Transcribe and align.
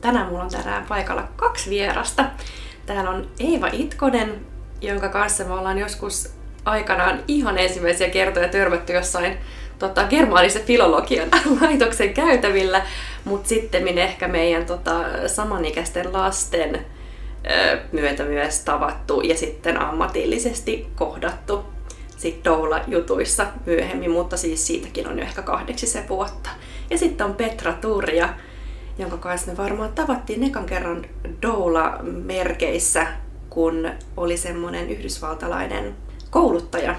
tänään 0.00 0.26
mulla 0.26 0.42
on 0.42 0.50
tänään 0.50 0.86
paikalla 0.88 1.28
kaksi 1.36 1.70
vierasta. 1.70 2.24
Täällä 2.86 3.10
on 3.10 3.28
Eeva 3.40 3.68
Itkonen, 3.72 4.46
jonka 4.80 5.08
kanssa 5.08 5.44
me 5.44 5.52
ollaan 5.54 5.78
joskus 5.78 6.32
aikanaan 6.64 7.22
ihan 7.28 7.58
ensimmäisiä 7.58 8.10
kertoja 8.10 8.48
törmätty 8.48 8.92
jossain 8.92 9.38
tota, 9.78 10.04
germaanisen 10.04 10.62
filologian 10.62 11.28
laitoksen 11.60 12.14
käytävillä, 12.14 12.82
mutta 13.24 13.48
sitten 13.48 13.98
ehkä 13.98 14.28
meidän 14.28 14.66
tota, 14.66 15.04
samanikäisten 15.26 16.12
lasten 16.12 16.86
ö, 17.50 17.78
myötä 17.92 18.24
myös 18.24 18.60
tavattu 18.60 19.20
ja 19.20 19.36
sitten 19.36 19.80
ammatillisesti 19.80 20.86
kohdattu 20.94 21.64
sitten 22.18 22.52
Doula-jutuissa 22.52 23.46
myöhemmin, 23.66 24.10
mutta 24.10 24.36
siis 24.36 24.66
siitäkin 24.66 25.08
on 25.08 25.18
jo 25.18 25.24
ehkä 25.24 25.42
kahdeksisen 25.42 26.08
vuotta. 26.08 26.50
Ja 26.90 26.98
sitten 26.98 27.26
on 27.26 27.34
Petra 27.34 27.72
Turja, 27.72 28.28
jonka 28.98 29.16
kanssa 29.16 29.50
me 29.50 29.56
varmaan 29.56 29.92
tavattiin 29.92 30.44
ekan 30.44 30.66
kerran 30.66 31.06
Doula-merkeissä, 31.42 33.06
kun 33.50 33.90
oli 34.16 34.36
semmoinen 34.36 34.90
yhdysvaltalainen 34.90 35.94
kouluttaja 36.30 36.96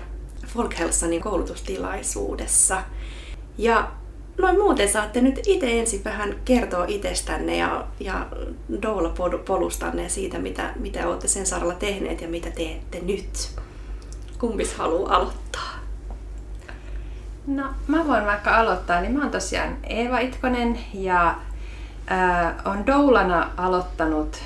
Folkhälsanin 0.47 1.21
koulutustilaisuudessa. 1.21 2.81
Ja 3.57 3.91
noin 4.37 4.59
muuten 4.59 4.89
saatte 4.89 5.21
nyt 5.21 5.39
itse 5.47 5.79
ensin 5.79 6.03
vähän 6.03 6.35
kertoa 6.45 6.85
itsestänne 6.87 7.57
ja, 7.57 7.85
ja 7.99 8.27
Doula-polustanne 8.81 10.03
ja 10.03 10.09
siitä, 10.09 10.39
mitä, 10.39 10.73
mitä 10.75 11.07
olette 11.07 11.27
sen 11.27 11.45
saralla 11.45 11.73
tehneet 11.73 12.21
ja 12.21 12.27
mitä 12.27 12.49
teette 12.51 12.99
nyt. 12.99 13.49
Kumpis 14.39 14.73
haluaa 14.73 15.15
aloittaa? 15.15 15.79
No, 17.47 17.63
mä 17.87 18.07
voin 18.07 18.25
vaikka 18.25 18.57
aloittaa. 18.57 19.01
Niin 19.01 19.11
mä 19.11 19.21
oon 19.21 19.31
tosiaan 19.31 19.77
Eeva 19.83 20.19
Itkonen 20.19 20.79
ja 20.93 21.35
on 22.65 22.87
Doulana 22.87 23.49
aloittanut, 23.57 24.37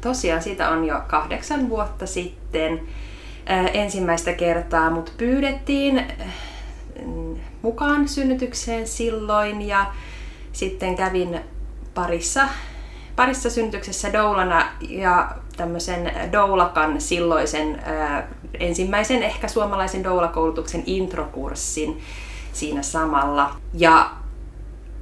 tosiaan 0.00 0.42
sitä 0.42 0.68
on 0.68 0.84
jo 0.84 1.00
kahdeksan 1.06 1.68
vuotta 1.68 2.06
sitten 2.06 2.80
ensimmäistä 3.72 4.32
kertaa, 4.32 4.90
mutta 4.90 5.12
pyydettiin 5.16 6.04
mukaan 7.62 8.08
synnytykseen 8.08 8.86
silloin 8.86 9.62
ja 9.68 9.86
sitten 10.52 10.96
kävin 10.96 11.40
parissa, 11.94 12.48
parissa 13.16 13.50
synnytyksessä 13.50 14.12
doulana 14.12 14.66
ja 14.80 15.30
tämmöisen 15.56 16.12
doulakan 16.32 17.00
silloisen 17.00 17.82
ensimmäisen 18.60 19.22
ehkä 19.22 19.48
suomalaisen 19.48 20.04
doulakoulutuksen 20.04 20.82
introkurssin 20.86 22.00
siinä 22.52 22.82
samalla. 22.82 23.54
Ja 23.74 24.10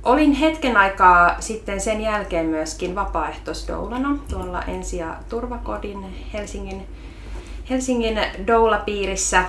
Olin 0.03 0.33
hetken 0.33 0.77
aikaa 0.77 1.41
sitten 1.41 1.81
sen 1.81 2.01
jälkeen 2.01 2.47
myöskin 2.47 2.95
vapaaehtoisdoulana 2.95 4.19
tuolla 4.31 4.63
ensi- 4.63 4.97
ja 4.97 5.17
turvakodin 5.29 6.05
Helsingin, 6.33 6.87
Helsingin 7.71 8.21
doula-piirissä, 8.47 9.45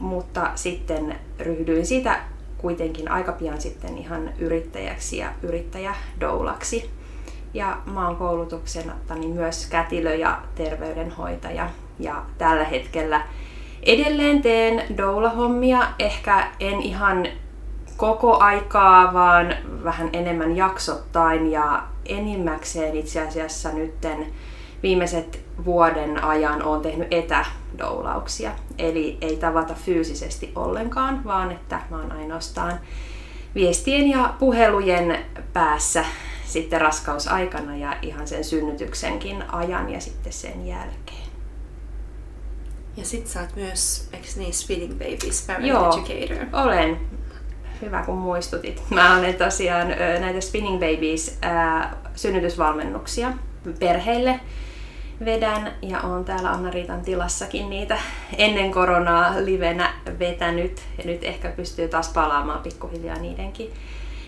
mutta 0.00 0.50
sitten 0.54 1.16
ryhdyin 1.38 1.86
siitä 1.86 2.20
kuitenkin 2.58 3.10
aika 3.10 3.32
pian 3.32 3.60
sitten 3.60 3.98
ihan 3.98 4.30
yrittäjäksi 4.38 5.18
ja 5.18 5.32
yrittäjädoulaksi. 5.42 6.90
Ja 7.54 7.78
mä 7.86 8.06
oon 8.06 8.16
koulutuksena 8.16 8.92
myös 9.34 9.66
kätilö 9.66 10.14
ja 10.14 10.42
terveydenhoitaja 10.54 11.70
ja 11.98 12.22
tällä 12.38 12.64
hetkellä 12.64 13.22
edelleen 13.82 14.42
teen 14.42 14.96
doula-hommia, 14.96 15.86
ehkä 15.98 16.48
en 16.60 16.82
ihan 16.82 17.26
koko 18.00 18.38
aikaa, 18.38 19.12
vaan 19.12 19.54
vähän 19.84 20.10
enemmän 20.12 20.56
jaksottain 20.56 21.50
ja 21.50 21.82
enimmäkseen 22.06 22.96
itse 22.96 23.20
asiassa 23.20 23.72
nytten 23.72 24.26
viimeiset 24.82 25.40
vuoden 25.64 26.24
ajan 26.24 26.62
olen 26.62 26.80
tehnyt 26.80 27.08
etädoulauksia. 27.10 28.50
Eli 28.78 29.18
ei 29.20 29.36
tavata 29.36 29.74
fyysisesti 29.74 30.52
ollenkaan, 30.56 31.24
vaan 31.24 31.52
että 31.52 31.80
mä 31.90 31.96
oon 31.96 32.12
ainoastaan 32.12 32.80
viestien 33.54 34.10
ja 34.10 34.34
puhelujen 34.38 35.18
päässä 35.52 36.04
sitten 36.46 36.80
raskausaikana 36.80 37.76
ja 37.76 37.96
ihan 38.02 38.28
sen 38.28 38.44
synnytyksenkin 38.44 39.44
ajan 39.52 39.90
ja 39.90 40.00
sitten 40.00 40.32
sen 40.32 40.66
jälkeen. 40.66 41.30
Ja 42.96 43.04
sit 43.04 43.26
sä 43.26 43.40
oot 43.40 43.56
myös, 43.56 44.08
eikö 44.12 44.26
niin, 44.36 44.54
Spinning 44.54 44.92
Babies 44.92 45.44
Parent 45.46 45.66
Joo, 45.66 46.04
Educator? 46.08 46.46
olen 46.64 47.19
hyvä 47.82 48.02
kun 48.02 48.18
muistutit. 48.18 48.82
Mä 48.90 49.18
olen 49.18 49.34
tosiaan 49.34 49.88
näitä 50.20 50.40
Spinning 50.40 50.80
Babies 50.80 51.38
ää, 51.42 51.96
synnytysvalmennuksia 52.14 53.32
perheille 53.78 54.40
vedän 55.24 55.72
ja 55.82 56.00
on 56.00 56.24
täällä 56.24 56.50
Anna-Riitan 56.50 57.02
tilassakin 57.02 57.70
niitä 57.70 57.98
ennen 58.36 58.70
koronaa 58.70 59.34
livenä 59.38 59.92
vetänyt. 60.18 60.82
Ja 60.98 61.04
nyt 61.04 61.24
ehkä 61.24 61.48
pystyy 61.48 61.88
taas 61.88 62.08
palaamaan 62.08 62.62
pikkuhiljaa 62.62 63.18
niidenkin, 63.18 63.70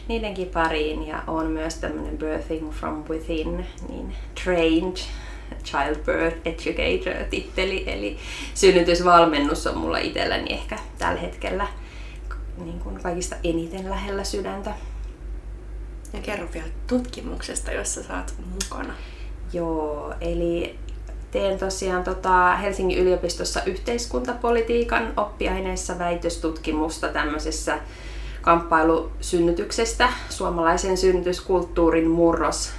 niidenkin 0.09 0.49
pariin. 0.49 1.07
Ja 1.09 1.23
on 1.27 1.47
myös 1.47 1.75
tämmöinen 1.75 2.19
Birthing 2.19 2.73
from 2.73 3.05
Within, 3.09 3.67
niin 3.89 4.15
trained 4.45 4.97
Childbirth 5.65 6.37
Educator 6.45 7.25
titteli, 7.31 7.85
eli 7.87 8.19
synnytysvalmennus 8.55 9.67
on 9.67 9.79
mulla 9.79 9.99
itselläni 9.99 10.53
ehkä 10.53 10.79
tällä 10.99 11.21
hetkellä 11.21 11.67
niin 12.65 12.81
kuin 12.81 13.03
kaikista 13.03 13.37
eniten 13.45 13.91
lähellä 13.91 14.25
sydäntä. 14.25 14.75
Ja 16.13 16.21
kerro 16.21 16.49
vielä 16.55 16.69
tutkimuksesta, 16.87 17.73
jossa 17.73 18.03
saat 18.03 18.35
mukana. 18.53 18.95
Joo, 19.53 20.15
eli 20.21 20.79
teen 21.31 21.59
tosiaan 21.59 22.05
tota 22.05 22.57
Helsingin 22.57 22.99
yliopistossa 22.99 23.63
yhteiskuntapolitiikan 23.67 25.13
oppiaineessa 25.17 25.99
väitöstutkimusta 25.99 27.09
tämmöisessä 27.09 27.79
kamppailusynnytyksestä, 28.43 30.09
suomalaisen 30.31 30.97
synnytyskulttuurin 30.97 32.11
murros 32.11 32.73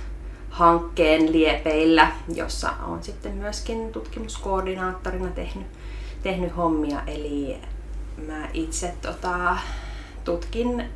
hankkeen 0.49 1.31
liepeillä, 1.31 2.11
jossa 2.35 2.69
on 2.87 3.03
sitten 3.03 3.31
myöskin 3.31 3.91
tutkimuskoordinaattorina 3.91 5.29
tehnyt, 5.29 5.67
tehnyt 6.23 6.57
hommia. 6.57 7.01
Eli 7.07 7.57
mä 8.27 8.49
itse 8.53 8.93
tota, 9.01 9.57
tutkin 10.23 10.89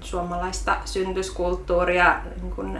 suomalaista 0.00 0.76
synnytyskulttuuria 0.84 2.20
niin 2.36 2.52
kun 2.52 2.78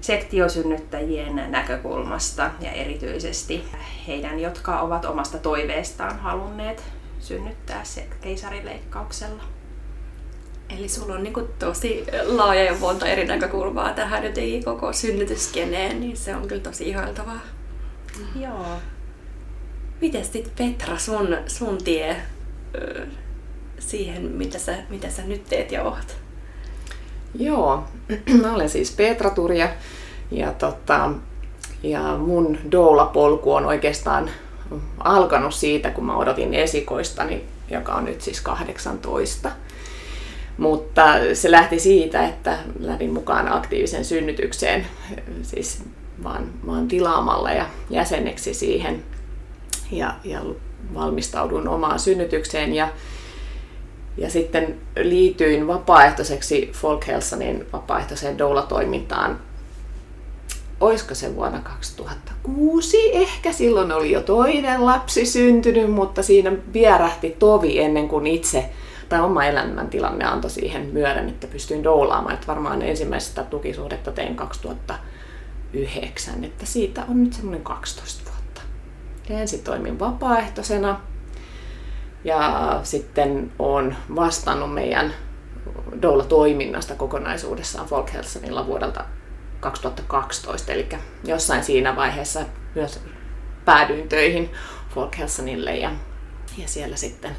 sektiosynnyttäjien 0.00 1.42
näkökulmasta 1.48 2.50
ja 2.60 2.72
erityisesti 2.72 3.64
heidän, 4.06 4.40
jotka 4.40 4.80
ovat 4.80 5.04
omasta 5.04 5.38
toiveestaan 5.38 6.18
halunneet 6.18 6.82
synnyttää 7.20 7.84
se 7.84 8.06
keisarileikkauksella. 8.20 9.42
Eli 10.78 10.88
sulla 10.88 11.14
on 11.14 11.22
niin 11.22 11.48
tosi 11.58 12.06
laaja 12.24 12.64
ja 12.64 12.74
monta 12.80 13.06
eri 13.06 13.26
näkökulmaa 13.26 13.92
tähän 13.92 14.24
jotenkin 14.24 14.64
koko 14.64 14.92
synnytyskeneen, 14.92 16.00
niin 16.00 16.16
se 16.16 16.36
on 16.36 16.48
kyllä 16.48 16.62
tosi 16.62 16.88
ihailtavaa. 16.88 17.40
Joo. 18.40 18.66
Miten 20.00 20.24
sitten 20.24 20.52
Petra, 20.56 20.98
sun, 20.98 21.36
sun 21.46 21.84
tie 21.84 22.16
siihen, 23.78 24.22
mitä 24.22 24.58
sä, 24.58 24.76
mitä 24.88 25.10
sä 25.10 25.22
nyt 25.22 25.44
teet 25.44 25.72
ja 25.72 25.82
oot? 25.82 26.16
Joo, 27.38 27.84
mä 28.42 28.54
olen 28.54 28.70
siis 28.70 28.92
Petra 28.92 29.30
Turja 29.30 29.68
ja, 30.30 30.52
tota, 30.52 31.10
ja 31.82 32.00
mun 32.18 32.58
doula-polku 32.72 33.52
on 33.52 33.66
oikeastaan 33.66 34.30
alkanut 34.98 35.54
siitä, 35.54 35.90
kun 35.90 36.04
mä 36.04 36.16
odotin 36.16 36.54
esikoistani, 36.54 37.44
joka 37.70 37.94
on 37.94 38.04
nyt 38.04 38.20
siis 38.20 38.40
18. 38.40 39.50
Mutta 40.58 41.02
se 41.34 41.50
lähti 41.50 41.80
siitä, 41.80 42.28
että 42.28 42.58
lähdin 42.80 43.12
mukaan 43.12 43.52
aktiivisen 43.52 44.04
synnytykseen, 44.04 44.86
siis 45.42 45.82
vaan, 46.24 46.46
vaan 46.66 46.88
tilaamalla 46.88 47.50
ja 47.50 47.66
jäseneksi 47.90 48.54
siihen. 48.54 49.02
Ja, 49.90 50.14
ja 50.24 50.40
valmistaudun 50.94 51.68
omaan 51.68 51.98
synnytykseen 51.98 52.74
ja, 52.74 52.88
ja 54.16 54.30
sitten 54.30 54.80
liityin 55.02 55.66
vapaaehtoiseksi 55.66 56.70
Folkhälsanin 56.74 57.66
vapaaehtoiseen 57.72 58.38
doula-toimintaan 58.38 59.38
oisko 60.80 61.14
se 61.14 61.36
vuonna 61.36 61.60
2006 61.60 63.10
ehkä, 63.12 63.52
silloin 63.52 63.92
oli 63.92 64.12
jo 64.12 64.22
toinen 64.22 64.86
lapsi 64.86 65.26
syntynyt, 65.26 65.90
mutta 65.90 66.22
siinä 66.22 66.52
vierähti 66.72 67.36
tovi 67.38 67.80
ennen 67.80 68.08
kuin 68.08 68.26
itse 68.26 68.70
tai 69.08 69.20
oma 69.20 69.44
elämäntilanne 69.44 70.24
antoi 70.24 70.50
siihen 70.50 70.90
myöden, 70.92 71.28
että 71.28 71.46
pystyin 71.46 71.84
doulaamaan. 71.84 72.34
Että 72.34 72.46
varmaan 72.46 72.82
ensimmäistä 72.82 73.44
tukisuhdetta 73.44 74.12
tein 74.12 74.36
2009, 74.36 76.44
että 76.44 76.66
siitä 76.66 77.04
on 77.08 77.24
nyt 77.24 77.32
semmoinen 77.32 77.62
12 77.62 78.24
vuotta. 78.24 78.25
Ja 78.25 78.25
ensin 79.30 79.62
toimin 79.62 79.98
vapaaehtoisena 79.98 81.00
ja 82.24 82.80
sitten 82.82 83.52
olen 83.58 83.96
vastannut 84.16 84.74
meidän 84.74 85.14
doula-toiminnasta 86.02 86.94
kokonaisuudessaan 86.94 87.88
Folk 87.88 88.10
vuodelta 88.66 89.04
2012, 89.60 90.72
eli 90.72 90.88
jossain 91.24 91.64
siinä 91.64 91.96
vaiheessa 91.96 92.40
myös 92.74 93.00
päädyin 93.64 94.08
töihin 94.08 94.50
Folk 94.94 95.16
ja, 95.80 95.90
ja 96.58 96.68
siellä 96.68 96.96
sitten 96.96 97.36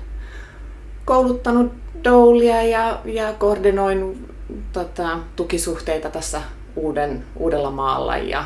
kouluttanut 1.06 1.74
doulia 2.04 2.64
ja, 2.64 3.02
ja 3.06 3.34
koordinoin 3.34 4.30
tota, 4.74 5.20
tukisuhteita 5.36 6.10
tässä 6.10 6.42
uuden, 6.76 7.26
uudella 7.36 7.72
maalla 7.72 8.18
ja, 8.18 8.46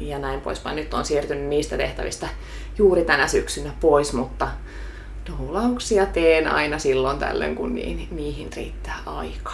ja 0.00 0.18
näin 0.18 0.40
poispäin. 0.40 0.76
Nyt 0.76 0.94
on 0.94 1.04
siirtynyt 1.04 1.44
niistä 1.44 1.76
tehtävistä 1.76 2.28
juuri 2.78 3.04
tänä 3.04 3.26
syksynä 3.26 3.70
pois, 3.80 4.12
mutta 4.12 4.48
doulauksia 5.28 6.06
teen 6.06 6.48
aina 6.48 6.78
silloin 6.78 7.18
tällöin, 7.18 7.56
kun 7.56 7.74
niihin, 7.74 8.08
niihin 8.10 8.48
riittää 8.56 8.98
aika. 9.06 9.52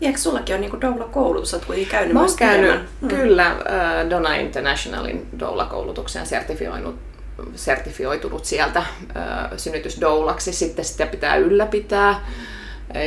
Ja 0.00 0.06
eikö 0.06 0.18
sullakin 0.18 0.54
ole 0.54 0.60
niin 0.60 0.80
doula-koulutus? 0.80 1.54
Olet 1.54 1.64
kuitenkin 1.64 1.90
käynyt 1.90 2.14
Mä 2.14 2.20
käynyt, 2.38 2.80
hmm. 3.00 3.08
kyllä, 3.08 3.46
äh, 3.46 4.10
Dona 4.10 4.34
Internationalin 4.34 5.26
doula-koulutuksen 5.38 6.26
sertifioinut 6.26 6.96
sertifioitunut 7.54 8.44
sieltä 8.44 8.78
äh, 8.78 8.86
synnytysdoulaksi. 9.56 10.52
Sitten 10.52 10.84
sitä 10.84 11.06
pitää 11.06 11.36
ylläpitää 11.36 12.20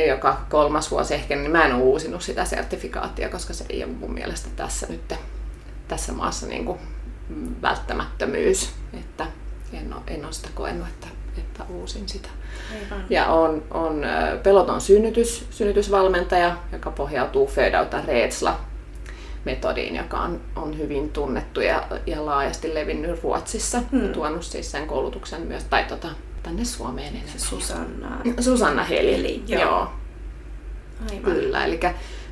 joka 0.08 0.40
kolmas 0.50 0.90
vuosi 0.90 1.14
ehkä, 1.14 1.36
niin 1.36 1.50
mä 1.50 1.64
en 1.64 1.74
ole 1.74 1.82
uusinut 1.82 2.22
sitä 2.22 2.44
sertifikaattia, 2.44 3.28
koska 3.28 3.52
se 3.52 3.64
ei 3.68 3.84
ole 3.84 3.92
mun 3.92 4.14
mielestä 4.14 4.48
tässä 4.56 4.86
nyt 4.90 5.14
tässä 5.88 6.12
maassa 6.12 6.46
niin 6.46 6.64
kuin 6.64 6.78
välttämättömyys. 7.62 8.72
Että 9.00 9.26
en 9.72 9.94
ole, 9.94 10.02
en 10.06 10.24
ole 10.24 10.32
sitä 10.32 10.48
koenut, 10.54 10.88
että, 10.88 11.06
että 11.38 11.64
uusin 11.68 12.08
sitä. 12.08 12.28
Aivan. 12.74 13.06
Ja 13.10 13.26
on, 13.26 13.62
on 13.70 14.02
peloton 14.42 14.80
synnytys, 14.80 15.46
synnytysvalmentaja, 15.50 16.56
joka 16.72 16.90
pohjautuu 16.90 17.46
Födauta 17.46 18.00
Reetsla 18.06 18.60
metodiin, 19.44 19.96
joka 19.96 20.20
on, 20.20 20.40
on 20.56 20.78
hyvin 20.78 21.10
tunnettu 21.10 21.60
ja, 21.60 21.82
ja 22.06 22.26
laajasti 22.26 22.74
levinnyt 22.74 23.22
Ruotsissa. 23.22 23.82
Hmm. 23.92 24.12
Tuonut 24.12 24.42
siis 24.42 24.70
sen 24.70 24.86
koulutuksen 24.86 25.42
myös, 25.42 25.64
tai 25.64 25.84
tota, 25.84 26.08
tänne 26.42 26.64
Suomeen 26.64 27.08
enemmän. 27.08 27.38
Susanna. 27.38 28.18
Susanna 28.40 28.84
Heli. 28.84 29.16
Heli 29.16 29.42
joo. 29.46 29.62
joo. 29.62 29.90
Aivan. 31.10 31.22
Kyllä, 31.22 31.64
eli 31.64 31.80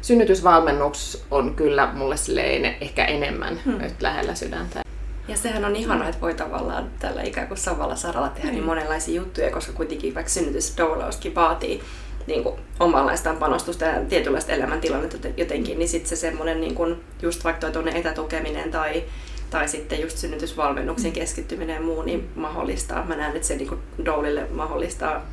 synnytysvalmennus 0.02 1.24
on 1.30 1.54
kyllä 1.54 1.92
mulle 1.92 2.16
silleen 2.16 2.76
ehkä 2.80 3.04
enemmän 3.04 3.60
hmm. 3.64 3.78
nyt 3.78 4.02
lähellä 4.02 4.34
sydäntä. 4.34 4.82
Ja 5.30 5.36
sehän 5.36 5.64
on 5.64 5.76
ihana, 5.76 6.08
että 6.08 6.20
voi 6.20 6.34
tavallaan 6.34 6.90
tällä 6.98 7.22
ikään 7.22 7.48
kuin 7.48 7.58
samalla 7.58 7.96
saralla 7.96 8.28
tehdä 8.28 8.48
mm. 8.48 8.54
niin 8.54 8.64
monenlaisia 8.64 9.14
juttuja, 9.14 9.50
koska 9.50 9.72
kuitenkin 9.72 10.14
vaikka 10.14 10.30
synnytysdoulauskin 10.30 11.34
vaatii 11.34 11.82
niin 12.26 12.42
kuin, 12.42 12.60
omanlaistaan 12.80 13.36
panostusta 13.36 13.84
ja 13.84 14.04
tietynlaista 14.08 14.52
elämäntilannetta 14.52 15.28
jotenkin, 15.36 15.78
niin 15.78 15.88
sitten 15.88 16.08
se 16.08 16.16
semmoinen 16.16 16.60
niin 16.60 16.74
kuin, 16.74 16.96
just 17.22 17.44
vaikka 17.44 17.70
tuonne 17.70 17.92
etätukeminen 17.94 18.70
tai, 18.70 19.04
tai 19.50 19.68
sitten 19.68 20.00
just 20.00 20.18
synnytysvalmennuksen 20.18 21.12
keskittyminen 21.12 21.74
ja 21.74 21.80
muu, 21.82 22.02
niin 22.02 22.28
mahdollistaa. 22.34 23.04
Mä 23.04 23.16
näen, 23.16 23.36
että 23.36 23.48
se 23.48 23.56
niin 23.56 23.78
doulille 24.04 24.46
mahdollistaa 24.50 25.26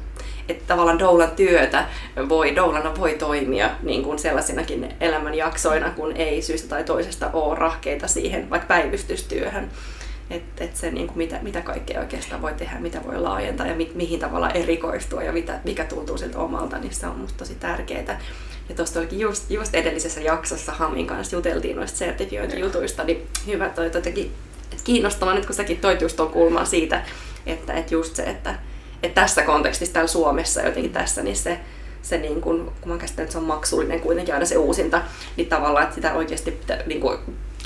että 0.50 0.64
tavallaan 0.68 1.00
doulan 1.00 1.32
työtä 1.32 1.86
voi, 2.30 2.56
doulana 2.56 2.96
voi 2.98 3.14
toimia 3.14 3.70
niin 3.84 4.04
kuin 4.04 4.20
sellaisinakin 4.20 4.96
elämänjaksoina, 5.00 5.90
kun 5.90 6.12
ei 6.16 6.42
syystä 6.42 6.70
tai 6.70 6.84
toisesta 6.84 7.30
ole 7.34 7.56
rahkeita 7.56 8.08
siihen 8.08 8.50
vaikka 8.50 8.68
päivystystyöhön. 8.68 9.70
Että 10.30 10.64
et 10.64 10.76
se, 10.76 10.92
niin 10.92 11.08
kuin 11.08 11.18
mitä, 11.18 11.40
mitä 11.42 11.62
kaikkea 11.62 12.00
oikeastaan 12.00 12.42
voi 12.42 12.54
tehdä, 12.54 12.80
mitä 12.80 13.02
voi 13.08 13.20
laajentaa 13.20 13.68
ja 13.68 13.76
mi, 13.76 13.92
mihin 13.96 14.20
tavalla 14.20 14.50
erikoistua 14.50 15.24
ja 15.24 15.32
mitä, 15.32 15.60
mikä 15.64 15.86
tuntuu 15.86 16.18
siltä 16.18 16.40
omalta, 16.40 16.78
niin 16.78 16.94
se 16.94 17.08
on 17.08 17.18
musta 17.18 17.38
tosi 17.38 17.56
tärkeää. 17.56 18.22
Ja 18.70 18.76
tuosta 18.76 19.00
olikin 19.00 19.20
just, 19.20 19.52
just 19.52 19.76
edellisessä 19.76 20.22
jaksossa 20.22 20.72
Hamin 20.72 21.08
kanssa 21.08 21.36
juteltiin 21.36 21.76
noista 21.76 21.98
sertifiointijutuista, 21.98 23.04
niin 23.04 23.28
hyvä 23.48 23.70
toi 23.70 23.86
jotenkin 23.94 24.34
kiinnostavaa 24.84 25.34
nyt, 25.34 25.46
kun 25.46 25.56
säkin 25.56 25.78
toit 25.78 26.02
just 26.02 26.16
tuon 26.18 26.30
kulman 26.32 26.68
siitä, 26.68 27.06
että, 27.46 27.74
että 27.74 27.94
just 27.94 28.16
se, 28.16 28.24
että, 28.24 28.56
että 29.04 29.22
tässä 29.22 29.42
kontekstissa 29.42 29.94
täällä 29.94 30.08
Suomessa 30.08 30.62
jotenkin 30.62 30.94
tässä, 30.94 31.24
niin 31.24 31.36
se, 31.36 31.60
se 32.02 32.18
niin 32.18 32.42
kun, 32.42 32.72
kun 32.82 32.92
mä 32.92 32.98
käsittelen, 32.98 33.26
että 33.26 33.32
se 33.32 33.38
on 33.38 33.44
maksullinen 33.44 34.00
kuitenkin 34.00 34.34
aina 34.34 34.46
se 34.46 34.58
uusinta, 34.58 35.02
niin 35.38 35.50
tavallaan, 35.50 35.84
että 35.84 35.96
sitä 35.96 36.14
oikeasti 36.14 36.52
pitää, 36.52 36.84
niin 36.86 37.02
kuin, 37.02 37.18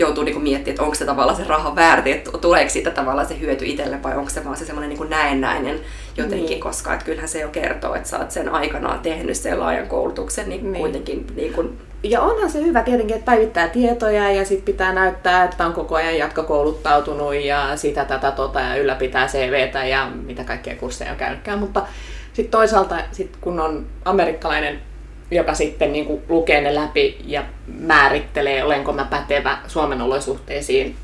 joutuu 0.02 0.24
niin 0.24 0.42
miettimään, 0.42 0.72
että 0.72 0.84
onko 0.84 0.96
se 0.96 1.06
tavallaan 1.06 1.38
se 1.38 1.44
raha 1.44 1.76
väärti, 1.76 2.12
että 2.12 2.32
tuleeko 2.32 2.70
siitä 2.70 2.92
tavallaan 2.92 3.28
se 3.28 3.40
hyöty 3.40 3.66
itselle 3.66 4.04
vai 4.04 4.18
onko 4.18 4.30
se 4.30 4.46
vaan 4.46 4.58
se 4.58 4.66
semmoinen 4.66 4.90
niin 4.90 5.10
näennäinen 5.10 5.80
jotenkin, 6.18 6.50
niin. 6.50 6.60
koska 6.60 6.94
että 6.94 7.06
kyllähän 7.06 7.30
se 7.30 7.42
jo 7.42 7.50
kertoo, 7.50 7.96
että 7.96 8.10
sä 8.10 8.20
oot 8.20 8.32
sen 8.32 8.50
aikanaan 8.50 9.00
tehnyt 9.00 9.38
sen 9.38 9.60
laajan 9.60 9.88
koulutuksen, 9.88 10.50
niin, 10.50 10.72
niin. 10.72 10.82
kuitenkin 10.82 11.28
niin 11.36 11.54
kuin, 11.54 11.78
ja 12.04 12.22
onhan 12.22 12.52
se 12.52 12.62
hyvä 12.62 12.84
tietenkin, 12.84 13.16
että 13.16 13.32
päivittää 13.32 13.68
tietoja 13.68 14.32
ja 14.32 14.46
sitten 14.46 14.74
pitää 14.74 14.94
näyttää, 14.94 15.44
että 15.44 15.66
on 15.66 15.74
koko 15.74 15.96
ajan 15.96 16.18
jatkokouluttautunut 16.18 17.36
ja 17.36 17.78
sitä 17.78 18.06
tätä 18.06 18.32
tota 18.32 18.60
ja 18.60 18.76
ylläpitää 18.76 19.28
CVtä 19.28 19.86
ja 19.86 20.12
mitä 20.26 20.44
kaikkia 20.44 20.76
kursseja 20.76 21.12
on 21.12 21.18
käynytkään. 21.18 21.60
Mutta 21.60 21.86
sitten 22.34 22.52
toisaalta, 22.52 22.96
sit 23.12 23.38
kun 23.42 23.60
on 23.60 23.86
amerikkalainen, 24.06 24.82
joka 25.32 25.54
sitten 25.54 25.94
niin 25.94 26.06
kuin 26.06 26.22
lukee 26.30 26.62
ne 26.62 26.76
läpi 26.76 27.18
ja 27.26 27.44
määrittelee, 27.68 28.64
olenko 28.64 28.94
mä 28.94 29.06
pätevä 29.06 29.58
Suomen 29.68 30.02
olosuhteisiin, 30.02 30.96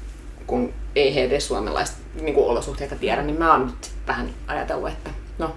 kun 0.47 0.73
ei 0.95 1.15
he 1.15 1.23
edes 1.23 1.47
suomalaista 1.47 1.97
niin 2.21 2.33
kuin 2.33 2.47
olosuhteita 2.47 2.95
tiedä, 2.95 3.21
niin 3.21 3.39
mä 3.39 3.51
oon 3.51 3.65
nyt 3.65 3.91
vähän 4.07 4.29
ajatellut, 4.47 4.89
että 4.89 5.09
no 5.37 5.55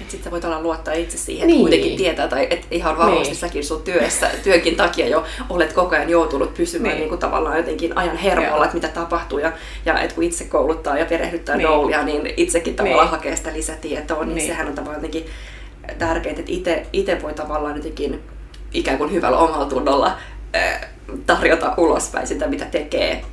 että 0.00 0.10
sitten 0.10 0.24
sä 0.24 0.30
voit 0.30 0.44
olla 0.44 0.62
luottaa 0.62 0.94
itse 0.94 1.18
siihen, 1.18 1.46
niin. 1.46 1.56
että 1.56 1.60
kuitenkin 1.60 1.96
tietää, 1.96 2.28
tai 2.28 2.46
että 2.50 2.66
ihan 2.70 2.98
varmasti 2.98 3.28
niin. 3.28 3.36
säkin 3.36 3.64
sun 3.64 3.82
työssä, 3.82 4.30
työnkin 4.44 4.76
takia 4.76 5.08
jo 5.08 5.24
olet 5.50 5.72
koko 5.72 5.94
ajan 5.94 6.10
joutunut 6.10 6.54
pysymään 6.54 6.90
niin. 6.90 7.00
Niin 7.00 7.08
kuin 7.08 7.18
tavallaan 7.18 7.56
jotenkin 7.56 7.98
ajan 7.98 8.16
hermolla, 8.16 8.64
että 8.64 8.74
mitä 8.74 8.88
tapahtuu. 8.88 9.38
Ja, 9.38 9.52
ja 9.84 10.00
että 10.00 10.14
kun 10.14 10.24
itse 10.24 10.44
kouluttaa 10.44 10.98
ja 10.98 11.06
perehdyttää 11.06 11.56
niin. 11.56 11.68
doulia, 11.68 12.02
niin 12.02 12.34
itsekin 12.36 12.76
tavallaan 12.76 13.06
niin. 13.06 13.10
hakee 13.10 13.36
sitä 13.36 13.52
lisätietoa, 13.52 14.24
niin, 14.24 14.34
niin. 14.34 14.46
sehän 14.46 14.66
on 14.66 14.74
tavallaan 14.74 14.98
jotenkin 14.98 15.26
tärkeää, 15.98 16.36
että 16.38 16.82
itse 16.92 17.22
voi 17.22 17.34
tavallaan 17.34 17.76
jotenkin 17.76 18.20
ikään 18.72 18.98
kuin 18.98 19.12
hyvällä 19.12 19.38
omalla 19.38 19.64
tunnolla 19.66 20.18
tarjota 21.26 21.74
ulospäin 21.76 22.26
sitä, 22.26 22.46
mitä 22.46 22.64
tekee 22.64 23.24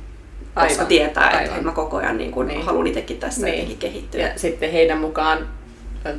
koska 0.54 0.72
aivan, 0.72 0.86
tietää, 0.86 1.26
aivan. 1.26 1.44
että 1.44 1.62
mä 1.62 1.72
koko 1.72 1.96
ajan 1.96 2.18
niin 2.18 2.32
kuin 2.32 2.48
niin. 2.48 2.62
haluan 2.62 2.86
itsekin 2.86 3.16
tässä 3.16 3.46
niin. 3.46 3.54
jotenkin 3.54 3.78
kehittyä. 3.78 4.20
Ja 4.20 4.28
sitten 4.36 4.72
heidän 4.72 4.98
mukaan 4.98 5.48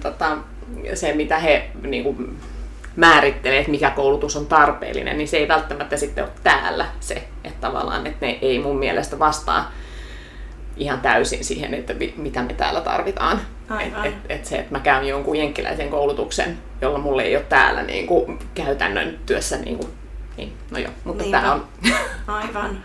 tota, 0.01 0.37
se, 0.93 1.13
mitä 1.13 1.39
he 1.39 1.69
niin 1.81 2.03
kuin, 2.03 2.37
määrittelee, 2.95 3.59
että 3.59 3.71
mikä 3.71 3.89
koulutus 3.89 4.35
on 4.35 4.45
tarpeellinen, 4.45 5.17
niin 5.17 5.27
se 5.27 5.37
ei 5.37 5.47
välttämättä 5.47 5.97
sitten 5.97 6.23
ole 6.23 6.33
täällä 6.43 6.85
se, 6.99 7.23
että 7.43 7.61
tavallaan, 7.61 8.07
että 8.07 8.25
ne 8.25 8.39
ei 8.41 8.59
mun 8.59 8.79
mielestä 8.79 9.19
vastaa 9.19 9.71
ihan 10.77 11.01
täysin 11.01 11.45
siihen, 11.45 11.73
että 11.73 11.93
mitä 12.17 12.41
me 12.41 12.53
täällä 12.53 12.81
tarvitaan. 12.81 13.41
Aivan. 13.69 14.05
Et, 14.05 14.13
et, 14.13 14.31
et 14.31 14.45
se, 14.45 14.55
että 14.55 14.71
mä 14.71 14.79
käyn 14.79 15.07
jonkun 15.07 15.35
jenkkiläisen 15.35 15.89
koulutuksen, 15.89 16.57
jolla 16.81 16.97
mulle 16.97 17.23
ei 17.23 17.35
ole 17.35 17.45
täällä 17.49 17.83
niin 17.83 18.07
kuin, 18.07 18.39
käytännön 18.55 19.19
työssä, 19.25 19.57
niin, 19.57 19.77
kuin, 19.77 19.89
niin 20.37 20.53
no 20.71 20.79
joo, 20.79 20.91
mutta 21.03 21.23
tämä 21.31 21.53
on... 21.53 21.67
Aivan. 22.27 22.83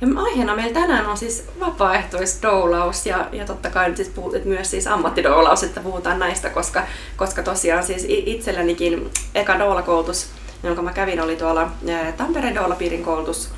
Ja 0.00 0.08
aiheena 0.22 0.56
meillä 0.56 0.80
tänään 0.80 1.06
on 1.06 1.16
siis 1.16 1.46
vapaaehtoisdoulaus 1.60 3.06
ja, 3.06 3.28
ja 3.32 3.44
totta 3.44 3.70
kai 3.70 3.88
nyt 3.88 3.96
siis 3.96 4.08
puhut, 4.08 4.44
myös 4.44 4.70
siis 4.70 4.86
ammattidoulaus, 4.86 5.62
että 5.62 5.80
puhutaan 5.80 6.18
näistä, 6.18 6.50
koska, 6.50 6.82
koska 7.16 7.42
tosiaan 7.42 7.84
siis 7.84 8.06
itsellenikin 8.08 9.10
eka 9.34 9.58
doulakoulutus, 9.58 10.30
jonka 10.62 10.82
mä 10.82 10.92
kävin, 10.92 11.20
oli 11.20 11.36
tuolla 11.36 11.70
Tampereen 12.16 12.54
doulapiirin 12.54 13.02
koulutus, 13.02 13.50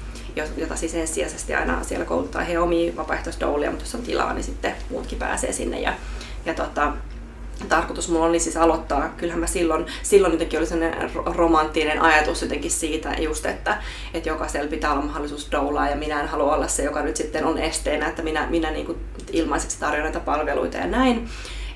jota 0.57 0.77
siis 0.77 0.95
ensisijaisesti 0.95 1.55
aina 1.55 1.85
siellä 1.85 2.05
koulutetaan 2.05 2.47
he 2.47 2.59
omia 2.59 2.97
vapaaehtoisdoulia, 2.97 3.71
mutta 3.71 3.85
jos 3.85 3.95
on 3.95 4.03
tilaa, 4.03 4.35
niin 4.35 4.45
sitten 4.45 4.75
muutkin 4.91 5.19
pääsee 5.19 5.53
sinne. 5.53 5.81
Ja, 5.81 5.93
ja 6.47 6.55
tota, 6.55 6.93
tarkoitus 7.69 8.09
mulla 8.09 8.27
oli 8.27 8.39
siis 8.39 8.57
aloittaa, 8.57 9.09
kyllähän 9.09 9.41
mä 9.41 9.47
silloin, 9.47 9.87
silloin 10.03 10.33
jotenkin 10.33 10.59
oli 10.59 10.67
sellainen 10.67 11.11
romanttinen 11.15 12.03
ajatus 12.03 12.43
jotenkin 12.43 12.71
siitä 12.71 13.15
just, 13.19 13.47
että, 13.47 13.83
että 14.15 14.29
jokaisella 14.29 14.71
pitää 14.71 14.93
olla 14.93 15.03
mahdollisuus 15.03 15.53
doulaa 15.53 15.89
ja 15.89 15.97
minä 15.97 16.21
en 16.21 16.29
halua 16.29 16.55
olla 16.55 16.69
se, 16.69 16.85
joka 16.85 17.03
nyt 17.03 17.17
sitten 17.17 17.45
on 17.45 17.59
esteenä, 17.59 18.09
että 18.09 18.23
minä, 18.23 18.47
minä 18.51 18.71
niin 18.71 18.87
kuin 18.87 18.99
ilmaiseksi 19.33 19.81
tarjoan 19.81 20.05
näitä 20.05 20.21
palveluita 20.21 20.77
ja 20.77 20.87
näin. 20.87 21.29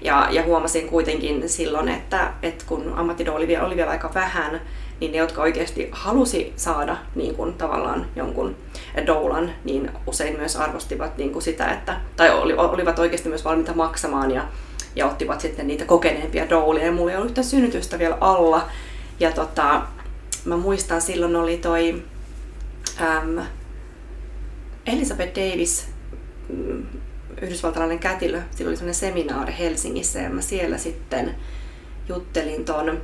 Ja, 0.03 0.29
ja 0.31 0.43
huomasin 0.43 0.89
kuitenkin 0.89 1.49
silloin, 1.49 1.89
että, 1.89 2.33
että 2.43 2.65
kun 2.69 2.93
ammattidouli 2.97 3.57
oli 3.57 3.77
vielä 3.77 3.91
aika 3.91 4.11
vähän, 4.15 4.61
niin 5.01 5.13
ne, 5.13 5.19
jotka 5.19 5.43
oikeasti 5.43 5.89
halusi 5.93 6.53
saada 6.57 6.97
niin 7.15 7.35
kuin, 7.35 7.55
tavallaan 7.55 8.07
jonkun 8.17 8.57
doulan, 9.07 9.51
niin 9.65 9.91
usein 10.07 10.37
myös 10.37 10.57
arvostivat 10.57 11.17
niin 11.17 11.33
kuin 11.33 11.43
sitä, 11.43 11.73
että, 11.73 12.01
tai 12.17 12.31
oli, 12.31 12.53
olivat 12.53 12.99
oikeasti 12.99 13.29
myös 13.29 13.45
valmiita 13.45 13.75
maksamaan 13.75 14.31
ja, 14.31 14.49
ja 14.97 15.07
ottivat 15.07 15.41
sitten 15.41 15.67
niitä 15.67 15.85
kokeneempia 15.85 16.51
doulia. 16.51 16.85
Ja 16.85 16.93
mulla 16.93 17.11
ei 17.11 17.17
ollut 17.17 17.31
yhtä 17.31 17.43
synnytystä 17.43 17.99
vielä 17.99 18.19
alla. 18.21 18.69
Ja 19.21 19.33
tota, 19.33 19.83
mä 20.45 20.57
muistan 20.57 21.03
silloin 21.03 21.37
oli 21.37 21.57
toi 21.57 22.03
äm, 23.01 23.39
Elizabeth 24.87 25.41
Davis, 25.41 25.89
mm, 26.49 26.87
yhdysvaltalainen 27.43 27.99
kätilö, 27.99 28.43
sillä 28.51 28.69
oli 28.69 28.77
sellainen 28.77 28.95
seminaari 28.95 29.55
Helsingissä 29.59 30.19
ja 30.19 30.31
mä 30.31 30.41
siellä 30.41 30.79
sitten 30.79 31.35
juttelin 32.09 32.65
ton 32.65 33.01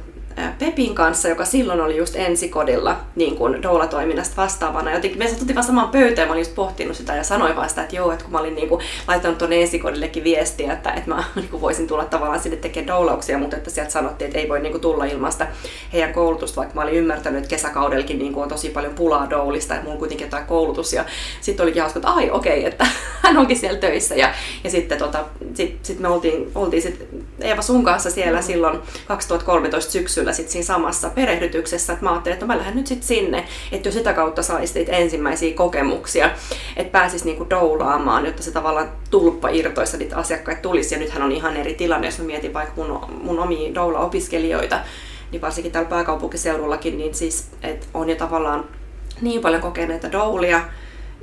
Pepin 0.59 0.95
kanssa, 0.95 1.29
joka 1.29 1.45
silloin 1.45 1.81
oli 1.81 1.97
just 1.97 2.17
ensikodilla 2.17 2.97
niin 3.15 3.37
kuin 3.37 3.63
doula-toiminnasta 3.63 4.43
vastaavana. 4.43 4.95
Jotenkin 4.95 5.19
me 5.19 5.29
satuttiin 5.29 5.55
vaan 5.55 5.67
samaan 5.67 5.89
pöytään, 5.89 6.29
mä 6.29 6.33
olin 6.33 6.41
just 6.41 6.55
pohtinut 6.55 6.97
sitä 6.97 7.15
ja 7.15 7.25
sanoin 7.25 7.57
vaan 7.57 7.69
sitä, 7.69 7.83
että 7.83 7.97
joo, 7.97 8.13
että 8.13 8.25
kun 8.25 8.33
mä 8.33 8.39
olin 8.39 8.55
niin 8.55 8.69
kuin, 8.69 8.81
laittanut 9.09 9.39
tuonne 9.39 9.63
ensikodillekin 9.63 10.25
viestiä, 10.25 10.73
että, 10.73 10.91
että 10.91 11.11
mä 11.11 11.25
niin 11.37 11.49
kuin 11.49 11.61
voisin 11.61 11.87
tulla 11.87 12.05
tavallaan 12.05 12.41
sinne 12.41 12.57
tekemään 12.57 12.87
doulauksia, 12.87 13.39
mutta 13.39 13.57
että 13.57 13.71
sieltä 13.71 13.91
sanottiin, 13.91 14.27
että 14.27 14.39
ei 14.39 14.49
voi 14.49 14.61
niin 14.61 14.73
kuin, 14.73 14.81
tulla 14.81 15.05
ilmasta 15.05 15.47
heidän 15.93 16.13
koulutusta, 16.13 16.57
vaikka 16.57 16.75
mä 16.75 16.83
olin 16.83 16.95
ymmärtänyt, 16.95 17.39
että 17.39 17.51
kesäkaudellakin 17.51 18.19
niin 18.19 18.33
kuin, 18.33 18.43
on 18.43 18.49
tosi 18.49 18.69
paljon 18.69 18.95
pulaa 18.95 19.31
doulista, 19.31 19.75
että 19.75 19.85
mulla 19.85 19.95
on 19.95 19.99
kuitenkin 19.99 20.25
jotain 20.25 20.47
koulutus. 20.47 20.93
Ja 20.93 21.05
sitten 21.41 21.65
olikin 21.65 21.83
hauska, 21.83 21.99
että 21.99 22.11
ai 22.11 22.31
okei, 22.31 22.59
okay, 22.59 22.71
että 22.71 22.87
hän 23.23 23.39
onkin 23.39 23.59
siellä 23.59 23.79
töissä. 23.79 24.15
Ja, 24.15 24.35
ja 24.65 24.71
sitten 24.71 24.99
tota, 24.99 25.25
sit, 25.55 25.79
sit 25.83 26.01
me 26.01 26.09
oltiin, 26.09 26.51
oltiin 26.55 26.83
sit 26.83 27.09
Eeva 27.41 27.63
sun 27.63 27.85
kanssa 27.85 28.11
siellä 28.11 28.39
mm. 28.39 28.45
silloin 28.45 28.79
2013 29.09 29.93
syksyllä 29.93 30.26
kyllä 30.27 30.37
sit 30.37 30.49
siinä 30.49 30.65
samassa 30.65 31.11
perehdytyksessä, 31.11 31.93
että 31.93 32.05
mä 32.05 32.11
ajattelin, 32.11 32.35
että 32.35 32.47
mä 32.47 32.59
lähden 32.59 32.77
nyt 32.77 32.87
sitten 32.87 33.09
sinne, 33.09 33.45
että 33.73 33.89
jo 33.89 33.93
sitä 33.93 34.13
kautta 34.13 34.43
saisi 34.43 34.75
niitä 34.75 34.93
ensimmäisiä 34.93 35.55
kokemuksia, 35.55 36.31
että 36.77 36.93
pääsis 36.93 37.25
niinku 37.25 37.51
doulaamaan, 37.51 38.27
jotta 38.27 38.43
se 38.43 38.51
tavallaan 38.51 38.93
tulppa 39.11 39.49
irtoissa 39.49 39.97
niitä 39.97 40.17
asiakkaita 40.17 40.63
tulisi. 40.63 40.95
Ja 40.95 40.99
nythän 40.99 41.23
on 41.23 41.33
ihan 41.33 41.57
eri 41.57 41.75
tilanne, 41.75 42.07
jos 42.07 42.19
mä 42.19 42.25
mietin 42.25 42.55
vaikka 42.55 42.75
mun, 42.77 43.01
mun 43.23 43.39
omia 43.39 43.75
doula-opiskelijoita, 43.75 44.81
niin 45.31 45.43
varsinkin 45.43 45.73
täällä 45.73 45.91
pääkaupunkiseudullakin, 45.91 46.99
niin 46.99 47.15
siis, 47.15 47.51
että 47.63 47.87
on 47.95 48.11
jo 48.11 48.17
tavallaan 48.17 48.65
niin 49.21 49.41
paljon 49.41 49.63
kokeneita 49.63 50.13
doulia, 50.13 50.61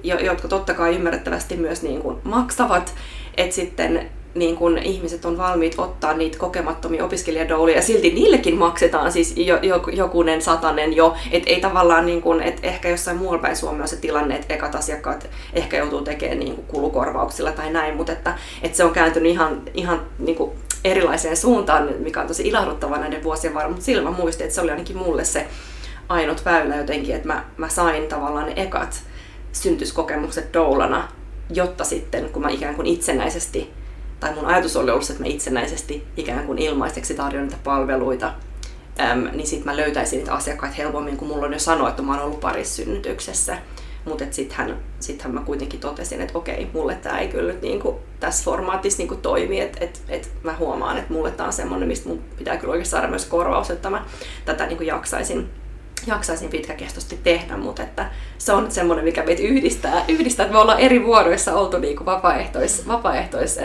jotka 0.04 0.48
totta 0.48 0.74
kai 0.74 0.96
ymmärrettävästi 0.96 1.56
myös 1.56 1.82
niin 1.82 2.02
kuin 2.02 2.18
maksavat, 2.24 2.96
että 3.38 3.56
sitten 3.56 4.10
niin 4.36 4.56
kun 4.56 4.78
ihmiset 4.78 5.26
on 5.26 5.38
valmiit 5.38 5.76
ottaa 5.78 6.14
niitä 6.14 6.38
kokemattomia 6.38 7.06
opiskelijadoulia 7.06 7.76
ja 7.76 7.82
silti 7.82 8.10
niillekin 8.10 8.58
maksetaan 8.58 9.12
siis 9.12 9.38
jo, 9.38 9.60
jo, 9.62 9.84
jokunen 9.92 10.42
satanen 10.42 10.94
jo. 10.94 11.16
Et 11.32 11.44
ei 11.46 11.62
tavallaan, 11.62 12.06
niin 12.06 12.22
kun, 12.22 12.42
et 12.42 12.60
ehkä 12.64 12.90
jossain 12.90 13.18
muualla 13.18 13.42
päin 13.42 13.56
Suomessa 13.56 13.96
se 13.96 14.02
tilanne, 14.02 14.36
että 14.36 14.54
ekat 14.54 14.76
asiakkaat 14.76 15.30
ehkä 15.54 15.78
joutuu 15.78 16.02
tekemään 16.02 16.40
niin 16.40 16.64
kulukorvauksilla 16.68 17.52
tai 17.52 17.72
näin, 17.72 17.96
mutta 17.96 18.12
että, 18.12 18.38
että 18.62 18.78
se 18.78 18.84
on 18.84 18.94
kääntynyt 18.94 19.32
ihan, 19.32 19.62
ihan 19.74 20.02
niin 20.20 20.38
erilaiseen 20.84 21.38
suuntaan, 21.38 21.90
mikä 22.00 22.22
on 22.22 22.28
tosi 22.28 22.48
ilahduttavaa 22.48 22.98
näiden 22.98 23.24
vuosien 23.24 23.54
varrella, 23.54 23.74
mutta 23.74 23.86
silloin 23.86 24.16
mä 24.16 24.22
muistin, 24.22 24.44
että 24.44 24.56
se 24.56 24.62
oli 24.62 24.72
ainakin 24.72 24.98
mulle 24.98 25.26
se 25.26 25.48
ainut 26.10 26.46
väylä 26.46 26.76
jotenkin, 26.76 27.16
että 27.16 27.28
mä, 27.28 27.46
mä 27.58 27.70
sain 27.70 28.08
tavallaan 28.08 28.46
ne 28.46 28.54
ekat 28.56 29.04
syntyskokemukset 29.52 30.54
doulana, 30.54 31.08
jotta 31.50 31.84
sitten 31.84 32.30
kun 32.30 32.42
mä 32.42 32.50
ikään 32.50 32.76
kuin 32.76 32.88
itsenäisesti 32.88 33.74
tai 34.24 34.36
mun 34.36 34.46
ajatus 34.46 34.76
oli 34.76 34.92
ollut, 34.92 35.10
että 35.10 35.24
mä 35.24 35.28
itsenäisesti 35.28 36.08
ikään 36.18 36.46
kuin 36.46 36.58
ilmaiseksi 36.58 37.14
tarjoan 37.14 37.46
niitä 37.46 37.60
palveluita, 37.64 38.34
äm, 39.00 39.24
niin 39.32 39.48
sitten 39.48 39.66
mä 39.74 39.78
löytäisin 39.78 40.20
niitä 40.20 40.34
asiakkaita 40.34 40.76
helpommin, 40.76 41.18
kun 41.18 41.28
mulla 41.28 41.46
on 41.46 41.54
jo 41.54 41.60
sanoa, 41.60 41.90
että 41.90 42.02
mä 42.02 42.14
oon 42.14 42.24
ollut 42.24 42.40
parissynnytyksessä. 42.40 43.58
Mutta 44.06 44.26
sittenhän, 44.32 44.78
sittenhän 45.00 45.34
mä 45.34 45.42
kuitenkin 45.42 45.80
totesin, 45.80 46.22
että 46.22 46.38
okei, 46.38 46.70
mulle 46.74 46.96
tämä 46.96 47.20
ei 47.20 47.28
kyllä 47.28 47.54
niinku 47.62 48.00
tässä 48.20 48.44
formaatissa 48.44 48.98
niinku 48.98 49.16
toimi, 49.16 49.62
että 49.62 49.78
et, 49.82 50.02
et 50.10 50.32
mä 50.44 50.56
huomaan, 50.60 50.98
että 50.98 51.14
mulle 51.14 51.32
tämä 51.32 51.48
on 51.48 51.54
semmoinen, 51.54 51.88
mistä 51.88 52.10
mun 52.10 52.24
pitää 52.38 52.58
kyllä 52.58 52.72
oikeasti 52.72 52.92
saada 52.92 53.08
myös 53.08 53.26
korvaus, 53.26 53.70
että 53.70 53.90
mä 53.90 54.06
tätä 54.46 54.66
niinku 54.66 54.84
jaksaisin 54.84 55.50
jaksaisin 56.08 56.50
pitkäkestoisesti 56.50 57.20
tehdä, 57.24 57.58
mutta 57.58 57.84
että 57.84 58.10
se 58.38 58.54
on 58.54 58.72
semmoinen, 58.72 59.06
mikä 59.06 59.24
meitä 59.24 59.42
yhdistää, 59.42 60.06
yhdistää 60.08 60.44
että 60.44 60.54
me 60.54 60.62
ollaan 60.62 60.80
eri 60.80 61.06
vuoroissa 61.06 61.56
oltu 61.56 61.78
niin 61.78 61.96
kuin 61.96 62.06
vapaaehtois, 62.06 62.88
vapaaehtois 62.88 63.60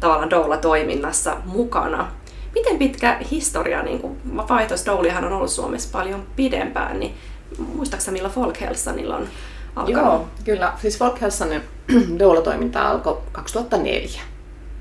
tavallaan 0.00 0.30
doula-toiminnassa 0.30 1.36
mukana. 1.44 2.12
Miten 2.54 2.78
pitkä 2.78 3.18
historia, 3.30 3.82
niin 3.82 4.00
kuin 4.00 4.36
vapaaehtoisdouliahan 4.36 5.24
on 5.24 5.32
ollut 5.32 5.50
Suomessa 5.50 5.88
paljon 5.92 6.26
pidempään, 6.36 7.00
niin 7.00 7.14
muistaaksä 7.58 8.10
millä 8.10 8.28
Folkhälsanilla 8.28 9.16
on 9.16 9.28
alkanut? 9.76 10.02
Joo, 10.02 10.28
kyllä. 10.44 10.72
Siis 10.82 10.98
Folkhälsanin 10.98 11.62
doula-toiminta 12.18 12.90
alkoi 12.90 13.20
2004 13.32 14.20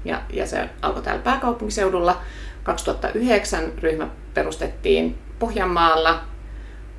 ja, 0.06 0.22
ja 0.34 0.48
se 0.48 0.70
alkoi 0.82 1.02
täällä 1.02 1.22
pääkaupunkiseudulla. 1.22 2.22
2009 2.64 3.72
ryhmä 3.82 4.08
perustettiin 4.34 5.18
Pohjanmaalla 5.40 6.22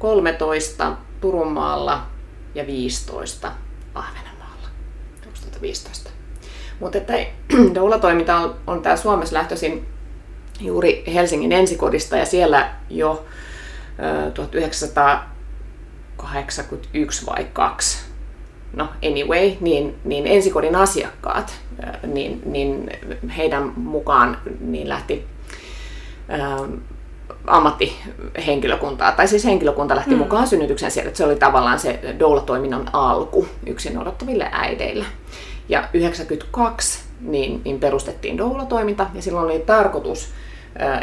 13 0.04 0.96
Turunmaalla 1.20 2.06
ja 2.54 2.66
15 2.66 3.52
Ahvenanmaalla 3.94 4.68
2015. 5.25 6.11
Mutta 6.80 6.99
että 6.99 7.12
doula-toiminta 7.75 8.37
on, 8.37 8.54
on 8.66 8.82
täällä 8.82 9.02
Suomessa 9.02 9.34
lähtöisin 9.34 9.87
juuri 10.61 11.04
Helsingin 11.14 11.52
ensikodista 11.52 12.16
ja 12.16 12.26
siellä 12.26 12.70
jo 12.90 13.25
ö, 14.26 14.30
1981 14.30 17.26
vai 17.26 17.46
kaksi 17.52 17.99
no 18.73 18.88
anyway, 19.06 19.52
niin, 19.61 19.96
niin 20.04 20.26
ensikodin 20.26 20.76
asiakkaat, 20.76 21.54
niin, 22.06 22.42
niin 22.46 22.90
heidän 23.37 23.73
mukaan 23.76 24.38
niin 24.61 24.88
lähti 24.88 25.26
ammattihenkilökuntaa, 27.46 29.12
tai 29.12 29.28
siis 29.28 29.44
henkilökunta 29.44 29.96
lähti 29.96 30.10
mm. 30.10 30.18
mukaan 30.18 30.46
synnytyksen 30.46 30.90
siellä, 30.90 31.08
että 31.08 31.18
se 31.18 31.24
oli 31.24 31.36
tavallaan 31.36 31.78
se 31.78 32.00
doula-toiminnon 32.18 32.86
alku 32.92 33.46
yksin 33.66 33.98
odottaville 33.98 34.48
äideille. 34.52 35.04
Ja 35.68 35.88
92 35.94 37.04
niin, 37.20 37.60
niin 37.64 37.80
perustettiin 37.80 38.38
doula-toiminta, 38.38 39.06
ja 39.14 39.22
silloin 39.22 39.44
oli 39.44 39.58
tarkoitus, 39.58 40.28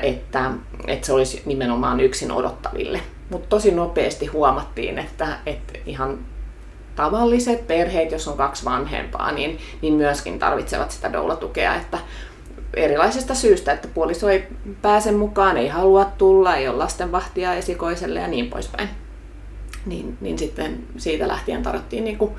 että, 0.02 0.52
että 0.88 1.06
se 1.06 1.14
olisi 1.14 1.42
nimenomaan 1.46 2.00
yksin 2.00 2.32
odottaville. 2.32 3.02
Mutta 3.30 3.48
tosi 3.48 3.72
nopeasti 3.72 4.26
huomattiin, 4.26 5.00
että, 5.00 5.38
että 5.46 5.74
ihan 5.86 6.20
tavalliset 6.96 7.68
perheet, 7.68 8.12
jos 8.12 8.28
on 8.28 8.38
kaksi 8.38 8.66
vanhempaa, 8.66 9.32
niin, 9.32 9.60
niin 9.82 9.94
myöskin 9.94 10.40
tarvitsevat 10.40 10.92
sitä 10.92 11.14
doula-tukea, 11.14 11.76
että 11.76 11.98
erilaisesta 12.74 13.36
syystä, 13.36 13.72
että 13.72 13.88
puoliso 13.88 14.30
ei 14.30 14.48
pääse 14.82 15.12
mukaan, 15.12 15.58
ei 15.58 15.68
halua 15.68 16.06
tulla, 16.06 16.56
ei 16.56 16.68
ole 16.68 16.78
lastenvahtia 16.78 17.54
esikoiselle 17.54 18.20
ja 18.20 18.28
niin 18.28 18.50
poispäin. 18.50 18.90
Niin, 19.86 20.18
niin 20.22 20.40
sitten 20.40 20.84
siitä 20.98 21.28
lähtien 21.28 21.64
tarvittiin 21.64 22.04
niin 22.04 22.18
kuin 22.18 22.32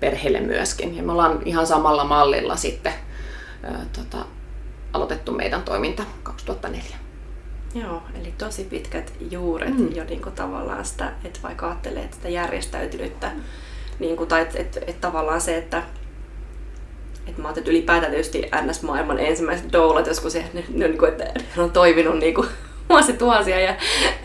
perheelle 0.00 0.40
myöskin. 0.40 0.96
Ja 0.96 1.02
me 1.02 1.12
ollaan 1.12 1.42
ihan 1.44 1.66
samalla 1.66 2.04
mallilla 2.04 2.56
sitten 2.56 2.92
ää, 3.62 3.86
tota, 3.92 4.26
aloitettu 4.92 5.32
meidän 5.32 5.62
toiminta 5.62 6.04
2004. 6.22 6.96
Joo, 7.74 8.02
eli 8.20 8.34
tosi 8.38 8.64
pitkät 8.64 9.12
juuret 9.30 9.78
mm. 9.78 9.94
jo 9.94 10.04
niin 10.04 10.22
kuin 10.22 10.34
tavallaan 10.34 10.84
sitä, 10.84 11.12
että 11.24 11.40
vaikka 11.42 11.66
ajattelee 11.66 12.02
että 12.02 12.16
sitä 12.16 12.28
järjestäytynyttä, 12.28 13.28
mm. 13.34 13.42
niin 13.98 14.16
kuin, 14.16 14.28
tai 14.28 14.42
että 14.42 14.58
et, 14.58 14.78
et, 14.86 15.00
tavallaan 15.00 15.40
se, 15.40 15.56
että 15.56 15.82
et 17.26 17.38
mä 17.38 17.48
ajattelin, 17.48 17.62
että 17.62 17.70
ylipäätään 17.70 18.12
tietysti 18.12 18.42
NS-maailman 18.62 19.18
ensimmäiset 19.18 19.72
doulat, 19.72 20.06
joskus 20.06 20.32
se, 20.32 20.44
ne, 20.54 20.64
ne, 20.68 20.88
ne, 20.88 20.94
ne, 21.18 21.34
ne 21.56 21.62
on 21.62 21.70
toiminut 21.70 22.18
niin 22.18 22.34
kuin, 22.34 22.48
vuosituhansia 22.88 23.60
ja 23.60 23.74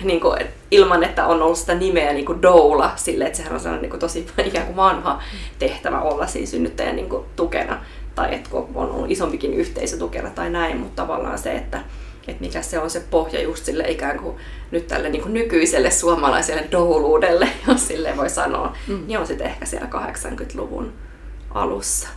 niin 0.02 0.20
kuin, 0.20 0.40
ilman, 0.72 1.04
että 1.04 1.28
on 1.28 1.42
ollut 1.42 1.58
sitä 1.58 1.76
nimeä 1.76 2.14
niin 2.14 2.26
kuin 2.26 2.42
doula 2.42 2.92
sille, 2.96 3.26
että 3.26 3.38
sehän 3.38 3.54
on 3.54 3.60
sellainen 3.60 3.82
niin 3.82 3.90
kuin, 3.90 4.00
tosi 4.00 4.28
ikään 4.46 4.66
kuin 4.66 4.76
vanha 4.76 5.24
tehtävä 5.60 6.02
olla 6.02 6.28
siinä 6.28 6.48
synnyttäjän 6.48 6.96
niin 6.96 7.10
kuin, 7.10 7.26
tukena 7.36 7.86
tai 8.16 8.36
että 8.36 8.50
on 8.54 8.92
ollut 8.92 9.12
isompikin 9.12 9.54
yhteisö 9.54 9.98
tukena 9.98 10.30
tai 10.30 10.50
näin, 10.50 10.78
mutta 10.78 11.02
tavallaan 11.02 11.38
se, 11.38 11.52
että, 11.52 11.82
että 12.28 12.44
mikä 12.44 12.62
se 12.62 12.80
on 12.80 12.90
se 12.90 13.04
pohja 13.12 13.42
just 13.42 13.66
sille 13.66 13.84
ikään 13.88 14.20
kuin 14.20 14.38
nyt 14.72 14.88
tälle 14.88 15.10
niin 15.10 15.22
kuin 15.22 15.34
nykyiselle 15.34 15.92
suomalaiselle 15.92 16.68
douluudelle, 16.72 17.50
jos 17.68 17.88
sille 17.88 18.18
voi 18.18 18.30
sanoa, 18.30 18.78
mm. 18.88 19.04
niin 19.08 19.20
on 19.20 19.28
sitten 19.28 19.48
ehkä 19.48 19.66
siellä 19.66 19.88
80-luvun 19.88 20.94
alussa. 21.54 22.10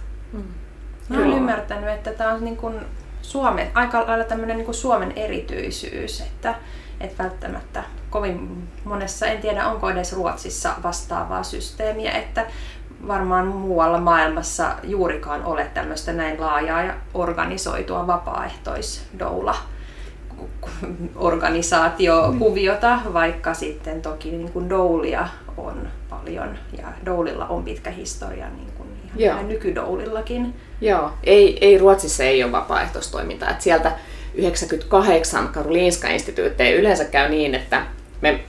Mä 1.09 1.17
olen 1.17 1.33
ymmärtänyt, 1.33 1.91
että 1.91 2.13
tämä 2.13 2.33
on 2.33 2.45
niin 2.45 2.57
kuin 2.57 2.75
Suomen, 3.23 3.71
aika 3.75 4.07
lailla 4.07 4.25
tämmöinen 4.25 4.57
niin 4.57 4.65
kuin 4.65 4.75
Suomen 4.75 5.13
erityisyys, 5.17 6.21
että, 6.21 6.55
että 7.01 7.23
välttämättä 7.23 7.85
kovin 8.11 8.69
monessa, 8.85 9.27
en 9.27 9.41
tiedä 9.41 9.69
onko 9.69 9.91
edes 9.91 10.13
Ruotsissa 10.13 10.75
vastaavaa 10.83 11.43
systeemiä, 11.43 12.13
että 12.13 12.47
varmaan 13.09 13.47
muualla 13.47 14.01
maailmassa 14.01 14.75
juurikaan 14.83 15.45
ole 15.45 15.71
tämmöistä 15.75 16.13
näin 16.13 16.41
laajaa 16.41 16.83
ja 16.83 16.95
organisoitua 17.15 18.07
vapaaehtoisdoula 18.07 19.57
organisaatiokuviota, 21.17 22.99
vaikka 23.13 23.55
sitten 23.55 24.03
toki 24.03 24.31
niin 24.31 24.53
kuin 24.53 24.69
doulia 24.71 25.29
on 25.57 25.89
paljon 26.11 26.59
ja 26.79 26.87
doulilla 27.07 27.47
on 27.47 27.65
pitkä 27.65 27.91
historia 27.91 28.49
niin 28.49 28.73
kuin 28.77 28.89
ihan 29.17 29.49
nykydoulillakin. 29.49 30.55
Joo, 30.81 31.11
ei, 31.25 31.59
ei 31.61 31.79
Ruotsissa 31.79 32.25
ei 32.25 32.45
ole 32.45 32.53
vapaaehtoistoimintaa. 32.53 33.51
Että 33.51 33.65
sieltä 33.65 33.93
98 34.35 35.49
Karolinska 35.49 36.09
instituutteja 36.09 36.77
yleensä 36.77 37.05
käy 37.05 37.29
niin, 37.29 37.55
että 37.55 37.83
me 38.21 38.41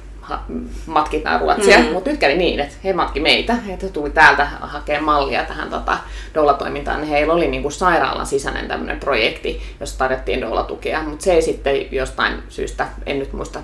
matkitaan 0.85 1.41
Ruotsia, 1.41 1.79
mm. 1.79 1.85
mutta 1.85 2.09
nyt 2.09 2.19
kävi 2.19 2.35
niin, 2.35 2.59
että 2.59 2.75
he 2.83 2.93
matki 2.93 3.19
meitä, 3.19 3.55
että 3.67 3.89
tuli 3.89 4.09
täältä 4.09 4.45
hakemaan 4.45 5.03
mallia 5.03 5.43
tähän 5.43 5.69
tota, 5.69 5.97
doula-toimintaan, 6.33 7.01
niin 7.01 7.09
heillä 7.09 7.33
oli 7.33 7.47
niinku 7.47 7.69
sairaalan 7.69 8.25
sisäinen 8.25 8.67
tämmöinen 8.67 8.99
projekti, 8.99 9.61
jossa 9.79 9.97
tarjottiin 9.97 10.41
doula-tukea, 10.41 11.03
mutta 11.03 11.23
se 11.23 11.33
ei 11.33 11.41
sitten 11.41 11.93
jostain 11.93 12.43
syystä, 12.49 12.87
en 13.05 13.19
nyt 13.19 13.33
muista 13.33 13.59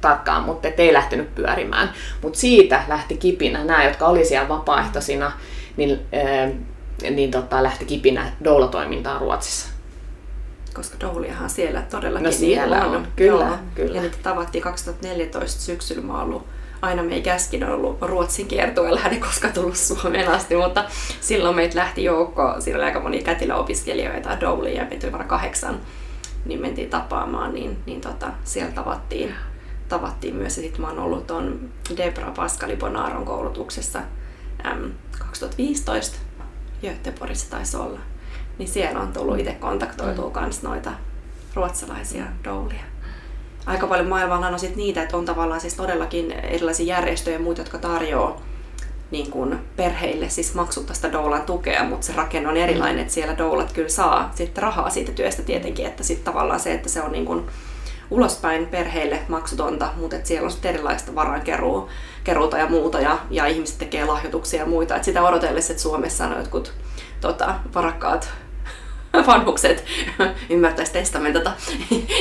tarkkaan, 0.00 0.42
mutta 0.42 0.68
ei 0.78 0.92
lähtenyt 0.92 1.34
pyörimään. 1.34 1.92
Mutta 2.22 2.38
siitä 2.38 2.82
lähti 2.88 3.16
kipinä 3.16 3.64
nämä, 3.64 3.84
jotka 3.84 4.06
oli 4.06 4.24
siellä 4.24 4.48
vapaaehtoisina, 4.48 5.32
niin, 5.76 6.00
niin 7.10 7.30
tota, 7.30 7.62
lähti 7.62 7.84
kipinä 7.84 8.32
doula-toimintaan 8.44 9.20
Ruotsissa 9.20 9.68
koska 10.74 11.00
Douliahan 11.00 11.50
siellä 11.50 11.82
todellakin 11.82 12.24
no 12.24 12.32
siellä 12.32 12.76
niin 12.76 12.88
on. 12.88 12.96
on. 12.96 13.06
Kyllä, 13.16 13.44
Joo. 13.44 13.56
kyllä. 13.74 13.96
Ja 13.96 14.02
nyt 14.02 14.18
tavattiin 14.22 14.62
2014 14.62 15.62
syksyllä. 15.62 16.02
Mä 16.02 16.22
ollut 16.22 16.46
aina 16.82 17.02
me 17.02 17.14
ei 17.14 17.22
käskin 17.22 17.64
ollut 17.64 17.98
Ruotsin 18.00 18.48
kiertueella, 18.48 19.00
hän 19.00 19.12
ei 19.12 19.20
koskaan 19.20 19.54
tullut 19.54 19.76
Suomeen 19.76 20.28
asti, 20.28 20.56
mutta 20.56 20.84
silloin 21.20 21.56
meitä 21.56 21.78
lähti 21.78 22.04
joukko, 22.04 22.54
siinä 22.58 22.78
oli 22.78 22.84
aika 22.84 23.00
moni 23.00 23.22
kätilöopiskelijoita, 23.22 24.40
Doulia, 24.40 24.82
ja 24.82 24.84
meitä 24.84 25.06
varmaan 25.06 25.28
kahdeksan, 25.28 25.80
niin 26.44 26.60
mentiin 26.60 26.90
tapaamaan, 26.90 27.54
niin, 27.54 27.78
niin 27.86 28.00
tota, 28.00 28.32
siellä 28.44 28.72
tavattiin, 28.72 29.34
tavattiin 29.88 30.36
myös, 30.36 30.56
ja 30.56 30.62
sitten 30.62 30.80
mä 30.80 30.88
oon 30.88 30.98
ollut 30.98 31.26
tuon 31.26 31.70
Debra 31.96 32.32
Pascali 32.36 32.76
Bonaron 32.76 33.24
koulutuksessa 33.24 33.98
äm, 34.66 34.90
2015, 35.18 36.18
Göteborgissa 36.82 37.50
taisi 37.50 37.76
olla 37.76 37.98
niin 38.58 38.68
siellä 38.68 39.00
on 39.00 39.12
tullut 39.12 39.38
itse 39.38 39.52
kontaktoitua 39.52 40.26
mm. 40.26 40.32
kans 40.32 40.62
noita 40.62 40.90
ruotsalaisia 41.54 42.24
doulia. 42.44 42.84
Aika 43.66 43.86
paljon 43.86 44.08
maailmalla 44.08 44.48
on 44.48 44.58
sit 44.58 44.76
niitä, 44.76 45.02
että 45.02 45.16
on 45.16 45.24
tavallaan 45.24 45.60
siis 45.60 45.74
todellakin 45.74 46.32
erilaisia 46.32 46.86
järjestöjä 46.86 47.36
ja 47.36 47.42
muita, 47.42 47.60
jotka 47.60 47.78
tarjoaa 47.78 48.40
niin 49.10 49.30
kuin 49.30 49.58
perheille 49.76 50.28
siis 50.28 50.54
maksuttaista 50.54 51.12
doulan 51.12 51.42
tukea, 51.42 51.84
mutta 51.84 52.06
se 52.06 52.12
rakenne 52.12 52.48
on 52.48 52.56
erilainen, 52.56 52.98
että 52.98 53.14
siellä 53.14 53.38
doulat 53.38 53.72
kyllä 53.72 53.88
saa 53.88 54.30
sitten 54.34 54.62
rahaa 54.62 54.90
siitä 54.90 55.12
työstä 55.12 55.42
tietenkin, 55.42 55.86
että 55.86 56.02
sitten 56.02 56.32
tavallaan 56.32 56.60
se, 56.60 56.74
että 56.74 56.88
se 56.88 57.02
on 57.02 57.12
niin 57.12 57.26
kuin 57.26 57.46
ulospäin 58.12 58.66
perheille 58.66 59.18
maksutonta, 59.28 59.88
mutta 59.96 60.16
että 60.16 60.28
siellä 60.28 60.44
on 60.44 60.50
sitten 60.50 60.74
erilaista 60.74 61.14
varainkeruuta 61.14 62.58
ja 62.58 62.68
muuta 62.68 63.00
ja, 63.00 63.18
ja 63.30 63.46
ihmiset 63.46 63.78
tekee 63.78 64.04
lahjoituksia 64.04 64.60
ja 64.60 64.66
muita. 64.66 64.96
Et 64.96 65.04
sitä 65.04 65.22
odotellessa, 65.22 65.72
että 65.72 65.82
Suomessa 65.82 66.26
on 66.26 66.38
jotkut 66.38 66.72
tota, 67.20 67.54
varakkaat 67.74 68.30
vanhukset 69.26 69.84
ymmärtäisi 70.50 70.92
testamentata 70.92 71.52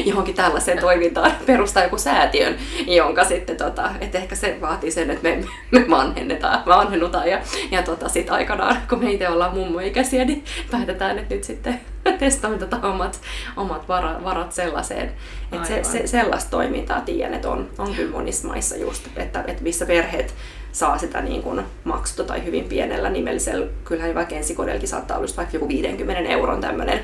johonkin 0.06 0.36
tällaiseen 0.36 0.80
toimintaan, 0.80 1.32
perustaa 1.46 1.84
joku 1.84 1.98
säätiön, 1.98 2.58
jonka 2.88 3.24
sitten, 3.24 3.58
tota, 3.58 3.92
että 4.02 4.18
ehkä 4.18 4.36
se 4.36 4.58
vaatii 4.62 4.92
sen, 4.92 5.12
että 5.12 5.24
me, 5.30 5.44
me 5.72 5.86
vanhennetaan, 5.90 6.64
vanhennutaan 6.66 7.30
ja, 7.30 7.40
ja 7.72 7.84
tota, 7.84 8.10
sitten 8.10 8.34
aikanaan, 8.34 8.78
kun 8.90 9.00
me 9.00 9.12
itse 9.12 9.30
ollaan 9.30 9.54
mummoikäisiä, 9.54 10.26
niin 10.26 10.46
päätetään, 10.72 11.20
että 11.20 11.36
nyt 11.36 11.44
sitten 11.44 11.82
testamentata 12.20 12.88
omat, 12.88 13.22
omat 13.58 13.88
varat, 13.88 14.24
varat 14.24 14.52
sellaiseen. 14.52 15.12
Että 15.52 15.68
se, 15.68 15.84
se, 15.84 16.08
sellaista 16.08 16.52
toimintaa 16.52 17.02
tiedän, 17.02 17.34
että 17.34 17.50
on, 17.50 17.70
on 17.78 17.96
kyllä 17.96 18.12
monissa 18.12 18.48
maissa 18.48 18.78
just, 18.78 19.08
että, 19.18 19.44
että 19.48 19.64
missä 19.64 19.86
perheet 19.86 20.36
saa 20.72 20.98
sitä 20.98 21.22
niin 21.22 21.44
kuin 21.44 21.62
maksuta 21.84 22.24
tai 22.24 22.46
hyvin 22.46 22.64
pienellä 22.64 23.10
nimellisellä. 23.10 23.68
Kyllähän 23.84 24.16
vaikka 24.16 24.36
ensikodellekin 24.36 24.90
saattaa 24.90 25.18
olla 25.18 25.28
vaikka 25.38 25.56
joku 25.56 25.68
50 25.68 26.30
euron 26.30 26.62
tämmöinen 26.62 27.00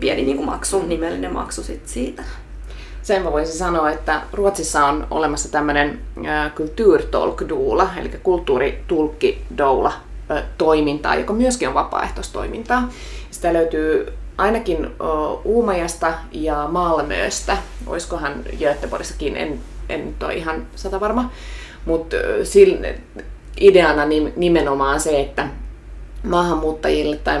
pieni 0.00 0.22
niin 0.22 0.36
kuin 0.36 0.46
maksu, 0.46 0.82
nimellinen 0.82 1.32
maksu 1.32 1.62
sit 1.62 1.88
siitä. 1.88 2.22
Sen 3.02 3.22
mä 3.22 3.32
voisin 3.32 3.56
sanoa, 3.56 3.90
että 3.90 4.22
Ruotsissa 4.32 4.86
on 4.86 5.06
olemassa 5.10 5.50
tämmöinen 5.50 6.00
kulturtolkdoula, 6.56 7.90
eli 7.96 8.10
kulttuuritulkkidoula 8.22 9.92
toimintaa, 10.58 11.14
joka 11.14 11.32
myöskin 11.32 11.68
on 11.68 11.74
vapaaehtoistoimintaa. 11.74 12.88
Sitä 13.30 13.52
löytyy 13.52 14.12
ainakin 14.38 14.90
Uumajasta 15.44 16.14
ja 16.32 16.68
Malmöstä, 16.70 17.56
olisikohan 17.86 18.34
Göteborgissakin, 18.58 19.36
en, 19.36 19.60
en 19.88 20.06
nyt 20.06 20.22
ole 20.22 20.34
ihan 20.34 20.66
sata 20.76 21.00
varma. 21.00 21.30
Mutta 21.84 22.16
ideana 23.60 24.02
nimenomaan 24.36 25.00
se, 25.00 25.20
että 25.20 25.48
maahanmuuttajille 26.22 27.16
tai 27.16 27.40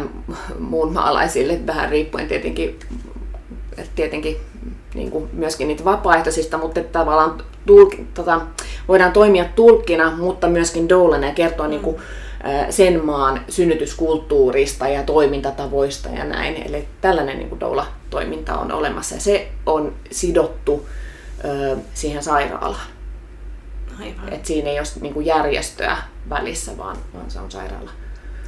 muun 0.58 0.92
maalaisille, 0.92 1.60
vähän 1.66 1.90
riippuen 1.90 2.28
tietenkin, 2.28 2.78
tietenkin 3.94 4.36
niin 4.94 5.10
kuin 5.10 5.28
myöskin 5.32 5.68
niitä 5.68 5.84
vapaaehtoisista, 5.84 6.58
mutta 6.58 6.80
että 6.80 6.98
tavallaan 6.98 7.42
tulki, 7.66 8.06
tota, 8.14 8.40
voidaan 8.88 9.12
toimia 9.12 9.44
tulkkina, 9.44 10.16
mutta 10.16 10.48
myöskin 10.48 10.88
doulana 10.88 11.26
ja 11.26 11.34
kertoa 11.34 11.66
mm. 11.66 11.70
niin 11.70 11.82
kuin, 11.82 11.96
sen 12.70 13.04
maan 13.04 13.40
synnytyskulttuurista 13.48 14.88
ja 14.88 15.02
toimintatavoista 15.02 16.08
ja 16.08 16.24
näin. 16.24 16.62
Eli 16.66 16.88
tällainen 17.00 17.38
niin 17.38 17.48
kuin 17.48 17.60
doula-toiminta 17.60 18.58
on 18.58 18.72
olemassa 18.72 19.14
ja 19.14 19.20
se 19.20 19.48
on 19.66 19.92
sidottu 20.10 20.88
ö, 21.44 21.76
siihen 21.94 22.22
sairaalaan. 22.22 22.86
Aivan. 24.00 24.32
Et 24.32 24.46
siinä 24.46 24.70
ei 24.70 24.78
ole 24.78 24.86
niin 25.00 25.14
kuin 25.14 25.26
järjestöä 25.26 25.96
välissä, 26.28 26.78
vaan, 26.78 26.96
vaan 27.14 27.30
se 27.30 27.40
on 27.40 27.50
sairaala. 27.50 27.90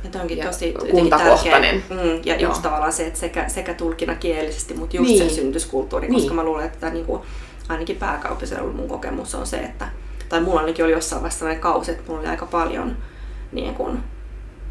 Ja 0.05 0.21
onkin 0.21 0.39
ja 0.39 0.47
tosi 0.47 0.75
kuntakohtainen. 0.91 1.85
Mm, 1.91 2.21
ja 2.25 2.37
Joo. 2.37 2.51
just 2.51 2.63
tavallaan 2.63 2.93
se, 2.93 3.07
että 3.07 3.19
sekä, 3.19 3.49
sekä 3.49 3.75
tulkina 3.75 4.15
kielisesti, 4.15 4.75
mutta 4.75 4.97
just 4.97 5.09
niin. 5.09 5.19
sen 5.19 5.31
syntyskulttuuri, 5.31 6.09
niin. 6.09 6.21
koska 6.21 6.35
mä 6.35 6.45
luulen, 6.45 6.67
että 6.67 6.91
niin 6.91 7.05
kuin, 7.05 7.23
ainakin 7.69 7.97
pääkaupunkiseudulla 7.97 8.77
mun 8.77 8.89
kokemus 8.89 9.35
on 9.35 9.47
se, 9.47 9.57
että, 9.57 9.89
tai 10.29 10.41
mulla 10.41 10.61
ainakin 10.61 10.85
oli 10.85 10.93
jossain 10.93 11.23
vaiheessa 11.23 11.39
sellainen 11.39 11.63
kausi, 11.63 11.91
että 11.91 12.03
mulla 12.07 12.21
oli 12.21 12.29
aika 12.29 12.47
paljon 12.47 12.97
niin 13.53 13.75
kuin, 13.75 13.99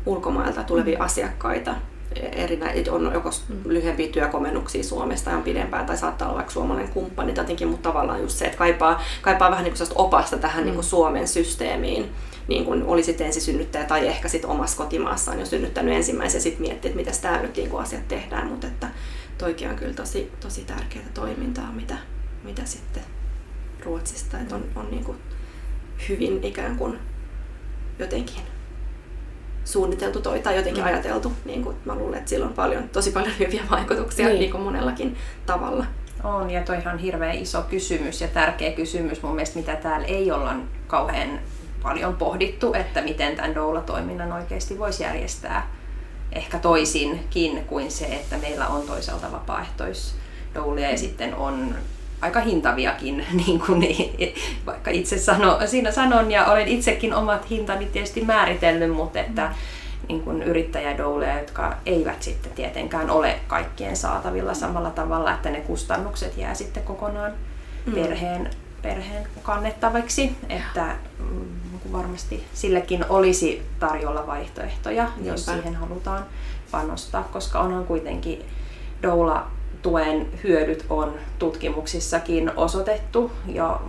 ulkomailta 0.06 0.64
tulevia 0.64 0.98
mm. 0.98 1.06
asiakkaita, 1.06 1.76
erinä, 2.16 2.74
on 2.92 3.12
joko 3.14 3.30
mm. 3.50 3.56
lyhyempiä 3.66 4.08
työkomennuksia 4.08 4.84
Suomesta 4.84 5.30
ja 5.30 5.38
on 5.38 5.44
pidempään, 5.44 5.86
tai 5.86 5.98
saattaa 5.98 6.28
olla 6.28 6.36
vaikka 6.36 6.54
suomalainen 6.54 6.94
kumppani 6.94 7.34
jotenkin, 7.38 7.68
mutta 7.68 7.90
tavallaan 7.90 8.22
just 8.22 8.38
se, 8.38 8.46
että 8.46 8.58
kaipaa, 8.58 9.04
kaipaa 9.22 9.52
vähän 9.52 9.64
niin 9.64 9.74
kuin 9.78 9.90
opasta 9.96 10.38
tähän 10.38 10.64
mm. 10.64 10.66
niin 10.66 10.76
kuin 10.76 10.86
Suomen 10.86 11.28
systeemiin, 11.28 12.12
niin 12.48 12.66
kuin 12.66 12.84
oli 12.84 13.04
sitten 13.04 13.28
ensisynnyttäjä 13.28 13.86
tai 13.86 14.08
ehkä 14.08 14.28
sitten 14.28 14.50
omassa 14.50 14.78
kotimaassaan 14.78 15.40
jo 15.40 15.46
synnyttänyt 15.46 15.96
ensimmäisen 15.96 16.40
ja 16.40 16.44
sitten 16.44 16.62
miettii, 16.62 16.90
että 16.90 17.00
miten 17.00 17.22
täällä 17.22 17.42
nyt 17.42 17.58
niin 17.58 17.70
kuin 17.70 17.84
asiat 17.84 18.08
tehdään, 18.08 18.48
mutta 18.48 18.68
että 18.68 18.88
toikin 19.38 19.70
on 19.70 19.76
kyllä 19.76 19.94
tosi, 19.94 20.32
tosi 20.40 20.62
tärkeää 20.62 21.06
toimintaa, 21.14 21.72
mitä, 21.72 21.98
mitä 22.44 22.66
sitten 22.66 23.04
Ruotsista, 23.86 24.40
että 24.40 24.56
on, 24.56 24.64
on 24.76 24.92
niin 24.92 25.04
kuin 25.04 25.18
hyvin 26.10 26.44
ikään 26.44 26.78
kuin 26.78 27.00
jotenkin 28.00 28.51
suunniteltu 29.66 30.22
toi 30.22 30.40
tai 30.40 30.56
jotenkin 30.56 30.84
mm. 30.84 30.88
ajateltu. 30.88 31.34
Niin 31.46 31.64
kuin 31.64 31.76
mä 31.86 31.96
luulen, 31.96 32.18
että 32.18 32.30
sillä 32.30 32.46
on 32.46 32.54
paljon, 32.54 32.90
tosi 32.90 33.12
paljon 33.12 33.34
hyviä 33.40 33.64
vaikutuksia 33.72 34.28
niin. 34.28 34.40
Niin 34.40 34.52
kuin 34.52 34.64
monellakin 34.64 35.18
tavalla. 35.46 35.86
On, 36.24 36.50
ja 36.50 36.64
toihan 36.64 36.94
on 36.94 37.00
hirveän 37.00 37.36
iso 37.36 37.62
kysymys 37.62 38.22
ja 38.22 38.28
tärkeä 38.28 38.72
kysymys 38.72 39.24
mun 39.24 39.36
mielestä, 39.36 39.60
mitä 39.60 39.76
täällä 39.76 40.08
ei 40.08 40.32
olla 40.32 40.56
kauhean 40.88 41.40
paljon 41.84 42.16
pohdittu, 42.16 42.74
että 42.74 43.02
miten 43.02 43.36
tämän 43.36 43.56
doula-toiminnan 43.56 44.32
oikeasti 44.32 44.80
voisi 44.80 45.04
järjestää 45.04 45.68
ehkä 46.32 46.60
toisinkin 46.60 47.66
kuin 47.66 47.92
se, 47.92 48.06
että 48.06 48.38
meillä 48.38 48.68
on 48.68 48.82
toisaalta 48.82 49.32
vapaaehtoisdoulia 49.32 50.92
ja 50.92 50.98
sitten 50.98 51.36
on 51.36 51.76
aika 52.22 52.40
hintaviakin, 52.40 53.26
niin 53.46 53.60
kuin 53.60 53.80
niin, 53.80 54.36
vaikka 54.66 54.92
itse 54.92 55.18
sano, 55.18 55.60
siinä 55.66 55.92
sanon 55.92 56.32
ja 56.32 56.46
olen 56.46 56.68
itsekin 56.68 57.14
omat 57.14 57.50
hintani 57.50 57.86
tietysti 57.86 58.26
määritellyt, 58.26 58.92
mutta 58.96 59.20
että 59.20 59.52
niin 60.08 60.22
kuin 60.22 60.44
yrittäjädouleja, 60.44 61.40
jotka 61.40 61.74
eivät 61.86 62.24
sitten 62.24 62.52
tietenkään 62.52 63.10
ole 63.10 63.40
kaikkien 63.48 63.98
saatavilla 63.98 64.54
samalla 64.54 64.90
tavalla, 64.90 65.34
että 65.34 65.50
ne 65.50 65.62
kustannukset 65.62 66.38
jää 66.38 66.54
sitten 66.54 66.84
kokonaan 66.84 67.32
mm. 67.86 67.94
perheen, 67.94 68.50
perheen 68.82 69.28
kannettaviksi, 69.44 70.36
että 70.50 70.96
mm, 71.20 71.46
varmasti 71.92 72.44
sillekin 72.54 73.06
olisi 73.10 73.66
tarjolla 73.80 74.28
vaihtoehtoja, 74.28 75.04
Niinpä. 75.04 75.32
jos 75.32 75.46
siihen 75.46 75.76
halutaan 75.76 76.26
panostaa, 76.72 77.24
koska 77.24 77.60
onhan 77.60 77.86
kuitenkin 77.86 78.46
doula 79.04 79.48
tuen 79.82 80.28
hyödyt 80.44 80.86
on 80.90 81.14
tutkimuksissakin 81.40 82.52
osoitettu 82.56 83.32
jo 83.46 83.82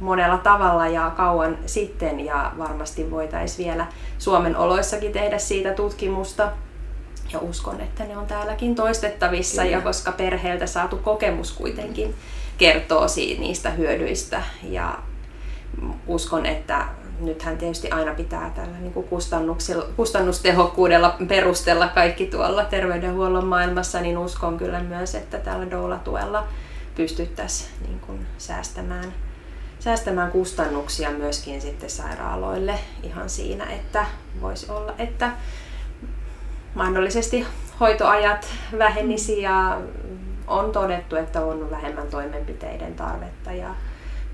monella 0.00 0.38
tavalla 0.38 0.88
ja 0.88 1.12
kauan 1.16 1.58
sitten 1.66 2.20
ja 2.20 2.52
varmasti 2.58 3.10
voitaisiin 3.10 3.66
vielä 3.66 3.86
Suomen 4.18 4.56
oloissakin 4.56 5.12
tehdä 5.12 5.38
siitä 5.38 5.72
tutkimusta. 5.72 6.52
Ja 7.32 7.38
uskon, 7.38 7.80
että 7.80 8.04
ne 8.04 8.16
on 8.16 8.26
täälläkin 8.26 8.74
toistettavissa 8.74 9.62
Kyllä. 9.62 9.76
ja 9.76 9.82
koska 9.82 10.12
perheeltä 10.12 10.66
saatu 10.66 10.96
kokemus 10.96 11.52
kuitenkin 11.52 12.14
kertoo 12.58 13.08
siitä, 13.08 13.40
niistä 13.40 13.70
hyödyistä 13.70 14.42
ja 14.62 14.98
uskon, 16.06 16.46
että 16.46 16.84
nythän 17.20 17.58
tietysti 17.58 17.90
aina 17.90 18.14
pitää 18.14 18.50
tällä 18.56 18.78
niin 18.78 18.92
kuin 18.92 19.08
kustannustehokkuudella 19.96 21.16
perustella 21.28 21.88
kaikki 21.88 22.26
tuolla 22.26 22.64
terveydenhuollon 22.64 23.46
maailmassa, 23.46 24.00
niin 24.00 24.18
uskon 24.18 24.58
kyllä 24.58 24.80
myös, 24.80 25.14
että 25.14 25.38
tällä 25.38 25.70
doula-tuella 25.70 26.44
pystyttäisiin 26.94 27.70
niin 27.86 28.00
kuin 28.00 28.26
säästämään, 28.38 29.14
säästämään 29.78 30.30
kustannuksia 30.30 31.10
myöskin 31.10 31.60
sitten 31.60 31.90
sairaaloille 31.90 32.78
ihan 33.02 33.30
siinä, 33.30 33.64
että 33.64 34.06
voisi 34.40 34.70
olla, 34.72 34.94
että 34.98 35.30
mahdollisesti 36.74 37.46
hoitoajat 37.80 38.46
vähenisi 38.78 39.42
ja 39.42 39.80
on 40.46 40.72
todettu, 40.72 41.16
että 41.16 41.40
on 41.40 41.70
vähemmän 41.70 42.06
toimenpiteiden 42.06 42.94
tarvetta 42.94 43.52
ja 43.52 43.74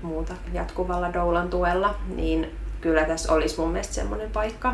muuta 0.01 0.33
jatkuvalla 0.53 1.13
doulan 1.13 1.49
tuella, 1.49 1.95
niin 2.15 2.51
kyllä 2.83 3.05
tässä 3.05 3.33
olisi 3.33 3.59
mun 3.59 3.69
mielestä 3.69 3.93
semmoinen 3.93 4.31
paikka. 4.31 4.73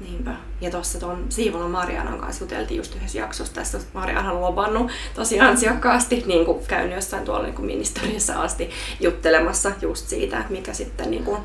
Niinpä. 0.00 0.30
Ja 0.60 0.70
tuossa 0.70 1.00
tuon 1.00 1.26
Siivolan 1.28 1.70
Marianan 1.70 2.18
kanssa 2.18 2.44
juteltiin 2.44 2.78
just 2.78 2.96
yhdessä 2.96 3.18
jaksossa 3.18 3.54
tästä. 3.54 3.78
Mariana 3.92 4.32
on 4.32 4.40
lobannut 4.40 4.90
tosi 5.14 5.40
ansiokkaasti, 5.40 6.22
niin 6.26 6.44
kuin 6.44 6.66
käynyt 6.66 6.94
jossain 6.94 7.24
tuolla 7.24 7.42
niin 7.42 7.54
kuin 7.54 7.66
ministeriössä 7.66 8.40
asti 8.40 8.70
juttelemassa 9.00 9.72
just 9.82 10.08
siitä, 10.08 10.38
että 10.38 10.52
mikä 10.52 10.72
sitten 10.72 11.10
niin 11.10 11.24
kuin, 11.24 11.40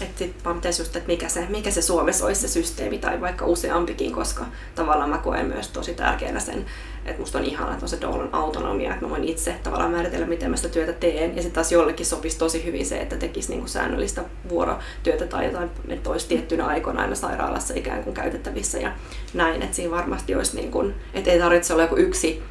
että 0.00 0.18
sit 0.18 0.44
vaan 0.44 0.56
pitäisi 0.56 0.82
just, 0.82 0.96
että 0.96 1.08
mikä 1.08 1.28
se, 1.28 1.46
mikä 1.48 1.70
se 1.70 1.82
Suomessa 1.82 2.26
olisi 2.26 2.40
se 2.40 2.48
systeemi 2.48 2.98
tai 2.98 3.20
vaikka 3.20 3.46
useampikin, 3.46 4.12
koska 4.12 4.44
tavallaan 4.74 5.10
mä 5.10 5.18
koen 5.18 5.46
myös 5.46 5.68
tosi 5.68 5.94
tärkeänä 5.94 6.40
sen, 6.40 6.66
että 7.04 7.20
musta 7.20 7.38
on 7.38 7.44
ihana, 7.44 7.72
että 7.72 7.84
on 7.84 7.88
se 7.88 8.00
Dolan 8.00 8.28
autonomia, 8.32 8.92
että 8.92 9.04
mä 9.04 9.10
voin 9.10 9.24
itse 9.24 9.54
tavallaan 9.62 9.90
määritellä, 9.90 10.26
miten 10.26 10.50
mä 10.50 10.56
sitä 10.56 10.68
työtä 10.68 10.92
teen. 10.92 11.36
Ja 11.36 11.42
sitten 11.42 11.52
taas 11.52 11.72
jollekin 11.72 12.06
sopisi 12.06 12.38
tosi 12.38 12.64
hyvin 12.64 12.86
se, 12.86 13.00
että 13.00 13.16
tekisi 13.16 13.50
niinku 13.50 13.68
säännöllistä 13.68 14.24
vuorotyötä 14.48 15.26
tai 15.26 15.44
jotain, 15.44 15.70
että 15.88 16.10
olisi 16.10 16.28
tiettynä 16.28 16.66
aikoina 16.66 17.02
aina 17.02 17.14
sairaalassa 17.14 17.74
ikään 17.74 18.04
kuin 18.04 18.14
käytettävissä 18.14 18.78
ja 18.78 18.92
näin. 19.34 19.62
Että 19.62 19.76
siinä 19.76 19.90
varmasti 19.90 20.34
olisi, 20.34 20.56
niin 20.56 20.70
kuin, 20.70 20.94
että 21.14 21.30
ei 21.30 21.38
tarvitse 21.38 21.72
olla 21.72 21.82
joku 21.82 21.96
yksi 21.96 22.42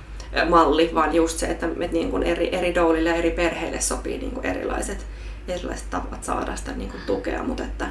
malli, 0.50 0.92
vaan 0.94 1.16
just 1.16 1.38
se, 1.38 1.46
että, 1.46 1.68
että 1.68 1.94
niin 1.94 2.12
kuin 2.12 2.24
eri, 2.24 2.56
eri 2.56 2.76
doulille 2.76 3.10
ja 3.10 3.16
eri 3.16 3.32
perheille 3.32 3.82
sopii 3.82 4.18
niin 4.18 4.32
kuin 4.32 4.46
erilaiset 4.46 5.06
erilaiset 5.48 5.90
tavat 5.90 6.24
saada 6.24 6.56
sitä 6.56 6.72
niin 6.72 6.92
kuin 6.92 7.02
tukea, 7.06 7.44
mutta 7.44 7.64
että 7.64 7.88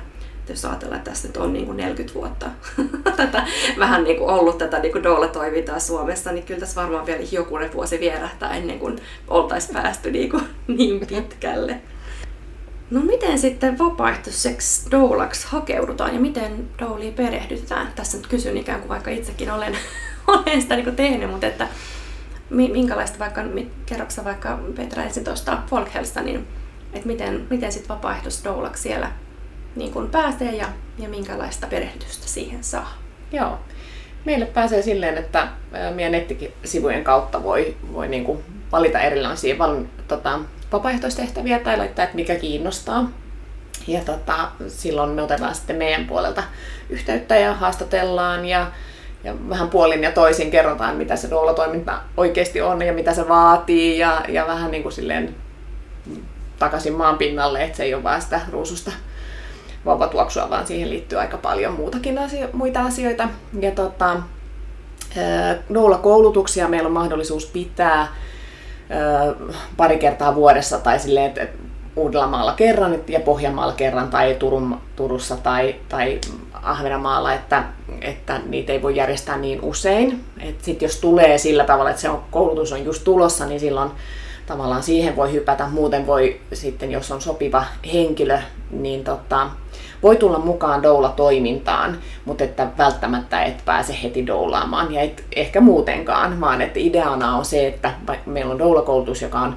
jos 0.50 0.64
ajatellaan, 0.64 0.98
että 0.98 1.10
tässä 1.10 1.28
nyt 1.28 1.36
on 1.36 1.52
niin 1.52 1.66
kuin 1.66 1.76
40 1.76 2.14
vuotta 2.14 2.46
tätä, 3.16 3.46
vähän 3.78 4.04
niin 4.04 4.16
kuin 4.16 4.30
ollut 4.30 4.58
tätä 4.58 4.78
niin 4.78 4.92
kuin 4.92 5.04
doula-toimintaa 5.04 5.78
Suomessa, 5.78 6.32
niin 6.32 6.44
kyllä 6.44 6.60
tässä 6.60 6.80
varmaan 6.80 7.06
vielä 7.06 7.22
jokunen 7.32 7.72
vuosi 7.72 8.00
vierähtää 8.00 8.56
ennen 8.56 8.78
kuin 8.78 8.98
oltaisiin 9.28 9.74
päästy 9.74 10.10
niin, 10.10 10.30
kuin 10.30 10.42
niin 10.78 11.06
pitkälle. 11.06 11.80
No 12.90 13.00
miten 13.00 13.38
sitten 13.38 13.78
vapaaehtoiseksi 13.78 14.90
doulaksi 14.90 15.46
hakeudutaan 15.50 16.14
ja 16.14 16.20
miten 16.20 16.68
douliin 16.78 17.14
perehdytetään? 17.14 17.92
Tässä 17.96 18.16
nyt 18.16 18.26
kysyn 18.26 18.56
ikään 18.56 18.80
kuin 18.80 18.88
vaikka 18.88 19.10
itsekin 19.10 19.50
olen, 19.50 19.78
olen 20.26 20.62
sitä 20.62 20.76
niin 20.76 20.96
tehnyt, 20.96 21.30
mutta 21.30 21.46
että 21.46 21.68
minkälaista 22.50 23.18
vaikka, 23.18 23.44
kerroksä 23.86 24.24
vaikka 24.24 24.58
Petra 24.76 25.02
ensin 25.02 25.24
tuosta 25.24 25.58
Folkhelsta, 25.66 26.22
niin 26.22 26.46
että 26.92 27.06
miten, 27.06 27.46
miten 27.50 27.72
sitten 27.72 27.96
vapaaehtoisdoulaksi 27.96 28.82
siellä 28.82 29.12
niin 29.76 29.92
kun 29.92 30.10
pääsee 30.10 30.56
ja, 30.56 30.66
ja 30.98 31.08
minkälaista 31.08 31.66
perehdytystä 31.66 32.28
siihen 32.28 32.64
saa. 32.64 32.94
Joo. 33.32 33.58
Meille 34.24 34.46
pääsee 34.46 34.82
silleen, 34.82 35.18
että 35.18 35.48
meidän 35.94 36.12
nettisivujen 36.12 37.04
kautta 37.04 37.42
voi, 37.42 37.76
voi 37.92 38.08
niin 38.08 38.24
kuin 38.24 38.44
valita 38.72 39.00
erilaisia 39.00 39.58
val, 39.58 39.76
tota, 40.08 40.38
vapaaehtoistehtäviä 40.72 41.58
tai 41.58 41.76
laittaa, 41.76 42.04
että 42.04 42.16
mikä 42.16 42.34
kiinnostaa. 42.34 43.10
Ja 43.86 44.00
tota, 44.00 44.48
silloin 44.68 45.10
me 45.10 45.22
otetaan 45.22 45.54
sitten 45.54 45.76
meidän 45.76 46.06
puolelta 46.06 46.42
yhteyttä 46.90 47.36
ja 47.36 47.54
haastatellaan 47.54 48.46
ja, 48.46 48.66
ja 49.24 49.34
vähän 49.48 49.70
puolin 49.70 50.02
ja 50.02 50.12
toisin 50.12 50.50
kerrotaan, 50.50 50.96
mitä 50.96 51.16
se 51.16 51.30
doula-toiminta 51.30 52.00
oikeasti 52.16 52.60
on 52.60 52.82
ja 52.82 52.92
mitä 52.92 53.14
se 53.14 53.28
vaatii 53.28 53.98
ja, 53.98 54.22
ja 54.28 54.46
vähän 54.46 54.70
niin 54.70 54.82
kuin 54.82 54.92
silleen 54.92 55.34
takaisin 56.58 56.92
maan 56.92 57.18
pinnalle, 57.18 57.64
että 57.64 57.76
se 57.76 57.82
ei 57.82 57.94
ole 57.94 58.02
vaan 58.02 58.22
sitä 58.22 58.40
ruususta 58.50 58.92
vauvatuoksua, 59.84 60.50
vaan 60.50 60.66
siihen 60.66 60.90
liittyy 60.90 61.18
aika 61.18 61.36
paljon 61.36 61.74
muutakin 61.74 62.18
asio- 62.18 62.50
muita 62.52 62.82
asioita. 62.82 63.28
Ja 63.60 63.70
tota, 63.70 64.16
koulutuksia 66.02 66.68
meillä 66.68 66.86
on 66.86 66.92
mahdollisuus 66.92 67.46
pitää 67.46 68.08
pari 69.76 69.98
kertaa 69.98 70.34
vuodessa 70.34 70.78
tai 70.78 70.98
silleen, 70.98 71.26
että 71.26 71.46
Uudellamaalla 71.96 72.52
kerran 72.52 72.98
ja 73.08 73.20
Pohjanmaalla 73.20 73.72
kerran 73.72 74.10
tai 74.10 74.34
Turun, 74.34 74.80
Turussa 74.96 75.36
tai, 75.36 75.74
tai 75.88 76.20
Ahvenanmaalla, 76.52 77.32
että, 77.32 77.64
että 78.00 78.40
niitä 78.46 78.72
ei 78.72 78.82
voi 78.82 78.96
järjestää 78.96 79.38
niin 79.38 79.58
usein. 79.62 80.24
Sitten 80.62 80.86
jos 80.86 80.96
tulee 80.96 81.38
sillä 81.38 81.64
tavalla, 81.64 81.90
että 81.90 82.02
se 82.02 82.08
on, 82.08 82.22
koulutus 82.30 82.72
on 82.72 82.84
just 82.84 83.04
tulossa, 83.04 83.46
niin 83.46 83.60
silloin 83.60 83.90
tavallaan 84.46 84.82
siihen 84.82 85.16
voi 85.16 85.32
hypätä. 85.32 85.66
Muuten 85.66 86.06
voi 86.06 86.40
sitten, 86.52 86.90
jos 86.90 87.12
on 87.12 87.20
sopiva 87.20 87.64
henkilö, 87.92 88.38
niin 88.70 89.04
tota, 89.04 89.50
voi 90.02 90.16
tulla 90.16 90.38
mukaan 90.38 90.82
doula-toimintaan, 90.82 91.98
mutta 92.24 92.44
että 92.44 92.66
välttämättä 92.78 93.42
et 93.42 93.64
pääse 93.64 93.98
heti 94.02 94.26
doulaamaan 94.26 94.94
ja 94.94 95.00
et 95.00 95.24
ehkä 95.36 95.60
muutenkaan, 95.60 96.40
vaan 96.40 96.62
että 96.62 96.80
ideana 96.80 97.36
on 97.36 97.44
se, 97.44 97.66
että 97.66 97.94
meillä 98.26 98.52
on 98.52 98.58
doula-koulutus, 98.58 99.22
joka 99.22 99.40
on 99.40 99.56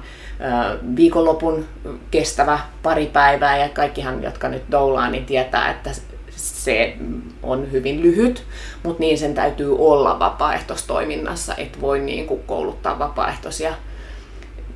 viikonlopun 0.96 1.64
kestävä 2.10 2.58
pari 2.82 3.06
päivää 3.06 3.56
ja 3.56 3.68
kaikkihan, 3.68 4.22
jotka 4.22 4.48
nyt 4.48 4.62
doulaa, 4.70 5.10
niin 5.10 5.26
tietää, 5.26 5.70
että 5.70 5.90
se 6.36 6.96
on 7.42 7.72
hyvin 7.72 8.02
lyhyt, 8.02 8.44
mutta 8.82 9.00
niin 9.00 9.18
sen 9.18 9.34
täytyy 9.34 9.76
olla 9.78 10.18
vapaaehtoistoiminnassa, 10.18 11.54
että 11.56 11.80
voi 11.80 12.00
niin 12.00 12.26
kuin 12.26 12.42
kouluttaa 12.46 12.98
vapaaehtoisia 12.98 13.74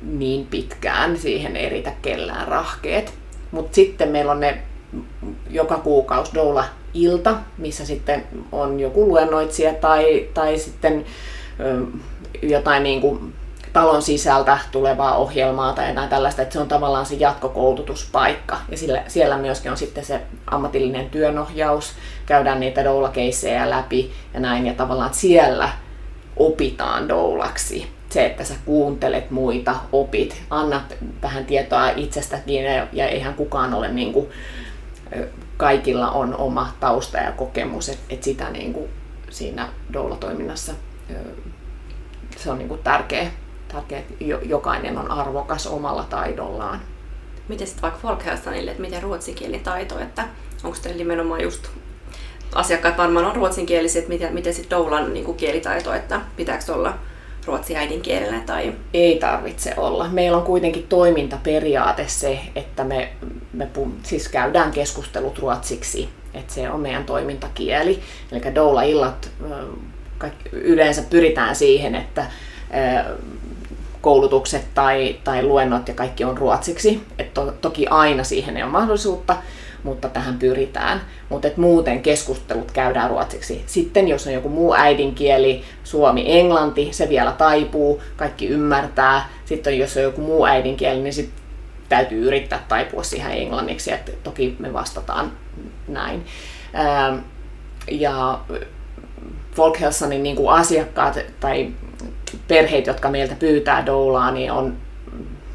niin 0.01 0.47
pitkään, 0.47 1.17
siihen 1.17 1.55
ei 1.55 1.69
riitä 1.69 1.91
kellään 2.01 2.47
rahkeet. 2.47 3.13
Mutta 3.51 3.75
sitten 3.75 4.09
meillä 4.09 4.31
on 4.31 4.39
ne 4.39 4.57
joka 5.49 5.77
kuukausi 5.77 6.33
doula 6.33 6.65
ilta, 6.93 7.37
missä 7.57 7.85
sitten 7.85 8.23
on 8.51 8.79
joku 8.79 9.07
luennoitsija 9.07 9.73
tai, 9.73 10.29
tai 10.33 10.57
sitten 10.57 11.05
jotain 12.41 12.83
niin 12.83 13.01
kuin 13.01 13.33
talon 13.73 14.01
sisältä 14.01 14.57
tulevaa 14.71 15.15
ohjelmaa 15.15 15.73
tai 15.73 15.87
jotain 15.89 16.09
tällaista, 16.09 16.41
että 16.41 16.53
se 16.53 16.59
on 16.59 16.67
tavallaan 16.67 17.05
se 17.05 17.15
jatkokoulutuspaikka. 17.15 18.57
Ja 18.71 18.77
sillä, 18.77 19.03
siellä 19.07 19.37
myöskin 19.37 19.71
on 19.71 19.77
sitten 19.77 20.05
se 20.05 20.21
ammatillinen 20.51 21.09
työnohjaus, 21.09 21.93
käydään 22.25 22.59
niitä 22.59 22.83
doula 22.83 23.11
läpi 23.65 24.11
ja 24.33 24.39
näin, 24.39 24.67
ja 24.67 24.73
tavallaan 24.73 25.13
siellä 25.13 25.69
opitaan 26.37 27.09
doulaksi. 27.09 27.87
Se, 28.09 28.25
että 28.25 28.43
sä 28.43 28.53
kuuntelet 28.65 29.31
muita, 29.31 29.75
opit, 29.91 30.41
annat 30.49 30.95
vähän 31.21 31.45
tietoa 31.45 31.89
itsestäkin 31.89 32.63
ja, 32.63 32.87
ja 32.93 33.07
eihän 33.07 33.33
kukaan 33.33 33.73
ole 33.73 33.87
niin 33.87 34.13
kuin, 34.13 34.29
kaikilla 35.57 36.11
on 36.11 36.35
oma 36.35 36.73
tausta 36.79 37.17
ja 37.17 37.31
kokemus, 37.31 37.89
että 37.89 38.03
et 38.09 38.23
sitä 38.23 38.49
niin 38.49 38.73
kuin 38.73 38.89
siinä 39.29 39.69
doula-toiminnassa 39.93 40.73
se 42.37 42.51
on 42.51 42.57
niin 42.57 42.67
kuin 42.67 42.83
tärkeä, 42.83 43.31
tärkeä, 43.67 43.99
että 43.99 44.13
jokainen 44.43 44.97
on 44.97 45.11
arvokas 45.11 45.67
omalla 45.67 46.03
taidollaan. 46.03 46.81
Miten 47.47 47.67
sitten 47.67 47.81
vaikka 47.81 47.99
Folkhälsanille, 47.99 48.71
että 48.71 48.81
miten 48.81 49.03
ruotsinkielitaito, 49.03 49.99
että 49.99 50.27
onko 50.63 50.77
teillä 50.81 50.97
nimenomaan 50.97 51.41
just 51.41 51.67
asiakkaat 52.55 52.97
varmaan 52.97 53.25
on 53.25 53.35
ruotsinkielisiä, 53.35 53.99
että 53.99 54.13
miten, 54.13 54.33
miten 54.33 54.53
sitten 54.53 54.77
doulan 54.77 55.13
niin 55.13 55.25
kuin 55.25 55.37
kielitaito, 55.37 55.93
että 55.93 56.21
pitääkö 56.35 56.73
olla 56.73 56.93
ruotsi 57.49 57.75
äidinkielenä 57.75 58.41
tai... 58.45 58.73
Ei 58.93 59.19
tarvitse 59.19 59.73
olla. 59.77 60.07
Meillä 60.07 60.37
on 60.37 60.43
kuitenkin 60.43 60.85
toimintaperiaate 60.89 62.07
se, 62.07 62.39
että 62.55 62.83
me, 62.83 63.09
me 63.53 63.67
siis 64.03 64.29
käydään 64.29 64.71
keskustelut 64.71 65.39
ruotsiksi, 65.39 66.09
että 66.33 66.53
se 66.53 66.69
on 66.69 66.79
meidän 66.79 67.03
toimintakieli. 67.03 67.99
Eli 68.31 68.55
doula-illat 68.55 69.29
yleensä 70.51 71.01
pyritään 71.09 71.55
siihen, 71.55 71.95
että 71.95 72.25
koulutukset 74.01 74.65
tai, 74.73 75.15
tai 75.23 75.43
luennot 75.43 75.87
ja 75.87 75.93
kaikki 75.93 76.23
on 76.23 76.37
ruotsiksi. 76.37 77.03
Et 77.19 77.33
to, 77.33 77.53
toki 77.61 77.87
aina 77.87 78.23
siihen 78.23 78.57
ei 78.57 78.63
ole 78.63 78.71
mahdollisuutta, 78.71 79.37
mutta 79.83 80.09
tähän 80.09 80.39
pyritään. 80.39 81.01
Mutta 81.29 81.47
muuten 81.57 82.01
keskustelut 82.01 82.71
käydään 82.71 83.09
ruotsiksi. 83.09 83.63
Sitten 83.65 84.07
jos 84.07 84.27
on 84.27 84.33
joku 84.33 84.49
muu 84.49 84.73
äidinkieli, 84.73 85.63
suomi, 85.83 86.39
englanti, 86.39 86.89
se 86.91 87.09
vielä 87.09 87.31
taipuu, 87.31 88.01
kaikki 88.15 88.47
ymmärtää. 88.47 89.29
Sitten 89.45 89.79
jos 89.79 89.97
on 89.97 90.03
joku 90.03 90.21
muu 90.21 90.45
äidinkieli, 90.45 91.01
niin 91.01 91.13
sit 91.13 91.29
täytyy 91.89 92.27
yrittää 92.27 92.65
taipua 92.67 93.03
siihen 93.03 93.31
englanniksi, 93.31 93.93
että 93.93 94.11
toki 94.23 94.55
me 94.59 94.73
vastataan 94.73 95.31
näin. 95.87 96.25
Ähm, 96.75 97.17
ja 97.91 98.39
Folkhälsanin 99.55 100.23
niin 100.23 100.35
kuin 100.35 100.49
asiakkaat 100.49 101.19
tai 101.39 101.71
perheet, 102.47 102.87
jotka 102.87 103.09
meiltä 103.09 103.35
pyytää 103.35 103.85
doulaa, 103.85 104.31
niin 104.31 104.51
on 104.51 104.77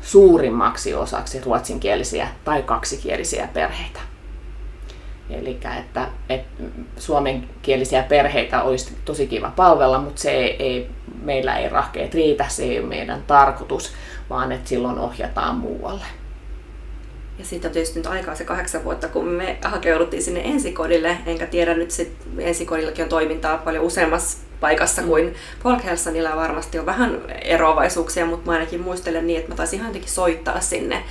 suurimmaksi 0.02 0.94
osaksi 0.94 1.40
ruotsinkielisiä 1.40 2.28
tai 2.44 2.62
kaksikielisiä 2.62 3.48
perheitä. 3.54 4.00
Eli 5.30 5.58
että, 5.78 6.08
että 6.28 6.62
suomenkielisiä 6.96 8.02
perheitä 8.02 8.62
olisi 8.62 8.96
tosi 9.04 9.26
kiva 9.26 9.52
palvella, 9.56 9.98
mutta 9.98 10.22
se 10.22 10.30
ei, 10.30 10.56
ei, 10.58 10.90
meillä 11.22 11.56
ei 11.56 11.68
rahkeet 11.68 12.14
riitä, 12.14 12.44
se 12.48 12.62
ei 12.62 12.78
ole 12.78 12.88
meidän 12.88 13.22
tarkoitus, 13.26 13.92
vaan 14.30 14.52
että 14.52 14.68
silloin 14.68 14.98
ohjataan 14.98 15.56
muualle. 15.56 16.04
Ja 17.38 17.44
sitten 17.44 17.70
tietysti 17.70 17.98
nyt 17.98 18.06
aikaa 18.06 18.34
se 18.34 18.44
kahdeksan 18.44 18.84
vuotta, 18.84 19.08
kun 19.08 19.26
me 19.28 19.58
hakeuduttiin 19.64 20.22
sinne 20.22 20.40
ensikodille, 20.44 21.16
enkä 21.26 21.46
tiedä 21.46 21.74
nyt 21.74 21.90
sit 21.90 22.12
ensikodillakin 22.38 23.02
on 23.02 23.08
toimintaa 23.08 23.58
paljon 23.58 23.84
useammassa 23.84 24.38
paikassa 24.60 25.02
mm. 25.02 25.08
kuin 25.08 25.34
Folkhälsanilla 25.62 26.36
varmasti 26.36 26.78
on 26.78 26.86
vähän 26.86 27.20
eroavaisuuksia, 27.42 28.26
mutta 28.26 28.46
mä 28.46 28.52
ainakin 28.52 28.80
muistelen 28.80 29.26
niin, 29.26 29.38
että 29.38 29.50
mä 29.50 29.56
taisin 29.56 29.78
ihan 29.78 29.88
jotenkin 29.88 30.10
soittaa 30.10 30.60
sinne. 30.60 31.04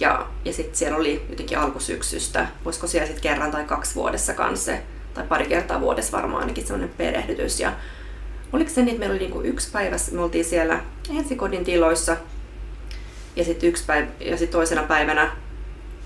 Ja, 0.00 0.26
ja 0.44 0.52
sitten 0.52 0.76
siellä 0.76 0.98
oli 0.98 1.26
jotenkin 1.30 1.58
alkusyksystä, 1.58 2.46
voisiko 2.64 2.86
siellä 2.86 3.06
sitten 3.06 3.22
kerran 3.22 3.50
tai 3.50 3.64
kaksi 3.64 3.94
vuodessa 3.94 4.34
kanssa, 4.34 4.72
tai 5.14 5.24
pari 5.24 5.46
kertaa 5.46 5.80
vuodessa 5.80 6.16
varmaan 6.16 6.40
ainakin 6.40 6.66
semmoinen 6.66 6.94
perehdytys. 6.96 7.60
Ja 7.60 7.72
oliko 8.52 8.70
se 8.70 8.80
niin, 8.80 8.88
että 8.88 8.98
meillä 8.98 9.12
oli 9.12 9.20
niinku 9.20 9.40
yksi 9.40 9.70
päivä, 9.70 9.96
me 10.12 10.20
oltiin 10.20 10.44
siellä 10.44 10.80
ensikodin 11.16 11.64
tiloissa, 11.64 12.16
ja 13.36 13.44
sitten 13.44 13.68
yksi 13.68 13.84
päivä, 13.86 14.06
ja 14.20 14.36
sitten 14.36 14.58
toisena 14.58 14.82
päivänä 14.82 15.32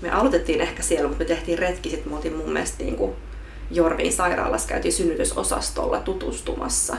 me 0.01 0.11
aloitettiin 0.11 0.61
ehkä 0.61 0.83
siellä, 0.83 1.07
mutta 1.07 1.23
me 1.23 1.27
tehtiin 1.27 1.59
retki, 1.59 1.89
sitten 1.89 2.11
me 2.11 2.15
oltiin 2.15 2.35
mun 2.35 2.53
mielestä 2.53 2.83
niin 2.83 2.95
kuin 2.95 3.15
Jorvin 3.71 4.13
sairaalassa, 4.13 4.67
käytiin 4.67 4.93
synnytysosastolla 4.93 5.99
tutustumassa 5.99 6.97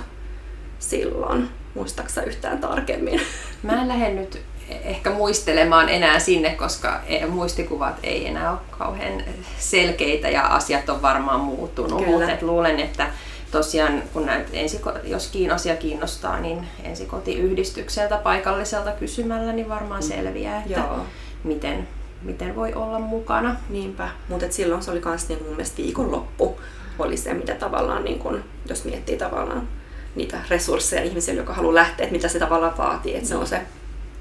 silloin. 0.78 1.48
Muistaaksä 1.74 2.22
yhtään 2.22 2.58
tarkemmin? 2.58 3.20
Mä 3.62 3.82
en 3.82 3.88
lähde 3.88 4.14
nyt 4.14 4.42
ehkä 4.68 5.10
muistelemaan 5.10 5.88
enää 5.88 6.18
sinne, 6.18 6.54
koska 6.54 7.00
e, 7.06 7.26
muistikuvat 7.26 7.94
ei 8.02 8.26
enää 8.26 8.50
ole 8.50 8.58
kauhean 8.70 9.22
selkeitä 9.58 10.28
ja 10.28 10.46
asiat 10.46 10.88
on 10.88 11.02
varmaan 11.02 11.40
muuttunut. 11.40 12.04
Kyllä. 12.04 12.26
Mutta 12.26 12.46
luulen, 12.46 12.80
että 12.80 13.06
tosiaan 13.50 14.02
kun 14.12 14.26
näet 14.26 14.48
ensiko, 14.52 14.92
jos 15.04 15.28
kiin 15.28 15.50
asia 15.50 15.76
kiinnostaa, 15.76 16.40
niin 16.40 16.66
ensikotiyhdistykseltä 16.84 18.16
paikalliselta 18.16 18.92
kysymällä, 18.92 19.52
niin 19.52 19.68
varmaan 19.68 20.02
mm. 20.02 20.08
selviää, 20.08 20.58
että 20.58 20.80
Joo. 20.80 21.06
miten 21.44 21.88
miten 22.22 22.56
voi 22.56 22.74
olla 22.74 22.98
mukana. 22.98 23.56
Niinpä, 23.68 24.08
mutta 24.28 24.46
silloin 24.50 24.82
se 24.82 24.90
oli 24.90 25.02
myös 25.04 25.28
niin 25.28 25.42
mun 25.42 25.50
mielestä 25.50 25.76
viikonloppu 25.76 26.60
oli 26.98 27.16
se, 27.16 27.34
mitä 27.34 27.54
tavallaan, 27.54 28.04
niin 28.04 28.18
kun, 28.18 28.44
jos 28.68 28.84
miettii 28.84 29.16
tavallaan 29.16 29.68
niitä 30.14 30.38
resursseja 30.50 31.02
ihmisille, 31.02 31.40
joka 31.40 31.52
haluaa 31.52 31.74
lähteä, 31.74 32.04
että 32.04 32.16
mitä 32.16 32.28
se 32.28 32.38
tavallaan 32.38 32.78
vaatii, 32.78 33.16
että 33.16 33.28
se 33.28 33.36
on 33.36 33.46
se 33.46 33.60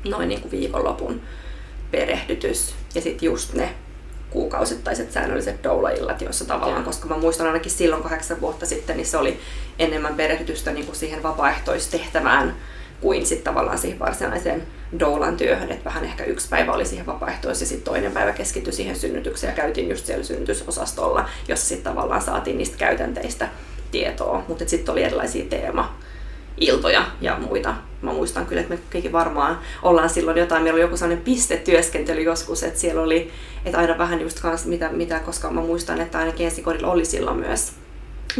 noin 0.09 0.29
niin 0.29 0.41
kuin 0.41 0.51
viikonlopun 0.51 1.21
perehdytys. 1.91 2.75
Ja 2.95 3.01
sitten 3.01 3.25
just 3.25 3.53
ne 3.53 3.75
kuukausittaiset 4.29 5.11
säännölliset 5.11 5.63
doula-illat, 5.63 6.21
joissa 6.21 6.45
tavallaan, 6.45 6.81
ja. 6.81 6.85
koska 6.85 7.07
mä 7.07 7.17
muistan 7.17 7.47
ainakin 7.47 7.71
silloin 7.71 8.03
kahdeksan 8.03 8.41
vuotta 8.41 8.65
sitten, 8.65 8.97
niin 8.97 9.07
se 9.07 9.17
oli 9.17 9.39
enemmän 9.79 10.15
perehdytystä 10.15 10.71
niin 10.71 10.85
kuin 10.85 10.95
siihen 10.95 11.23
vapaaehtoistehtävään 11.23 12.55
kuin 13.01 13.25
sitten 13.25 13.43
tavallaan 13.43 13.77
siihen 13.77 13.99
varsinaiseen 13.99 14.63
doulan 14.99 15.37
työhön, 15.37 15.71
että 15.71 15.85
vähän 15.85 16.05
ehkä 16.05 16.23
yksi 16.23 16.49
päivä 16.49 16.73
oli 16.73 16.85
siihen 16.85 17.05
vapaaehtois 17.05 17.61
ja 17.61 17.67
sitten 17.67 17.85
toinen 17.85 18.11
päivä 18.11 18.31
keskittyi 18.31 18.73
siihen 18.73 18.95
synnytykseen. 18.95 19.51
Ja 19.51 19.55
käytiin 19.55 19.89
just 19.89 20.05
siellä 20.05 20.23
synnytysosastolla, 20.23 21.29
jossa 21.47 21.67
sitten 21.67 21.93
tavallaan 21.93 22.21
saatiin 22.21 22.57
niistä 22.57 22.77
käytänteistä 22.77 23.47
tietoa, 23.91 24.43
mutta 24.47 24.65
sitten 24.67 24.91
oli 24.91 25.03
erilaisia 25.03 25.45
teema 25.49 25.97
iltoja 26.57 27.05
ja 27.21 27.37
muita. 27.37 27.75
Mä 28.01 28.13
muistan 28.13 28.45
kyllä, 28.45 28.61
että 28.61 28.73
me 28.73 28.79
kaikki 28.91 29.11
varmaan 29.11 29.59
ollaan 29.83 30.09
silloin 30.09 30.37
jotain, 30.37 30.63
meillä 30.63 30.75
oli 30.75 30.81
joku 30.81 30.97
sellainen 30.97 31.23
pistetyöskentely 31.23 32.21
joskus, 32.21 32.63
että 32.63 32.79
siellä 32.79 33.01
oli, 33.01 33.31
että 33.65 33.77
aina 33.77 33.97
vähän 33.97 34.21
just 34.21 34.39
kans 34.39 34.65
mitä, 34.65 34.89
mitä 34.89 35.19
koska 35.19 35.49
mä 35.49 35.61
muistan, 35.61 36.01
että 36.01 36.17
ainakin 36.17 36.45
ensikodilla 36.45 36.91
oli 36.91 37.05
silloin 37.05 37.39
myös 37.39 37.73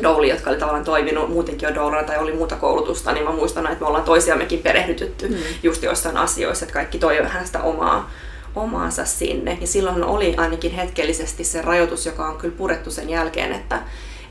douli, 0.04 0.30
jotka 0.30 0.50
oli 0.50 0.60
tavallaan 0.60 0.86
toiminut 0.86 1.30
muutenkin 1.30 1.70
jo 1.70 1.76
doulana 1.76 2.04
tai 2.04 2.18
oli 2.18 2.34
muuta 2.34 2.56
koulutusta, 2.56 3.12
niin 3.12 3.24
mä 3.24 3.32
muistan, 3.32 3.68
että 3.68 3.80
me 3.80 3.88
ollaan 3.88 4.04
toisiammekin 4.04 4.60
perehdytytty 4.60 5.28
mm. 5.28 5.36
just 5.64 5.84
joissain 5.84 6.18
asioissa, 6.18 6.66
että 6.66 6.74
kaikki 6.74 6.98
toi 6.98 7.18
vähän 7.24 7.46
sitä 7.46 7.62
omaa, 7.62 8.12
omaansa 8.56 9.06
sinne. 9.06 9.58
Ja 9.62 9.68
silloin 9.68 10.04
oli 10.04 10.36
ainakin 10.38 10.72
hetkellisesti 10.72 11.44
se 11.44 11.62
rajoitus, 11.62 12.06
joka 12.06 12.28
on 12.28 12.38
kyllä 12.38 12.56
purettu 12.58 12.92
sen 12.92 13.10
jälkeen, 13.10 13.52
että, 13.52 13.82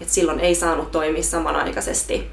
että 0.00 0.14
silloin 0.14 0.40
ei 0.40 0.54
saanut 0.54 0.90
toimia 0.90 1.22
samanaikaisesti 1.22 2.30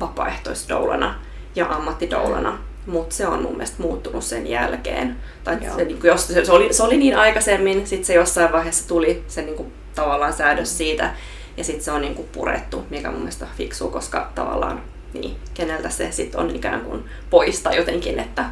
vapaaehtoisdoulana 0.00 1.14
ja 1.54 1.66
ammattidoulana. 1.66 2.58
Mutta 2.86 3.14
se 3.14 3.26
on 3.26 3.42
mun 3.42 3.52
mielestä 3.52 3.82
muuttunut 3.82 4.24
sen 4.24 4.46
jälkeen. 4.46 5.16
Tai 5.44 5.58
se, 5.76 5.84
niin 5.84 5.98
jos 6.02 6.28
se, 6.28 6.52
oli, 6.52 6.72
se 6.72 6.82
oli 6.82 6.96
niin 6.96 7.16
aikaisemmin, 7.16 7.86
sitten 7.86 8.06
se 8.06 8.14
jossain 8.14 8.52
vaiheessa 8.52 8.88
tuli 8.88 9.24
se 9.28 9.42
niin 9.42 9.56
kuin, 9.56 9.72
tavallaan 9.94 10.32
säädös 10.32 10.78
siitä, 10.78 11.14
ja 11.56 11.64
sitten 11.64 11.84
se 11.84 11.92
on 11.92 12.00
niin 12.00 12.14
kuin 12.14 12.28
purettu, 12.32 12.86
mikä 12.90 13.10
mun 13.10 13.20
mielestä 13.20 13.46
fiksuu, 13.56 13.90
koska 13.90 14.30
tavallaan 14.34 14.82
niin, 15.14 15.36
keneltä 15.54 15.90
se 15.90 16.12
sitten 16.12 16.40
on 16.40 16.56
ikään 16.56 16.80
kuin 16.80 17.04
poista 17.30 17.74
jotenkin, 17.74 18.18
että, 18.18 18.44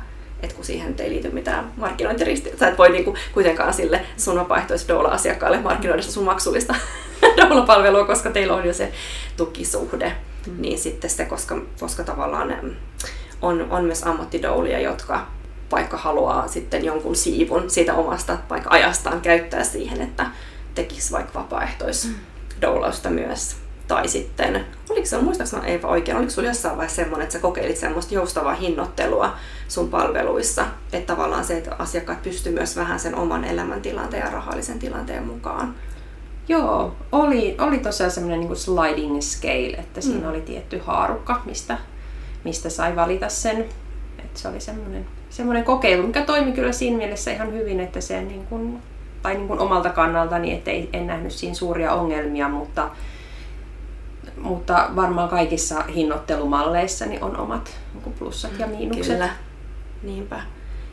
että 0.42 0.56
kun 0.56 0.64
siihen 0.64 0.94
ei 0.98 1.10
liity 1.10 1.30
mitään 1.30 1.72
markkinointiristiriitaa. 1.76 2.66
Sä 2.66 2.72
et 2.72 2.78
voi 2.78 2.90
niinku 2.90 3.16
kuitenkaan 3.34 3.74
sille 3.74 4.06
sun 4.16 4.36
vapaaehtoiselle 4.36 4.92
doula-asiakkaalle 4.92 5.60
markkinoida 5.60 6.02
sun 6.02 6.24
maksullista 6.24 6.74
doula-palvelua, 7.36 8.06
koska 8.06 8.30
teillä 8.30 8.54
on 8.54 8.66
jo 8.66 8.72
se 8.72 8.92
tukisuhde. 9.36 10.12
Mm. 10.46 10.60
Niin 10.60 10.78
sitten 10.78 11.10
se, 11.10 11.24
koska, 11.24 11.58
koska 11.80 12.04
tavallaan 12.04 12.76
on, 13.42 13.66
on 13.70 13.84
myös 13.84 14.02
ammattidoulia, 14.02 14.80
jotka 14.80 15.26
vaikka 15.72 15.96
haluaa 15.96 16.48
sitten 16.48 16.84
jonkun 16.84 17.16
siivun 17.16 17.70
siitä 17.70 17.94
omasta 17.94 18.38
vaikka 18.50 18.70
ajastaan 18.70 19.20
käyttää 19.20 19.64
siihen, 19.64 20.00
että 20.00 20.26
tekisi 20.74 21.12
vaikka 21.12 21.38
vapaaehtois 21.38 22.04
mm 22.04 22.14
doulausta 22.62 23.10
myös. 23.10 23.56
Tai 23.88 24.08
sitten, 24.08 24.66
oliko 24.90 25.06
se, 25.06 25.18
muistaakseni 25.18 25.66
Eeva 25.66 25.88
oikein, 25.88 26.16
oliko 26.16 26.30
sinulla 26.30 26.50
jossain 26.50 26.76
vaiheessa 26.76 26.96
semmoinen, 26.96 27.22
että 27.22 27.32
sä 27.32 27.38
kokeilit 27.38 27.76
semmoista 27.76 28.14
joustavaa 28.14 28.54
hinnoittelua 28.54 29.34
sun 29.68 29.90
palveluissa, 29.90 30.66
että 30.92 31.14
tavallaan 31.14 31.44
se, 31.44 31.56
että 31.56 31.76
asiakkaat 31.78 32.22
pystyy 32.22 32.52
myös 32.52 32.76
vähän 32.76 33.00
sen 33.00 33.14
oman 33.14 33.44
elämäntilanteen 33.44 34.24
ja 34.24 34.30
rahallisen 34.30 34.78
tilanteen 34.78 35.26
mukaan? 35.26 35.74
Joo, 36.48 36.94
oli, 37.12 37.56
oli 37.60 37.78
tosiaan 37.78 38.10
semmoinen 38.10 38.40
niin 38.40 38.56
sliding 38.56 39.20
scale, 39.20 39.76
että 39.78 40.00
siinä 40.00 40.20
mm. 40.20 40.30
oli 40.30 40.40
tietty 40.40 40.78
haarukka, 40.78 41.42
mistä, 41.44 41.78
mistä 42.44 42.70
sai 42.70 42.96
valita 42.96 43.28
sen. 43.28 43.64
Että 44.18 44.40
se 44.40 44.48
oli 44.48 44.60
semmoinen, 44.60 45.06
semmoinen 45.30 45.64
kokeilu, 45.64 46.06
mikä 46.06 46.22
toimi 46.22 46.52
kyllä 46.52 46.72
siinä 46.72 46.96
mielessä 46.96 47.32
ihan 47.32 47.52
hyvin, 47.52 47.80
että 47.80 48.00
se 48.00 48.22
niin 48.22 48.46
kuin 48.46 48.82
tai 49.22 49.34
niin 49.34 49.48
kuin 49.48 49.60
omalta 49.60 49.90
kannaltani, 49.90 50.52
että 50.52 50.70
en 50.92 51.06
nähnyt 51.06 51.32
siinä 51.32 51.54
suuria 51.54 51.92
ongelmia, 51.92 52.48
mutta, 52.48 52.90
mutta 54.40 54.90
varmaan 54.96 55.28
kaikissa 55.28 55.82
hinnoittelumalleissa 55.82 57.06
niin 57.06 57.24
on 57.24 57.36
omat 57.36 57.76
niin 57.94 58.14
plussat 58.18 58.58
ja 58.58 58.66
miinukset. 58.66 59.12
Kyllä, 59.12 59.30
niinpä. 60.02 60.40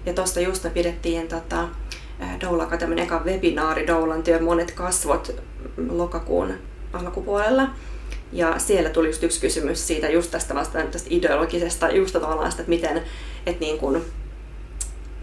Ja 0.06 0.14
tuosta 0.14 0.40
just 0.40 0.64
me 0.64 0.70
pidettiin 0.70 1.28
tota, 1.28 1.68
Doulaka 2.42 2.78
tämmöinen 2.78 3.06
eka 3.06 3.22
webinaari 3.26 3.88
Doulan 3.88 4.24
työ 4.24 4.42
monet 4.42 4.72
kasvot 4.72 5.36
lokakuun 5.90 6.54
alkupuolella. 6.94 7.70
Ja 8.32 8.60
siellä 8.60 8.90
tuli 8.90 9.08
just 9.08 9.24
yksi 9.24 9.42
kysymys 9.42 9.88
siitä 9.88 10.10
just 10.10 10.32
tästä 10.32 10.56
vasta 10.56 10.82
tästä 10.82 11.08
ideologisesta, 11.12 11.92
just 11.92 12.14
tavallaan 12.14 12.52
sitä, 12.52 12.62
että 12.62 12.70
miten, 12.70 13.04
että 13.46 13.60
niin 13.60 13.78
kuin, 13.78 14.02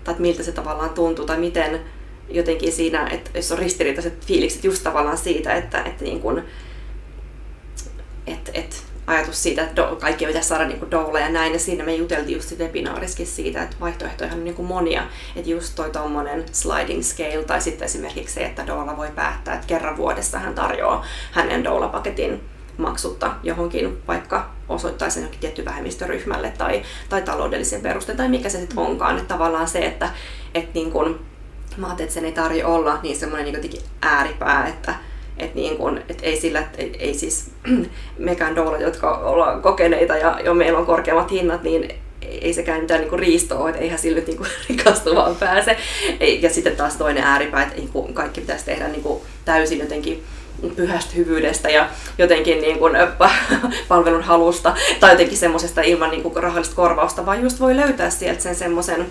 tai 0.04 0.12
että 0.12 0.22
miltä 0.22 0.42
se 0.42 0.52
tavallaan 0.52 0.90
tuntuu, 0.90 1.26
tai 1.26 1.38
miten 1.38 1.80
jotenkin 2.28 2.72
siinä, 2.72 3.06
että 3.06 3.30
jos 3.34 3.52
on 3.52 3.58
ristiriitaiset 3.58 4.24
fiilikset 4.26 4.64
just 4.64 4.82
tavallaan 4.82 5.18
siitä, 5.18 5.54
että, 5.54 5.82
että 5.82 6.04
niin 6.04 6.20
kuin, 6.20 6.42
että, 8.26 8.50
että 8.54 8.76
ajatus 9.10 9.42
siitä, 9.42 9.62
että 9.62 9.82
kaikki 10.00 10.26
pitäisi 10.26 10.48
saada 10.48 10.66
niin 10.66 10.90
doula 10.90 11.20
ja 11.20 11.28
näin. 11.28 11.52
Ja 11.52 11.58
siinä 11.58 11.84
me 11.84 11.94
juteltiin 11.94 12.36
just 12.36 12.58
webinaariskin 12.58 13.26
siitä, 13.26 13.62
että 13.62 13.76
vaihtoehtoja 13.80 14.32
on 14.32 14.44
niin 14.44 14.54
kuin 14.54 14.68
monia. 14.68 15.02
Että 15.36 15.50
just 15.50 15.74
toi 15.74 15.90
tommonen 15.90 16.44
sliding 16.52 17.02
scale 17.02 17.44
tai 17.44 17.60
sitten 17.60 17.86
esimerkiksi 17.86 18.34
se, 18.34 18.40
että 18.44 18.66
doula 18.66 18.96
voi 18.96 19.08
päättää, 19.14 19.54
että 19.54 19.66
kerran 19.66 19.96
vuodessa 19.96 20.38
hän 20.38 20.54
tarjoaa 20.54 21.04
hänen 21.32 21.64
doula-paketin 21.64 22.40
maksutta 22.76 23.34
johonkin 23.42 24.02
vaikka 24.08 24.50
osoittaisi 24.68 25.18
johonkin 25.18 25.40
tietty 25.40 25.64
vähemmistöryhmälle 25.64 26.52
tai, 26.58 26.82
tai 27.08 27.22
taloudellisen 27.22 27.80
perusteen 27.80 28.18
tai 28.18 28.28
mikä 28.28 28.48
se 28.48 28.58
sitten 28.58 28.78
onkaan. 28.78 29.16
Että 29.16 29.34
tavallaan 29.34 29.68
se, 29.68 29.78
että, 29.78 30.10
että 30.54 30.70
niin 30.74 30.90
kuin, 30.90 31.20
mä 31.76 31.86
ajattelin, 31.86 32.06
että 32.06 32.14
sen 32.14 32.24
ei 32.24 32.32
tarvi 32.32 32.62
olla 32.62 32.98
niin 33.02 33.16
semmoinen 33.16 33.52
niin 33.52 33.82
ääripää, 34.02 34.66
että 34.66 34.94
et 35.40 35.54
niin 35.54 35.76
kun, 35.76 36.00
et 36.08 36.18
ei 36.22 36.40
sillä, 36.40 36.64
et 36.78 36.96
ei, 36.98 37.14
siis 37.14 37.50
mekään 38.18 38.56
doula, 38.56 38.78
jotka 38.78 39.18
ollaan 39.18 39.62
kokeneita 39.62 40.16
ja 40.16 40.40
jo 40.44 40.54
meillä 40.54 40.78
on 40.78 40.86
korkeammat 40.86 41.30
hinnat, 41.30 41.62
niin 41.62 41.94
ei 42.22 42.52
sekään 42.54 42.80
mitään 42.80 43.00
niin 43.00 43.18
riistoa 43.18 43.68
että 43.68 43.80
eihän 43.80 43.98
sillä 43.98 44.16
nyt 44.16 44.26
niin 44.28 44.40
rikastumaan 44.68 45.36
pääse. 45.36 45.76
Ja 46.40 46.50
sitten 46.50 46.76
taas 46.76 46.96
toinen 46.96 47.24
ääripää, 47.24 47.62
että 47.62 47.76
niin 47.76 48.14
kaikki 48.14 48.40
pitäisi 48.40 48.64
tehdä 48.64 48.88
niin 48.88 49.02
kuin 49.02 49.22
täysin 49.44 49.78
jotenkin 49.78 50.24
pyhästä 50.76 51.12
hyvyydestä 51.16 51.70
ja 51.70 51.88
jotenkin 52.18 52.60
niin 52.60 52.78
kuin 52.78 52.92
palvelun 53.88 54.22
halusta 54.22 54.74
tai 55.00 55.12
jotenkin 55.12 55.38
semmoisesta 55.38 55.80
ilman 55.80 56.10
niin 56.10 56.22
kuin 56.22 56.36
rahallista 56.36 56.76
korvausta, 56.76 57.26
vaan 57.26 57.42
just 57.42 57.60
voi 57.60 57.76
löytää 57.76 58.10
sieltä 58.10 58.42
sen 58.42 58.54
semmoisen 58.54 59.06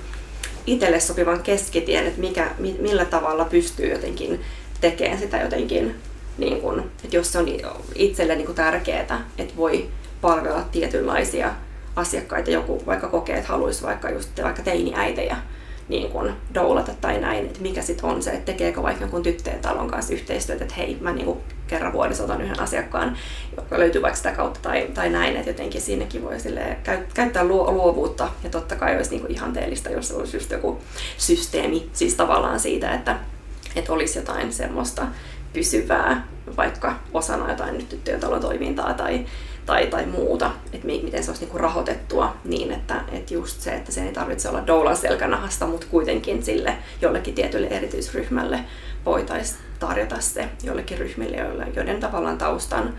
itselle 0.67 0.99
sopivan 0.99 1.43
keskitien, 1.43 2.07
että 2.07 2.21
mikä, 2.21 2.47
millä 2.79 3.05
tavalla 3.05 3.45
pystyy 3.45 3.89
jotenkin 3.91 4.41
tekemään 4.81 5.19
sitä 5.19 5.41
jotenkin, 5.41 5.95
niin 6.39 6.61
kuin, 6.61 6.79
että 6.79 7.15
jos 7.15 7.31
se 7.31 7.39
on 7.39 7.45
itselle 7.95 8.35
niin 8.35 8.55
tärkeää, 8.55 9.25
että 9.37 9.53
voi 9.57 9.89
palvella 10.21 10.61
tietynlaisia 10.71 11.51
asiakkaita, 11.95 12.51
joku 12.51 12.83
vaikka 12.85 13.07
kokee, 13.07 13.37
että 13.37 13.49
haluaisi 13.49 13.83
vaikka 13.83 14.09
just 14.09 14.29
vaikka 14.43 14.61
teiniäitejä, 14.61 15.37
niin 15.89 16.11
kuin 16.11 16.33
doulata 16.53 16.91
tai 17.01 17.19
näin, 17.19 17.45
että 17.45 17.61
mikä 17.61 17.81
sitten 17.81 18.05
on 18.05 18.23
se, 18.23 18.31
että 18.31 18.51
tekeekö 18.51 18.83
vaikka 18.83 19.03
jonkun 19.03 19.23
tyttöjen 19.23 19.59
talon 19.59 19.87
kanssa 19.87 20.13
yhteistyötä, 20.13 20.63
että 20.63 20.75
hei, 20.75 20.97
mä 21.01 21.11
niin 21.11 21.37
kerran 21.67 21.93
vuodessa 21.93 22.23
otan 22.23 22.41
yhden 22.41 22.59
asiakkaan, 22.59 23.17
joka 23.57 23.79
löytyy 23.79 24.01
vaikka 24.01 24.17
sitä 24.17 24.31
kautta 24.31 24.59
tai, 24.61 24.87
tai 24.93 25.09
näin, 25.09 25.35
että 25.35 25.49
jotenkin 25.49 25.81
siinäkin 25.81 26.23
voi 26.23 26.35
käyttää 27.13 27.43
luovuutta. 27.43 28.29
Ja 28.43 28.49
totta 28.49 28.75
kai 28.75 28.95
olisi 28.95 29.15
niin 29.15 29.31
ihanteellista, 29.31 29.89
jos 29.89 30.11
olisi 30.11 30.37
just 30.37 30.51
joku 30.51 30.81
systeemi, 31.17 31.89
siis 31.93 32.15
tavallaan 32.15 32.59
siitä, 32.59 32.93
että, 32.93 33.19
että 33.75 33.93
olisi 33.93 34.19
jotain 34.19 34.53
semmoista 34.53 35.07
pysyvää, 35.53 36.27
vaikka 36.57 36.95
osana 37.13 37.49
jotain 37.49 37.77
nyt 37.77 37.89
tyttöjen 37.89 38.19
talon 38.19 38.41
toimintaa 38.41 38.93
tai, 38.93 39.25
tai, 39.65 39.87
tai 39.87 40.05
muuta, 40.05 40.51
että 40.73 40.87
miten 40.87 41.23
se 41.23 41.31
olisi 41.31 41.43
niinku 41.43 41.57
rahoitettua 41.57 42.35
niin, 42.43 42.71
että, 42.71 43.01
että 43.11 43.33
just 43.33 43.61
se, 43.61 43.71
että 43.71 43.91
se 43.91 44.03
ei 44.03 44.13
tarvitse 44.13 44.49
olla 44.49 44.67
doulan 44.67 44.97
selkänahasta, 44.97 45.67
mutta 45.67 45.87
kuitenkin 45.91 46.43
sille 46.43 46.77
jollekin 47.01 47.35
tietylle 47.35 47.67
erityisryhmälle 47.67 48.59
voitaisiin 49.05 49.59
tarjota 49.79 50.19
se 50.19 50.49
jollekin 50.63 50.97
ryhmille, 50.97 51.37
joiden 51.75 51.99
tavallaan 51.99 52.37
taustan 52.37 52.93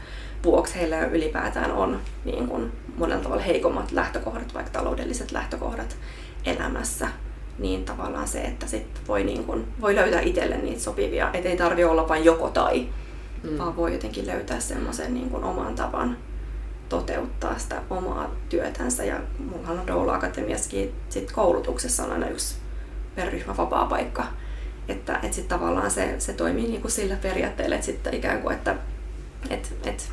vuoksi 0.45 0.75
heillä 0.75 1.07
ylipäätään 1.07 1.73
on 1.73 2.01
niin 2.25 2.49
kuin 2.49 2.73
monella 2.97 3.23
tavalla 3.23 3.43
heikommat 3.43 3.93
lähtökohdat, 3.93 4.55
vaikka 4.55 4.73
taloudelliset 4.73 5.33
lähtökohdat 5.33 5.97
elämässä, 6.45 7.09
niin 7.61 7.85
tavallaan 7.85 8.29
se, 8.29 8.40
että 8.40 8.66
sit 8.66 8.87
voi, 9.09 9.25
niin 9.25 9.44
kuin, 9.44 9.66
voi 9.81 9.94
löytää 9.94 10.20
itselle 10.20 10.57
niitä 10.57 10.81
sopivia, 10.81 11.31
että 11.33 11.49
ei 11.49 11.57
tarvi 11.57 11.85
olla 11.85 12.09
vain 12.09 12.25
joko 12.25 12.49
tai, 12.49 12.88
mm. 13.42 13.59
vaan 13.59 13.77
voi 13.77 13.92
jotenkin 13.92 14.27
löytää 14.27 14.61
semmoisen 14.61 15.14
niin 15.14 15.31
kuin 15.31 15.44
oman 15.44 15.75
tavan 15.75 16.16
toteuttaa 16.88 17.59
sitä 17.59 17.83
omaa 17.90 18.31
työtänsä. 18.49 19.05
Ja 19.05 19.20
mullahan 19.38 19.79
on 19.79 19.87
Doula 19.87 20.14
Akatemiassakin 20.14 20.94
sit 21.09 21.33
koulutuksessa 21.33 22.05
on 22.05 22.12
aina 22.12 22.29
yksi 22.29 22.57
per 23.14 23.33
ryhmä 23.33 23.57
vapaa 23.57 23.87
paikka. 23.87 24.25
Että 24.88 25.20
et 25.23 25.33
sit 25.33 25.49
tavallaan 25.49 25.90
se, 25.90 26.14
se 26.18 26.33
toimii 26.33 26.68
niinku 26.68 26.88
sillä 26.88 27.16
periaatteella, 27.16 27.75
että 27.75 27.87
sitten 27.87 28.14
ikään 28.14 28.42
kuin, 28.42 28.55
että 28.55 28.77
et, 29.51 29.75
et 29.85 30.12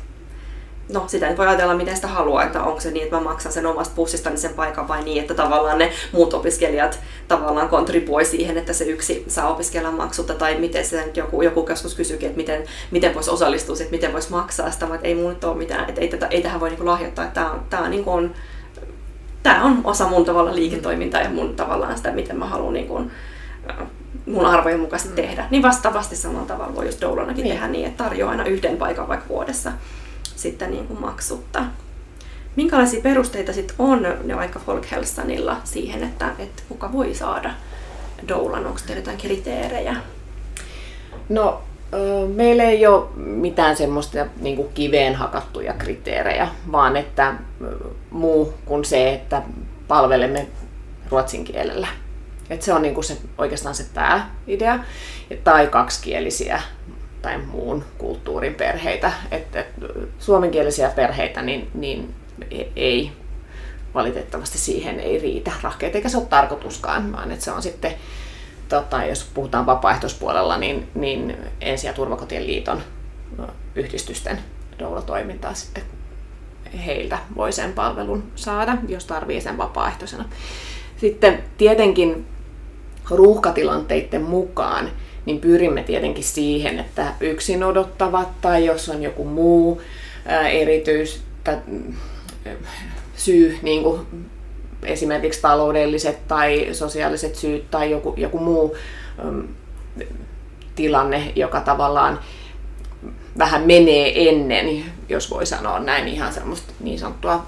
no 0.92 1.04
sitä 1.06 1.34
voi 1.36 1.46
ajatella 1.46 1.74
miten 1.74 1.96
sitä 1.96 2.08
haluaa, 2.08 2.44
että 2.44 2.62
onko 2.62 2.80
se 2.80 2.90
niin, 2.90 3.04
että 3.04 3.16
mä 3.16 3.22
maksan 3.22 3.52
sen 3.52 3.66
omasta 3.66 3.94
pussistani 3.96 4.36
sen 4.36 4.54
paikan 4.54 4.88
vai 4.88 5.02
niin, 5.02 5.20
että 5.20 5.34
tavallaan 5.34 5.78
ne 5.78 5.92
muut 6.12 6.34
opiskelijat 6.34 7.00
tavallaan 7.28 7.68
kontribuoi 7.68 8.24
siihen, 8.24 8.58
että 8.58 8.72
se 8.72 8.84
yksi 8.84 9.24
saa 9.28 9.50
opiskella 9.50 9.90
maksutta 9.90 10.34
tai 10.34 10.58
miten 10.58 10.84
se 10.84 11.04
nyt 11.04 11.16
joku, 11.16 11.42
joku 11.42 11.66
joskus 11.68 11.94
kysyykin, 11.94 12.26
että 12.26 12.36
miten, 12.36 12.64
miten 12.90 13.14
voisi 13.14 13.30
osallistua, 13.30 13.76
että 13.80 13.90
miten 13.90 14.12
voisi 14.12 14.30
maksaa 14.30 14.70
sitä, 14.70 14.86
että 14.94 15.08
ei 15.08 15.14
mun 15.14 15.30
nyt 15.30 15.44
ole 15.44 15.56
mitään, 15.56 15.88
että 15.88 16.00
ei, 16.00 16.08
tätä, 16.08 16.26
ei 16.26 16.42
tähän 16.42 16.60
voi 16.60 16.70
niin 16.70 16.86
lahjoittaa, 16.86 17.24
että 17.24 17.40
tämä 17.40 17.52
on, 17.52 17.60
tämä 17.70 17.82
on, 17.82 17.90
niin 17.90 18.04
kuin, 18.04 18.34
tämä 19.42 19.64
on 19.64 19.80
osa 19.84 20.08
mun 20.08 20.24
tavalla 20.24 20.54
liiketoimintaa 20.54 21.20
ja 21.20 21.30
mun 21.30 21.56
tavallaan 21.56 21.96
sitä, 21.96 22.12
miten 22.12 22.38
mä 22.38 22.46
haluan 22.46 22.74
niin 22.74 22.88
kuin, 22.88 23.10
mun 24.26 24.46
arvojen 24.46 24.80
mukaisesti 24.80 25.22
mm. 25.22 25.26
tehdä. 25.26 25.46
Niin 25.50 25.62
vastaavasti 25.62 26.16
samalla 26.16 26.46
tavalla 26.46 26.74
voi 26.74 26.86
just 26.86 27.00
Doulanakin 27.00 27.42
niin. 27.42 27.54
tehdä 27.54 27.68
niin, 27.68 27.86
että 27.86 28.04
tarjoaa 28.04 28.30
aina 28.30 28.44
yhden 28.44 28.76
paikan 28.76 29.08
vaikka 29.08 29.28
vuodessa 29.28 29.72
sitten 30.38 30.70
niin 30.70 30.86
kuin 30.86 31.00
maksutta. 31.00 31.64
Minkälaisia 32.56 33.02
perusteita 33.02 33.52
sitten 33.52 33.76
on 33.78 34.06
ne 34.24 34.36
vaikka 34.36 34.58
Folkhälsanilla 34.58 35.56
siihen, 35.64 36.02
että, 36.02 36.30
että 36.38 36.62
kuka 36.68 36.92
voi 36.92 37.14
saada 37.14 37.50
doulan? 38.28 38.66
Onko 38.66 38.80
teillä 38.86 39.00
jotain 39.00 39.18
kriteerejä? 39.18 39.96
No, 41.28 41.62
meillä 42.34 42.62
ei 42.62 42.86
ole 42.86 43.08
mitään 43.16 43.76
semmoista 43.76 44.26
niin 44.40 44.56
kuin 44.56 44.68
kiveen 44.74 45.14
hakattuja 45.14 45.72
kriteerejä, 45.72 46.48
vaan 46.72 46.96
että 46.96 47.34
muu 48.10 48.54
kuin 48.64 48.84
se, 48.84 49.12
että 49.12 49.42
palvelemme 49.88 50.46
ruotsin 51.10 51.44
kielellä. 51.44 51.88
Et 52.50 52.62
se 52.62 52.72
on 52.72 52.82
niin 52.82 52.94
kuin 52.94 53.04
se, 53.04 53.18
oikeastaan 53.38 53.74
se 53.74 53.86
pääidea. 53.94 54.78
Tai 55.44 55.66
kaksikielisiä 55.66 56.62
tai 57.22 57.38
muun 57.38 57.84
kulttuurin 57.98 58.54
perheitä. 58.54 59.12
Että 59.30 59.60
et, 59.60 59.66
suomenkielisiä 60.18 60.90
perheitä 60.90 61.42
niin, 61.42 61.70
niin 61.74 62.14
ei 62.76 63.12
valitettavasti 63.94 64.58
siihen 64.58 65.00
ei 65.00 65.18
riitä 65.18 65.52
rahkeet, 65.62 65.96
eikä 65.96 66.08
se 66.08 66.16
ole 66.16 66.26
tarkoituskaan, 66.26 67.12
vaan 67.12 67.32
että 67.32 67.44
se 67.44 67.52
on 67.52 67.62
sitten, 67.62 67.94
tota, 68.68 69.04
jos 69.04 69.30
puhutaan 69.34 69.66
vapaaehtoispuolella, 69.66 70.58
niin, 70.58 70.88
niin 70.94 71.36
Ensi- 71.60 71.86
ja 71.86 71.92
turvakotien 71.92 72.46
liiton 72.46 72.82
yhdistysten 73.74 74.38
doula-toimintaa 74.78 75.54
sitten 75.54 75.82
heiltä 76.86 77.18
voi 77.36 77.52
sen 77.52 77.72
palvelun 77.72 78.32
saada, 78.36 78.76
jos 78.88 79.04
tarvii 79.04 79.40
sen 79.40 79.58
vapaaehtoisena. 79.58 80.24
Sitten 80.96 81.44
tietenkin 81.58 82.26
ruuhkatilanteiden 83.10 84.22
mukaan 84.22 84.90
niin 85.28 85.40
pyrimme 85.40 85.82
tietenkin 85.82 86.24
siihen, 86.24 86.78
että 86.78 87.14
yksin 87.20 87.64
odottavat 87.64 88.40
tai 88.40 88.66
jos 88.66 88.88
on 88.88 89.02
joku 89.02 89.24
muu 89.24 89.82
erityis 90.50 91.22
syy, 93.16 93.58
niin 93.62 93.82
kuin 93.82 94.00
esimerkiksi 94.82 95.40
taloudelliset 95.40 96.28
tai 96.28 96.68
sosiaaliset 96.72 97.34
syyt 97.34 97.70
tai 97.70 97.90
joku, 97.90 98.14
joku 98.16 98.38
muu 98.38 98.76
tilanne, 100.74 101.32
joka 101.36 101.60
tavallaan 101.60 102.18
vähän 103.38 103.62
menee 103.62 104.28
ennen, 104.28 104.84
jos 105.08 105.30
voi 105.30 105.46
sanoa 105.46 105.78
näin 105.78 106.08
ihan 106.08 106.32
semmoista 106.32 106.72
niin 106.80 106.98
sanottua 106.98 107.46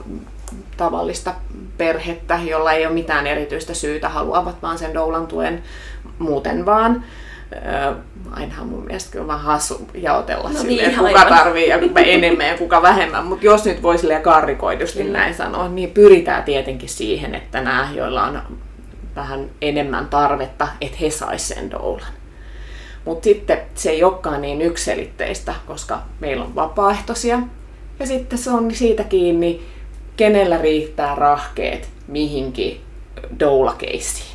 tavallista 0.76 1.34
perhettä, 1.78 2.40
jolla 2.44 2.72
ei 2.72 2.86
ole 2.86 2.94
mitään 2.94 3.26
erityistä 3.26 3.74
syytä, 3.74 4.08
haluavat 4.08 4.62
vaan 4.62 4.78
sen 4.78 4.94
doulan 4.94 5.26
tuen 5.26 5.62
muuten 6.18 6.66
vaan 6.66 7.04
ainahan 8.30 8.66
mun 8.66 8.84
mielestä 8.84 9.12
kyllä 9.12 9.26
vähän 9.26 9.40
hassu 9.40 9.88
jaotella 9.94 10.48
no 10.48 10.58
silleen, 10.58 10.88
niin, 10.88 10.98
kuka 10.98 11.24
tarvii 11.24 11.68
ja 11.68 11.78
kuka 11.78 12.00
enemmän 12.00 12.46
ja 12.46 12.58
kuka 12.58 12.82
vähemmän. 12.82 13.24
Mutta 13.26 13.46
jos 13.46 13.64
nyt 13.64 13.82
voi 13.82 13.98
silleen 13.98 14.22
karrikoidusti 14.22 15.04
mm. 15.04 15.12
näin 15.12 15.34
sanoa, 15.34 15.68
niin 15.68 15.90
pyritään 15.90 16.44
tietenkin 16.44 16.88
siihen, 16.88 17.34
että 17.34 17.60
nämä, 17.60 17.88
joilla 17.94 18.24
on 18.24 18.42
vähän 19.16 19.50
enemmän 19.62 20.08
tarvetta, 20.08 20.68
että 20.80 20.98
he 21.00 21.10
sais 21.10 21.48
sen 21.48 21.70
doulan. 21.70 22.12
Mutta 23.04 23.24
sitten 23.24 23.58
se 23.74 23.90
ei 23.90 24.04
olekaan 24.04 24.42
niin 24.42 24.62
ykselitteistä, 24.62 25.54
koska 25.66 26.02
meillä 26.20 26.44
on 26.44 26.54
vapaaehtoisia. 26.54 27.38
Ja 27.98 28.06
sitten 28.06 28.38
se 28.38 28.50
on 28.50 28.74
siitä 28.74 29.04
kiinni, 29.04 29.62
kenellä 30.16 30.58
riittää 30.58 31.14
rahkeet 31.14 31.88
mihinkin 32.08 32.80
doula-keissiin. 33.40 34.29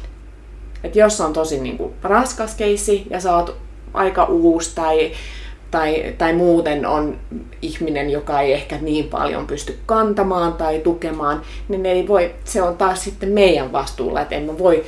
Et 0.86 0.95
jos 0.95 1.21
on 1.21 1.34
tosi 1.34 1.60
niin 1.60 1.78
kuin, 1.78 1.93
raskas 2.04 2.56
keissi 2.56 3.08
ja 3.10 3.19
sä 3.19 3.36
oot 3.36 3.58
aika 3.93 4.24
uusi 4.24 4.76
tai, 4.76 5.12
tai, 5.71 6.15
tai 6.17 6.34
muuten 6.34 6.86
on 6.86 7.17
ihminen, 7.62 8.10
joka 8.10 8.41
ei 8.41 8.54
ehkä 8.54 8.78
niin 8.82 9.08
paljon 9.08 9.48
pysty 9.48 9.80
kantamaan 9.86 10.54
tai 10.54 10.80
tukemaan, 10.80 11.41
niin 11.67 11.86
ei 11.86 12.08
voi, 12.08 12.36
se 12.43 12.62
on 12.62 12.78
taas 12.78 13.04
sitten 13.04 13.30
meidän 13.30 13.71
vastuulla, 13.71 14.21
että 14.21 14.36
emme 14.36 14.60
voi 14.60 14.86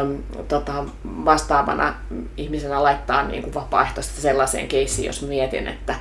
äm, 0.00 0.16
tota, 0.48 0.84
vastaavana 1.04 1.94
ihmisenä 2.36 2.82
laittaa 2.82 3.28
niin 3.28 3.42
kuin 3.42 3.54
vapaaehtoista 3.54 4.20
sellaiseen 4.20 4.68
keissiin, 4.68 5.06
jos 5.06 5.22
mietin, 5.22 5.68
että 5.68 5.94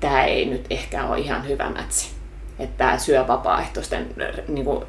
tämä 0.00 0.24
ei 0.24 0.44
nyt 0.44 0.66
ehkä 0.70 1.06
ole 1.06 1.18
ihan 1.18 1.48
hyvä 1.48 1.70
mätsi 1.70 2.13
että 2.58 2.78
tämä 2.78 2.98
syö 2.98 3.28
vapaaehtoisten 3.28 4.06
niin 4.48 4.64
kuin 4.64 4.84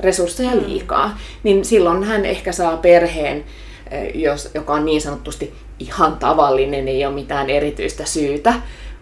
resursseja 0.00 0.50
mm. 0.50 0.60
liikaa, 0.66 1.18
niin 1.42 1.64
silloin 1.64 2.04
hän 2.04 2.24
ehkä 2.24 2.52
saa 2.52 2.76
perheen, 2.76 3.44
jos, 4.14 4.50
joka 4.54 4.72
on 4.72 4.84
niin 4.84 5.00
sanotusti 5.00 5.54
ihan 5.78 6.16
tavallinen, 6.16 6.88
ei 6.88 7.06
ole 7.06 7.14
mitään 7.14 7.50
erityistä 7.50 8.04
syytä, 8.04 8.54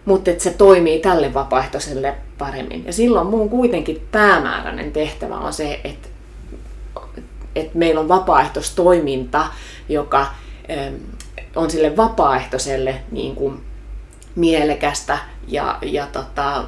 mutta 0.05 0.31
että 0.31 0.43
se 0.43 0.49
toimii 0.49 0.99
tälle 0.99 1.33
vapaaehtoiselle 1.33 2.15
paremmin. 2.37 2.85
Ja 2.85 2.93
silloin 2.93 3.27
mun 3.27 3.49
kuitenkin 3.49 4.07
päämääräinen 4.11 4.91
tehtävä 4.91 5.35
on 5.35 5.53
se, 5.53 5.81
että, 5.83 6.07
että 7.55 7.77
meillä 7.77 8.01
on 8.01 8.07
vapaaehtoistoiminta, 8.07 9.47
joka 9.89 10.27
on 11.55 11.71
sille 11.71 11.97
vapaaehtoiselle 11.97 12.95
niin 13.11 13.35
kuin 13.35 13.61
mielekästä 14.35 15.17
ja, 15.47 15.77
ja 15.81 16.07
tota, 16.07 16.65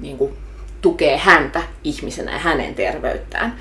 niin 0.00 0.18
kuin 0.18 0.34
tukee 0.80 1.16
häntä 1.16 1.62
ihmisenä 1.84 2.32
ja 2.32 2.38
hänen 2.38 2.74
terveyttään. 2.74 3.56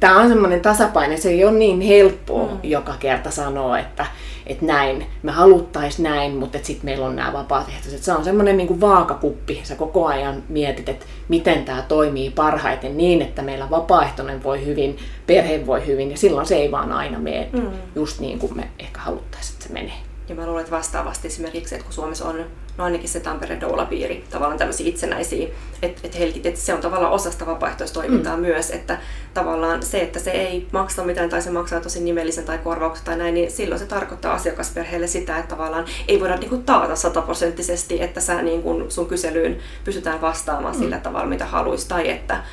Tämä 0.00 0.20
on 0.20 0.28
semmoinen 0.28 0.60
tasapaino, 0.60 1.16
se 1.16 1.28
ei 1.28 1.44
ole 1.44 1.58
niin 1.58 1.80
helppoa 1.80 2.52
mm. 2.52 2.58
joka 2.62 2.94
kerta 3.00 3.30
sanoa, 3.30 3.78
että, 3.78 4.06
että 4.46 4.66
näin, 4.66 5.06
me 5.22 5.32
haluttaisiin 5.32 6.02
näin, 6.02 6.36
mutta 6.36 6.58
sitten 6.62 6.84
meillä 6.84 7.06
on 7.06 7.16
nämä 7.16 7.32
vapaaehtoiset. 7.32 8.02
Se 8.02 8.12
on 8.12 8.24
semmoinen 8.24 8.56
niin 8.56 8.66
kuin 8.66 8.80
vaakakuppi, 8.80 9.60
sä 9.62 9.74
koko 9.74 10.06
ajan 10.06 10.42
mietit, 10.48 10.88
että 10.88 11.06
miten 11.28 11.64
tämä 11.64 11.82
toimii 11.82 12.30
parhaiten 12.30 12.96
niin, 12.96 13.22
että 13.22 13.42
meillä 13.42 13.70
vapaaehtoinen 13.70 14.42
voi 14.42 14.66
hyvin, 14.66 14.98
perhe 15.26 15.66
voi 15.66 15.86
hyvin, 15.86 16.10
ja 16.10 16.16
silloin 16.16 16.46
se 16.46 16.56
ei 16.56 16.70
vaan 16.70 16.92
aina 16.92 17.18
mene 17.18 17.48
mm. 17.52 17.70
just 17.94 18.20
niin 18.20 18.38
kuin 18.38 18.56
me 18.56 18.68
ehkä 18.78 19.00
haluttaisiin, 19.00 19.54
että 19.54 19.66
se 19.66 19.72
menee. 19.72 20.07
Ja 20.28 20.34
mä 20.34 20.46
luulen, 20.46 20.60
että 20.60 20.76
vastaavasti 20.76 21.28
esimerkiksi, 21.28 21.74
että 21.74 21.84
kun 21.84 21.94
Suomessa 21.94 22.24
on 22.24 22.44
no 22.78 22.84
ainakin 22.84 23.08
se 23.08 23.20
Tampere 23.20 23.60
Doula-piiri, 23.60 24.24
tavallaan 24.30 24.58
tämmöisiä 24.58 24.88
itsenäisiä, 24.88 25.48
että 25.82 26.00
et 26.04 26.18
helkit, 26.18 26.46
että 26.46 26.60
se 26.60 26.74
on 26.74 26.80
tavallaan 26.80 27.12
osasta 27.12 27.46
vapaaehtoistoimintaa 27.46 28.36
mm. 28.36 28.42
myös, 28.42 28.70
että 28.70 28.98
tavallaan 29.34 29.82
se, 29.82 30.00
että 30.00 30.18
se 30.18 30.30
ei 30.30 30.66
maksa 30.72 31.04
mitään 31.04 31.28
tai 31.28 31.42
se 31.42 31.50
maksaa 31.50 31.80
tosi 31.80 32.00
nimellisen 32.00 32.44
tai 32.44 32.58
korvauksen 32.58 33.04
tai 33.04 33.18
näin, 33.18 33.34
niin 33.34 33.50
silloin 33.50 33.78
se 33.78 33.86
tarkoittaa 33.86 34.34
asiakasperheelle 34.34 35.06
sitä, 35.06 35.38
että 35.38 35.56
tavallaan 35.56 35.84
ei 36.08 36.20
voida 36.20 36.36
niin 36.36 36.50
kuin 36.50 36.64
taata 36.64 36.96
sataprosenttisesti, 36.96 38.02
että 38.02 38.20
sä 38.20 38.42
niin 38.42 38.62
kuin 38.62 38.90
sun 38.90 39.06
kyselyyn 39.06 39.58
pystytään 39.84 40.20
vastaamaan 40.20 40.74
mm. 40.74 40.80
sillä 40.80 40.98
tavalla, 40.98 41.26
mitä 41.26 41.44
haluaisi, 41.44 41.88
tai 41.88 42.10
että 42.10 42.44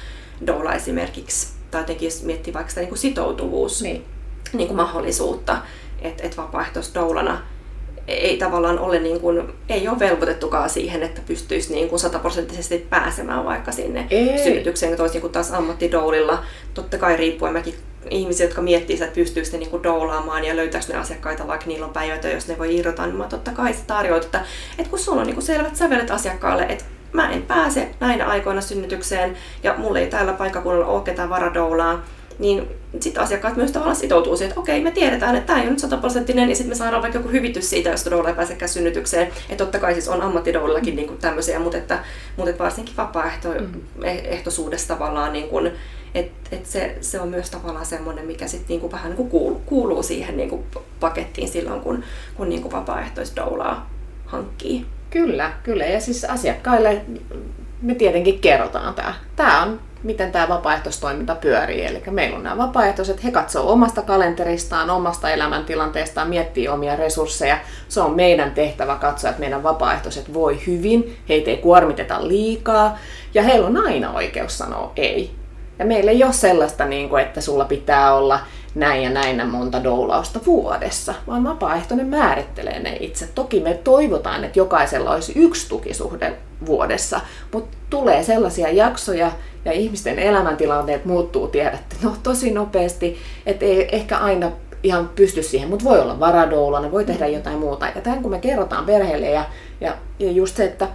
doula 0.48 0.74
esimerkiksi, 0.74 1.48
tai 1.72 1.82
jotenkin 1.82 2.12
miettii 2.24 2.54
vaikka 2.54 2.70
sitä 2.70 2.82
niin 2.82 2.90
kuin 2.90 3.00
sitoutuvuus, 3.00 3.82
niin. 3.82 4.06
Niin 4.54 4.68
kuin 4.68 4.78
mahdollisuutta, 4.78 5.58
että 6.02 6.24
et 6.24 6.38
vapaaehtoisdoulana 6.38 7.42
ei 8.08 8.38
tavallaan 8.38 8.80
ole, 8.80 9.00
niin 9.00 9.20
kuin, 9.20 9.44
ei 9.70 9.88
ole 9.88 10.00
velvoitettukaan 10.00 10.70
siihen, 10.70 11.04
että 11.04 11.22
pystyisi 11.26 11.74
niin 11.74 11.90
kuin 11.90 12.00
sataprosenttisesti 12.00 12.88
pääsemään 12.90 13.46
vaikka 13.46 13.72
sinne 13.72 14.08
ei. 14.10 14.44
synnytykseen, 14.44 14.98
toisin 14.98 15.22
kuin 15.22 15.34
taas 15.34 15.52
ammattidoulilla. 15.52 16.44
Totta 16.74 16.98
kai 16.98 17.18
riippuen 17.18 17.54
mäkin 17.54 17.74
ihmisiä, 18.10 18.46
jotka 18.46 18.62
miettii, 18.62 19.04
että 19.04 19.16
pystyykö 19.16 19.50
ne 19.52 19.58
niin 19.58 19.84
doulaamaan 19.84 20.46
ja 20.46 20.56
löytäisi 20.56 20.92
ne 20.92 20.98
asiakkaita, 20.98 21.48
vaikka 21.48 21.66
niillä 21.68 21.86
on 21.86 21.94
päivätö, 21.94 22.30
jos 22.30 22.48
ne 22.48 22.58
voi 22.58 22.76
irrota, 22.76 23.06
niin 23.06 23.16
mä 23.16 23.28
totta 23.28 23.52
kai 23.52 23.74
se 23.74 23.84
tarjoat, 23.88 24.26
että, 24.26 24.46
että 24.78 24.90
kun 24.90 25.00
sulla 25.00 25.22
on 25.22 25.28
niin 25.28 25.36
kuin 25.36 25.46
selvät 25.46 25.76
sävelet 25.76 26.12
asiakkaalle, 26.12 26.64
että 26.64 26.86
mä 27.12 27.32
en 27.32 27.42
pääse 27.42 27.88
näinä 28.00 28.28
aikoina 28.28 28.62
synnytykseen 28.62 29.38
ja 29.64 29.76
mulla 29.78 30.00
ei 30.00 30.08
tällä 30.08 30.34
paikkakunnalla 30.34 30.86
ole 30.86 31.04
ketään 31.04 31.30
varadoulaa, 31.30 32.06
niin 32.40 32.68
sitten 33.00 33.24
asiakkaat 33.24 33.56
myös 33.56 33.72
tavallaan 33.72 33.96
sitoutuu 33.96 34.38
siihen, 34.38 34.50
että 34.50 34.60
okei, 34.60 34.84
me 34.84 34.92
tiedetään, 34.92 35.36
että 35.36 35.48
tämä 35.48 35.60
ei 35.60 35.64
ole 35.64 35.72
nyt 35.72 35.80
sataprosenttinen, 35.80 36.50
ja 36.50 36.56
sitten 36.56 36.72
me 36.72 36.76
saadaan 36.76 37.02
vaikka 37.02 37.20
joku 37.20 37.30
hyvitys 37.30 37.70
siitä, 37.70 37.90
jos 37.90 38.06
doula 38.06 38.30
ei 38.30 38.36
pääsekään 38.36 38.70
synnytykseen. 38.70 39.28
Että 39.28 39.64
totta 39.64 39.80
kai 39.80 39.94
siis 39.94 40.08
on 40.08 40.22
ammattidoulillakin 40.22 40.94
mm. 40.94 40.98
niin 40.98 41.18
tämmöisiä, 41.18 41.60
mutta, 41.60 41.78
että, 41.78 42.00
mutta 42.38 42.50
että 42.50 42.64
varsinkin 42.64 42.98
vapaaehtoisuudessa 42.98 44.94
mm. 44.94 44.98
tavallaan, 44.98 45.34
niin 45.34 45.50
kuin, 45.50 45.72
että 46.16 46.56
et 46.56 46.66
se, 46.66 46.98
se 47.02 47.20
on 47.20 47.28
myös 47.28 47.50
tavallaan 47.50 47.86
semmoinen, 47.86 48.26
mikä 48.26 48.48
sitten 48.48 48.68
niin 48.68 48.82
kuin 48.82 48.92
vähän 48.92 49.10
niin 49.10 49.18
kuin 49.18 49.30
kuuluu, 49.30 49.62
kuuluu 49.66 50.04
siihen 50.04 50.38
niin 50.38 50.50
kuin 50.50 50.64
pakettiin 51.00 51.50
silloin, 51.50 51.82
kun, 51.82 52.04
kun 52.36 52.50
niin 52.50 52.62
kuin 52.62 52.72
vapaaehtoisdoulaa 52.72 53.90
hankkii. 54.26 54.86
Kyllä, 55.10 55.54
kyllä. 55.64 55.86
Ja 55.86 56.00
siis 56.00 56.26
asiakkaille 56.26 57.02
me 57.82 57.96
tietenkin 57.96 58.40
kerrotaan 58.40 58.94
tämä. 58.94 59.14
Tämä 59.36 59.64
on 59.64 59.80
miten 60.06 60.32
tämä 60.32 60.50
vapaaehtoistoiminta 60.50 61.36
pyörii. 61.36 61.86
Eli 61.86 62.04
meillä 62.12 62.38
on 62.38 62.44
nämä 62.44 62.58
vapaaehtoiset, 62.58 63.24
he 63.24 63.32
katsoo 63.32 63.72
omasta 63.72 64.02
kalenteristaan, 64.02 64.90
omasta 64.90 65.30
elämäntilanteestaan, 65.30 66.30
miettii 66.30 66.68
omia 66.68 66.96
resursseja. 66.96 67.58
Se 67.88 68.02
on 68.02 68.16
meidän 68.16 68.52
tehtävä 68.52 68.96
katsoa, 68.96 69.30
että 69.30 69.40
meidän 69.40 69.64
vapaaehtoiset 69.64 70.34
voi 70.34 70.60
hyvin, 70.68 71.18
heitä 71.30 71.52
ei 71.52 71.58
kuormiteta 71.58 72.28
liikaa 72.28 72.98
ja 73.34 73.44
heillä 73.44 73.68
on 73.68 73.78
aina 73.78 74.12
oikeus 74.12 74.58
sanoa 74.58 74.92
ei. 74.96 75.32
Ja 75.80 75.86
meillä 75.86 76.12
ei 76.12 76.24
ole 76.24 76.34
sellaista, 76.34 76.86
niin 76.86 77.20
että 77.20 77.42
sulla 77.42 77.66
pitää 77.66 78.14
olla 78.14 78.40
näin 78.76 79.04
ja 79.04 79.10
näin 79.10 79.50
monta 79.50 79.84
doulausta 79.84 80.40
vuodessa, 80.46 81.14
vaan 81.28 81.44
vapaaehtoinen 81.44 82.08
määrittelee 82.08 82.80
ne 82.80 82.98
itse. 83.00 83.30
Toki 83.36 83.60
me 83.60 83.74
toivotaan, 83.74 84.44
että 84.44 84.60
jokaisella 84.60 85.12
olisi 85.12 85.34
yksi 85.36 85.70
tukisuhde 85.70 86.34
vuodessa, 86.66 87.22
mutta 87.54 87.78
tulee 87.90 88.24
sellaisia 88.24 88.70
jaksoja 88.70 89.32
ja 89.66 89.72
ihmisten 89.72 90.20
elämäntilanteet 90.20 91.06
muuttuu, 91.06 91.48
tiedätte, 91.48 91.96
no 92.02 92.16
tosi 92.24 92.52
nopeasti, 92.52 93.18
että 93.46 93.66
ei 93.66 93.96
ehkä 93.96 94.18
aina 94.18 94.52
ihan 94.84 95.10
pysty 95.16 95.44
siihen, 95.44 95.70
mutta 95.70 95.86
voi 95.86 96.00
olla 96.00 96.20
varadoulana, 96.20 96.92
voi 96.92 97.06
tehdä 97.06 97.28
jotain 97.28 97.60
muuta. 97.60 97.88
Ja 97.96 98.02
tämän 98.02 98.22
kun 98.22 98.32
me 98.32 98.40
kerrotaan 98.40 98.86
perheelle 98.86 99.30
ja, 99.30 99.46
ja, 99.82 99.96
ja 100.20 100.32
just 100.32 100.56
se, 100.56 100.64
että 100.64 100.88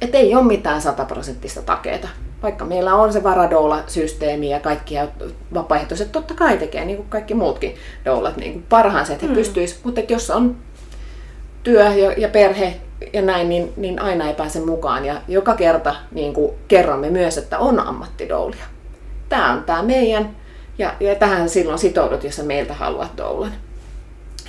et 0.00 0.14
ei 0.14 0.34
ole 0.34 0.44
mitään 0.44 0.80
sataprosenttista 0.80 1.62
takeeta. 1.62 2.08
Vaikka 2.44 2.64
meillä 2.64 2.94
on 2.94 3.12
se 3.12 3.22
varadoula-systeemi 3.22 4.50
ja 4.50 4.60
kaikki 4.60 4.94
ja 4.94 5.08
vapaaehtoiset 5.54 6.12
totta 6.12 6.34
kai 6.34 6.58
tekee, 6.58 6.84
niin 6.84 6.96
kuin 6.96 7.08
kaikki 7.08 7.34
muutkin 7.34 7.74
doulat, 8.04 8.36
niin 8.36 8.52
kuin 8.52 8.64
parhaansa, 8.68 9.12
että 9.12 9.26
he 9.26 9.32
mm. 9.32 9.36
pystyisivät. 9.36 9.84
Mutta 9.84 10.00
jos 10.08 10.30
on 10.30 10.56
työ 11.62 11.88
ja, 11.88 12.12
ja 12.12 12.28
perhe 12.28 12.80
ja 13.12 13.22
näin, 13.22 13.48
niin, 13.48 13.72
niin 13.76 14.02
aina 14.02 14.28
ei 14.28 14.34
pääse 14.34 14.60
mukaan. 14.60 15.04
Ja 15.04 15.20
joka 15.28 15.54
kerta 15.54 15.94
niin 16.12 16.34
kuin 16.34 16.52
kerromme 16.68 17.10
myös, 17.10 17.38
että 17.38 17.58
on 17.58 17.80
ammattidoulia. 17.80 18.64
Tämä 19.28 19.52
on 19.52 19.64
tämä 19.64 19.82
meidän, 19.82 20.36
ja, 20.78 20.94
ja 21.00 21.14
tähän 21.14 21.48
silloin 21.48 21.78
sitoudut, 21.78 22.24
jos 22.24 22.36
sä 22.36 22.42
meiltä 22.42 22.74
haluat 22.74 23.16
doulan. 23.16 23.52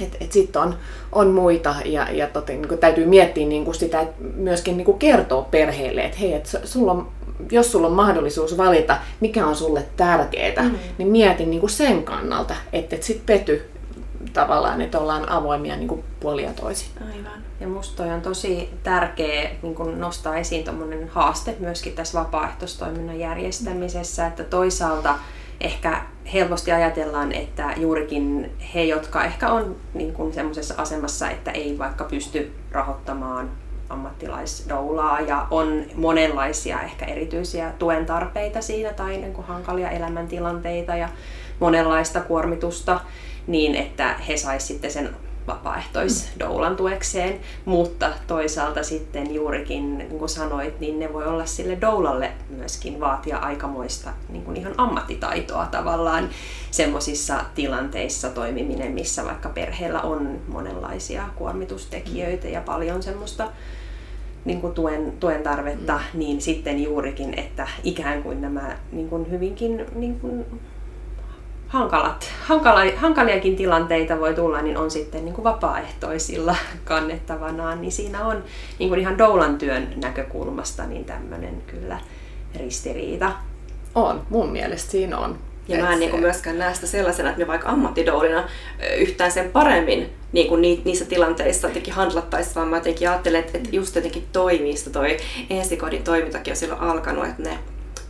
Et, 0.02 0.18
et 0.20 0.32
sitten 0.32 0.62
on, 0.62 0.76
on 1.12 1.28
muita 1.28 1.76
ja, 1.86 2.08
ja 2.12 2.28
tote, 2.28 2.54
niin 2.54 2.78
täytyy 2.78 3.06
miettiä 3.06 3.48
niin 3.48 3.66
kuin 3.66 3.76
sitä, 3.76 4.00
että 4.00 4.16
myöskin 4.36 4.78
niin 4.78 4.86
kuin 4.86 5.00
kertoa 5.00 5.48
perheelle, 5.52 6.02
että 6.02 6.18
hei, 6.18 6.34
et 6.34 6.60
sulla 6.64 6.92
on, 6.92 7.08
jos 7.52 7.72
sulla 7.72 7.88
on 7.88 7.94
mahdollisuus 7.94 8.58
valita, 8.58 8.98
mikä 9.20 9.46
on 9.46 9.56
sulle 9.56 9.86
tärkeää, 9.98 10.64
mm. 10.64 10.76
niin 10.98 11.08
mieti 11.08 11.46
niin 11.46 11.60
kuin 11.60 11.70
sen 11.70 12.04
kannalta, 12.04 12.56
että 12.74 12.96
et 12.96 13.04
sitten 13.04 13.26
pety 13.26 13.70
tavallaan, 14.34 14.82
että 14.82 15.00
ollaan 15.00 15.30
avoimia 15.30 15.76
niin 15.76 15.88
kuin 15.88 16.04
puolia 16.20 16.54
toisin. 16.54 16.90
Aivan. 17.02 17.44
Ja 17.60 17.68
musta 17.68 18.04
toi 18.04 18.14
on 18.14 18.22
tosi 18.22 18.70
tärkeä 18.84 19.50
niin 19.62 19.76
kun 19.76 20.00
nostaa 20.00 20.38
esiin 20.38 20.64
tuommoinen 20.64 21.08
haaste 21.08 21.56
myöskin 21.60 21.94
tässä 21.94 22.20
vapaaehtoistoiminnan 22.20 23.20
järjestämisessä, 23.20 24.28
että 24.28 24.44
toisaalta 24.44 25.16
ehkä 25.62 26.02
helposti 26.34 26.72
ajatellaan, 26.72 27.32
että 27.32 27.74
juurikin 27.78 28.52
he, 28.74 28.84
jotka 28.84 29.24
ehkä 29.24 29.50
on 29.50 29.76
niin 29.94 30.34
semmoisessa 30.34 30.74
asemassa, 30.78 31.30
että 31.30 31.52
ei 31.52 31.78
vaikka 31.78 32.04
pysty 32.04 32.52
rahoittamaan 32.72 33.52
ammattilaisdoulaa 33.90 35.20
ja 35.22 35.48
on 35.52 35.86
monenlaisia 35.96 36.82
ehkä 36.82 37.06
erityisiä 37.06 37.74
tuen 37.80 38.06
tarpeita 38.06 38.62
siinä 38.62 38.94
tai 38.94 39.18
niin 39.18 39.34
kuin 39.34 39.48
hankalia 39.48 39.90
elämäntilanteita 39.90 40.96
ja 40.96 41.10
monenlaista 41.60 42.22
kuormitusta, 42.22 43.00
niin 43.48 43.76
että 43.76 44.14
he 44.28 44.38
saisivat 44.38 44.68
sitten 44.68 44.92
sen 44.92 45.10
vapaaehtoisdoulan 45.48 46.76
tuekseen, 46.76 47.40
mutta 47.66 48.12
toisaalta 48.28 48.84
sitten 48.84 49.34
juurikin, 49.34 49.98
niin 49.98 50.20
kuin 50.20 50.30
sanoit, 50.30 50.80
niin 50.80 51.00
ne 51.00 51.14
voi 51.14 51.26
olla 51.26 51.46
sille 51.46 51.78
doulalle 51.82 52.32
myöskin 52.50 53.00
vaatia 53.00 53.38
aikamoista 53.38 54.10
niin 54.30 54.44
kuin 54.44 54.58
ihan 54.58 54.74
ammattitaitoa 54.78 55.66
tavallaan 55.66 56.30
semmoisissa 56.72 57.46
tilanteissa 57.56 58.30
toimiminen, 58.30 58.92
missä 58.92 59.26
vaikka 59.26 59.50
perheellä 59.50 60.02
on 60.02 60.40
monenlaisia 60.48 61.30
kuormitustekijöitä 61.36 62.48
ja 62.48 62.62
paljon 62.62 63.04
semmoista 63.04 63.50
niin 64.46 64.62
kuin 64.62 64.74
tuen, 64.74 65.14
tuen 65.20 65.44
tarvetta, 65.44 65.94
mm. 65.94 66.20
niin 66.20 66.42
sitten 66.42 66.84
juurikin, 66.84 67.40
että 67.40 67.68
ikään 67.84 68.24
kuin 68.24 68.42
nämä 68.42 68.78
niin 68.92 69.10
kuin 69.10 69.32
hyvinkin 69.32 69.86
niin 69.96 70.20
kuin 70.20 70.46
hankalat, 71.76 72.32
hankala, 72.42 72.82
hankaliakin 72.96 73.56
tilanteita 73.56 74.20
voi 74.20 74.34
tulla, 74.34 74.62
niin 74.62 74.78
on 74.78 74.92
sitten 74.92 75.26
niin 75.26 75.36
kuin 75.36 75.44
vapaaehtoisilla 75.44 76.56
kannettavanaan, 76.86 77.82
niin 77.82 77.92
siinä 77.92 78.26
on 78.26 78.44
niin 78.80 78.90
kuin 78.90 79.02
ihan 79.02 79.18
doulan 79.18 79.58
työn 79.58 79.88
näkökulmasta 79.96 80.86
niin 80.86 81.06
tämmöinen 81.06 81.62
kyllä 81.68 82.00
ristiriita. 82.56 83.32
On, 83.96 84.22
mun 84.30 84.50
mielestä 84.50 84.92
siinä 84.92 85.18
on. 85.18 85.38
Ja 85.68 85.78
mä 85.84 85.94
en 85.94 86.00
niin 86.00 86.12
kuin 86.12 86.22
myöskään 86.22 86.60
näe 86.60 86.74
sitä 86.74 86.88
sellaisena, 86.88 87.30
että 87.30 87.42
me 87.42 87.48
vaikka 87.48 87.70
ammattidoulina 87.70 88.50
yhtään 88.98 89.32
sen 89.32 89.52
paremmin 89.52 90.10
niin 90.32 90.48
kuin 90.48 90.62
niissä 90.62 91.06
tilanteissa 91.06 91.68
jotenkin 91.68 91.94
handlattaisiin, 91.94 92.56
vaan 92.56 92.68
mä 92.68 92.78
jotenkin 92.78 93.10
ajattelen, 93.10 93.40
että 93.40 93.60
just 93.72 93.96
jotenkin 93.96 94.28
toimii 94.34 94.76
toi 94.92 95.18
ensikodin 95.50 96.04
toimintakin 96.04 96.52
on 96.52 96.58
silloin 96.58 96.82
alkanut, 96.82 97.26
että 97.26 97.42
ne 97.44 97.60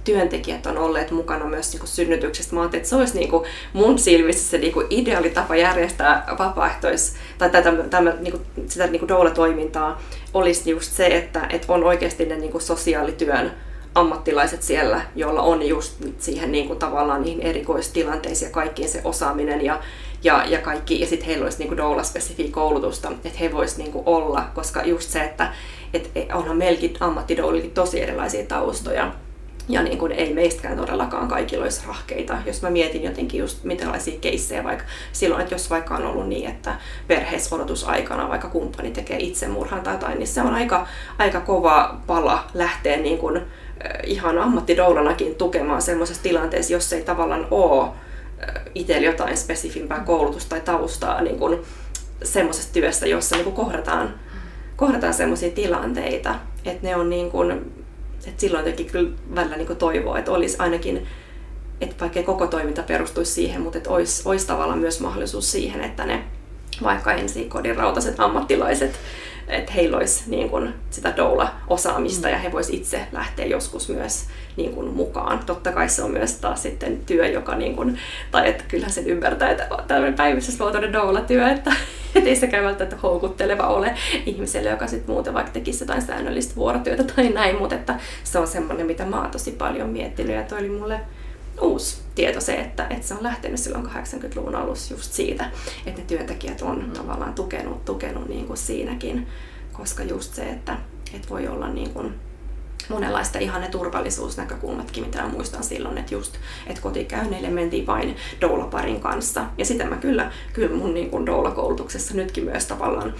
työntekijät 0.05 0.65
on 0.65 0.77
olleet 0.77 1.11
mukana 1.11 1.45
myös 1.45 1.73
niin 1.73 1.87
synnytyksestä. 1.87 2.55
Mä 2.55 2.61
ajattelin, 2.61 2.81
että 2.81 2.89
se 2.89 2.95
olisi 2.95 3.17
niin 3.17 3.29
kuin 3.29 3.43
mun 3.73 3.99
silmissä 3.99 4.49
se 4.49 4.57
niin 4.57 4.73
kuin 4.73 4.87
ideaali 4.89 5.29
tapa 5.29 5.55
järjestää 5.55 6.25
vapaaehtois- 6.39 7.15
tai 7.37 7.49
tätä, 7.49 7.71
tämä, 7.89 8.13
niin 8.19 8.31
kuin, 8.31 8.45
sitä 8.67 8.87
niin 8.87 8.99
kuin 8.99 9.09
doula-toimintaa 9.09 10.01
olisi 10.33 10.69
just 10.69 10.91
se, 10.91 11.07
että, 11.07 11.47
että 11.49 11.73
on 11.73 11.83
oikeasti 11.83 12.25
ne 12.25 12.35
niin 12.35 12.51
kuin 12.51 12.61
sosiaalityön 12.61 13.51
ammattilaiset 13.95 14.61
siellä, 14.61 15.01
joilla 15.15 15.41
on 15.41 15.67
just 15.67 15.93
siihen 16.17 16.51
niin 16.51 16.67
kuin 16.67 16.79
tavallaan 16.79 17.21
niihin 17.21 17.41
erikoistilanteisiin 17.41 18.49
ja 18.49 18.53
kaikkiin 18.53 18.89
se 18.89 19.01
osaaminen 19.03 19.65
ja, 19.65 19.79
ja, 20.23 20.45
ja 20.47 20.61
kaikki, 20.61 20.99
ja 21.01 21.07
sitten 21.07 21.27
heillä 21.27 21.43
olisi 21.43 21.59
niin 21.59 21.77
doula-spesifiä 21.77 22.51
koulutusta, 22.51 23.11
että 23.25 23.39
he 23.39 23.51
voisivat 23.51 23.93
niin 23.93 24.03
olla, 24.05 24.45
koska 24.55 24.83
just 24.83 25.09
se, 25.09 25.23
että 25.23 25.53
et, 25.93 26.11
onhan 26.33 26.57
meilläkin 26.57 26.93
ammattidoulilla 26.99 27.69
tosi 27.73 28.01
erilaisia 28.01 28.45
taustoja, 28.45 29.11
Ja 29.69 29.83
niin 29.83 29.97
kuin 29.97 30.11
ei 30.11 30.33
meistäkään 30.33 30.77
todellakaan 30.77 31.27
kaikilla 31.27 31.63
olisi 31.63 31.87
rahkeita. 31.87 32.37
Jos 32.45 32.61
mä 32.61 32.69
mietin 32.69 33.03
jotenkin 33.03 33.39
just 33.39 33.63
minkälaisia 33.63 34.19
keissejä 34.19 34.63
vaikka 34.63 34.85
silloin, 35.11 35.41
että 35.41 35.55
jos 35.55 35.69
vaikka 35.69 35.95
on 35.95 36.05
ollut 36.05 36.27
niin, 36.27 36.49
että 36.49 36.75
perheessä 37.07 37.55
odotusaikana 37.55 38.29
vaikka 38.29 38.49
kumppani 38.49 38.91
tekee 38.91 39.17
itsemurhan 39.19 39.81
tai 39.81 39.93
jotain, 39.93 40.19
niin 40.19 40.27
se 40.27 40.41
on 40.41 40.53
aika, 40.53 40.87
aika 41.17 41.41
kova 41.41 41.97
pala 42.07 42.43
lähteä 42.53 42.97
niin 42.97 43.17
kuin, 43.17 43.41
ihan 44.03 44.37
ammattidoulanakin 44.37 45.35
tukemaan 45.35 45.81
semmoisessa 45.81 46.23
tilanteessa, 46.23 46.73
jos 46.73 46.93
ei 46.93 47.01
tavallaan 47.01 47.47
ole 47.51 47.89
itsellä 48.75 49.05
jotain 49.05 49.37
spesifimpää 49.37 49.99
koulutusta 49.99 50.49
tai 50.49 50.61
taustaa 50.61 51.21
niin 51.21 51.39
kuin 51.39 51.59
semmoisessa 52.23 52.73
työssä, 52.73 53.07
jossa 53.07 53.35
niin 53.35 53.43
kuin 53.43 53.55
kohdataan, 53.55 54.13
kohdataan 54.75 55.13
semmoisia 55.13 55.51
tilanteita, 55.51 56.35
että 56.65 56.87
ne 56.87 56.95
on 56.95 57.09
niin 57.09 57.31
kuin, 57.31 57.74
että 58.27 58.41
silloin 58.41 58.61
jotenkin 58.61 58.85
kyllä 58.85 59.09
välillä 59.35 59.57
niin 59.57 59.77
toivoa, 59.77 60.19
että 60.19 60.31
olisi 60.31 60.55
ainakin, 60.59 61.07
että 61.81 61.95
vaikka 61.99 62.23
koko 62.23 62.47
toiminta 62.47 62.83
perustuisi 62.83 63.31
siihen, 63.31 63.61
mutta 63.61 63.77
että 63.77 63.89
olisi, 63.89 64.21
olisi 64.25 64.47
tavallaan 64.47 64.79
myös 64.79 64.99
mahdollisuus 64.99 65.51
siihen, 65.51 65.83
että 65.83 66.05
ne 66.05 66.23
vaikka 66.83 67.13
ensi 67.13 67.45
kodin 67.45 67.75
rautaset 67.75 68.19
ammattilaiset 68.19 68.99
että 69.47 69.71
heillä 69.71 69.97
olisi 69.97 70.23
niin 70.27 70.49
kuin, 70.49 70.73
sitä 70.89 71.13
doula-osaamista 71.17 72.27
mm. 72.27 72.31
ja 72.31 72.39
he 72.39 72.51
vois 72.51 72.69
itse 72.69 73.07
lähteä 73.11 73.45
joskus 73.45 73.89
myös 73.89 74.25
niin 74.57 74.73
kuin, 74.73 74.87
mukaan. 74.87 75.39
Totta 75.45 75.71
kai 75.71 75.89
se 75.89 76.03
on 76.03 76.11
myös 76.11 76.33
taas 76.33 76.63
sitten 76.63 76.97
työ, 77.05 77.27
joka, 77.27 77.55
niin 77.55 77.75
kuin, 77.75 77.99
tai 78.31 78.49
että 78.49 78.63
kyllähän 78.67 78.93
sen 78.93 79.07
ymmärtää, 79.07 79.51
että 79.51 79.67
tämmöinen 79.87 80.13
päivystysmuotoinen 80.13 80.93
doula-työ, 80.93 81.49
että 81.49 81.71
et 82.15 82.27
ei 82.27 82.35
sekään 82.35 82.63
välttämättä 82.63 82.97
houkutteleva 83.03 83.67
ole 83.67 83.93
ihmiselle, 84.25 84.69
joka 84.69 84.87
sitten 84.87 85.11
muuten 85.11 85.33
vaikka 85.33 85.51
tekisi 85.51 85.83
jotain 85.83 86.01
säännöllistä 86.01 86.55
vuorotyötä 86.55 87.03
tai 87.03 87.29
näin, 87.29 87.55
mutta 87.55 87.75
että 87.75 87.99
se 88.23 88.39
on 88.39 88.47
semmoinen, 88.47 88.85
mitä 88.85 89.05
mä 89.05 89.21
oon 89.21 89.31
tosi 89.31 89.51
paljon 89.51 89.89
miettinyt 89.89 90.35
ja 90.35 90.43
toi 90.43 90.59
oli 90.59 90.69
mulle 90.69 90.99
uusi 91.61 91.97
tieto 92.15 92.41
se, 92.41 92.53
että, 92.55 92.87
että 92.89 93.07
se 93.07 93.13
on 93.13 93.23
lähtenyt 93.23 93.59
silloin 93.59 93.85
80-luvun 93.85 94.55
alussa 94.55 94.93
just 94.93 95.13
siitä, 95.13 95.51
että 95.85 96.01
ne 96.01 96.07
työntekijät 96.07 96.61
on 96.61 96.85
mm. 96.85 96.91
tavallaan 96.91 97.33
tukenut, 97.33 97.85
tukenut 97.85 98.29
niin 98.29 98.47
kuin 98.47 98.57
siinäkin, 98.57 99.27
koska 99.73 100.03
just 100.03 100.33
se, 100.33 100.49
että, 100.49 100.77
että 101.13 101.29
voi 101.29 101.47
olla 101.47 101.69
niin 101.69 101.93
kuin 101.93 102.13
monenlaista 102.89 103.39
ihan 103.39 103.61
ne 103.61 103.67
turvallisuusnäkökulmatkin, 103.67 105.05
mitä 105.05 105.21
mä 105.21 105.27
muistan 105.27 105.63
silloin, 105.63 105.97
että 105.97 106.13
just, 106.13 106.35
että 106.67 106.81
kotikäynneille 106.81 107.49
mentiin 107.49 107.87
vain 107.87 108.15
doulaparin 108.41 109.01
kanssa. 109.01 109.45
Ja 109.57 109.65
sitä 109.65 109.85
mä 109.85 109.95
kyllä, 109.95 110.31
kyllä 110.53 110.75
mun 110.75 110.93
niin 110.93 111.09
kuin 111.09 111.25
doula-koulutuksessa 111.25 112.13
nytkin 112.13 112.43
myös 112.43 112.65
tavallaan 112.65 113.13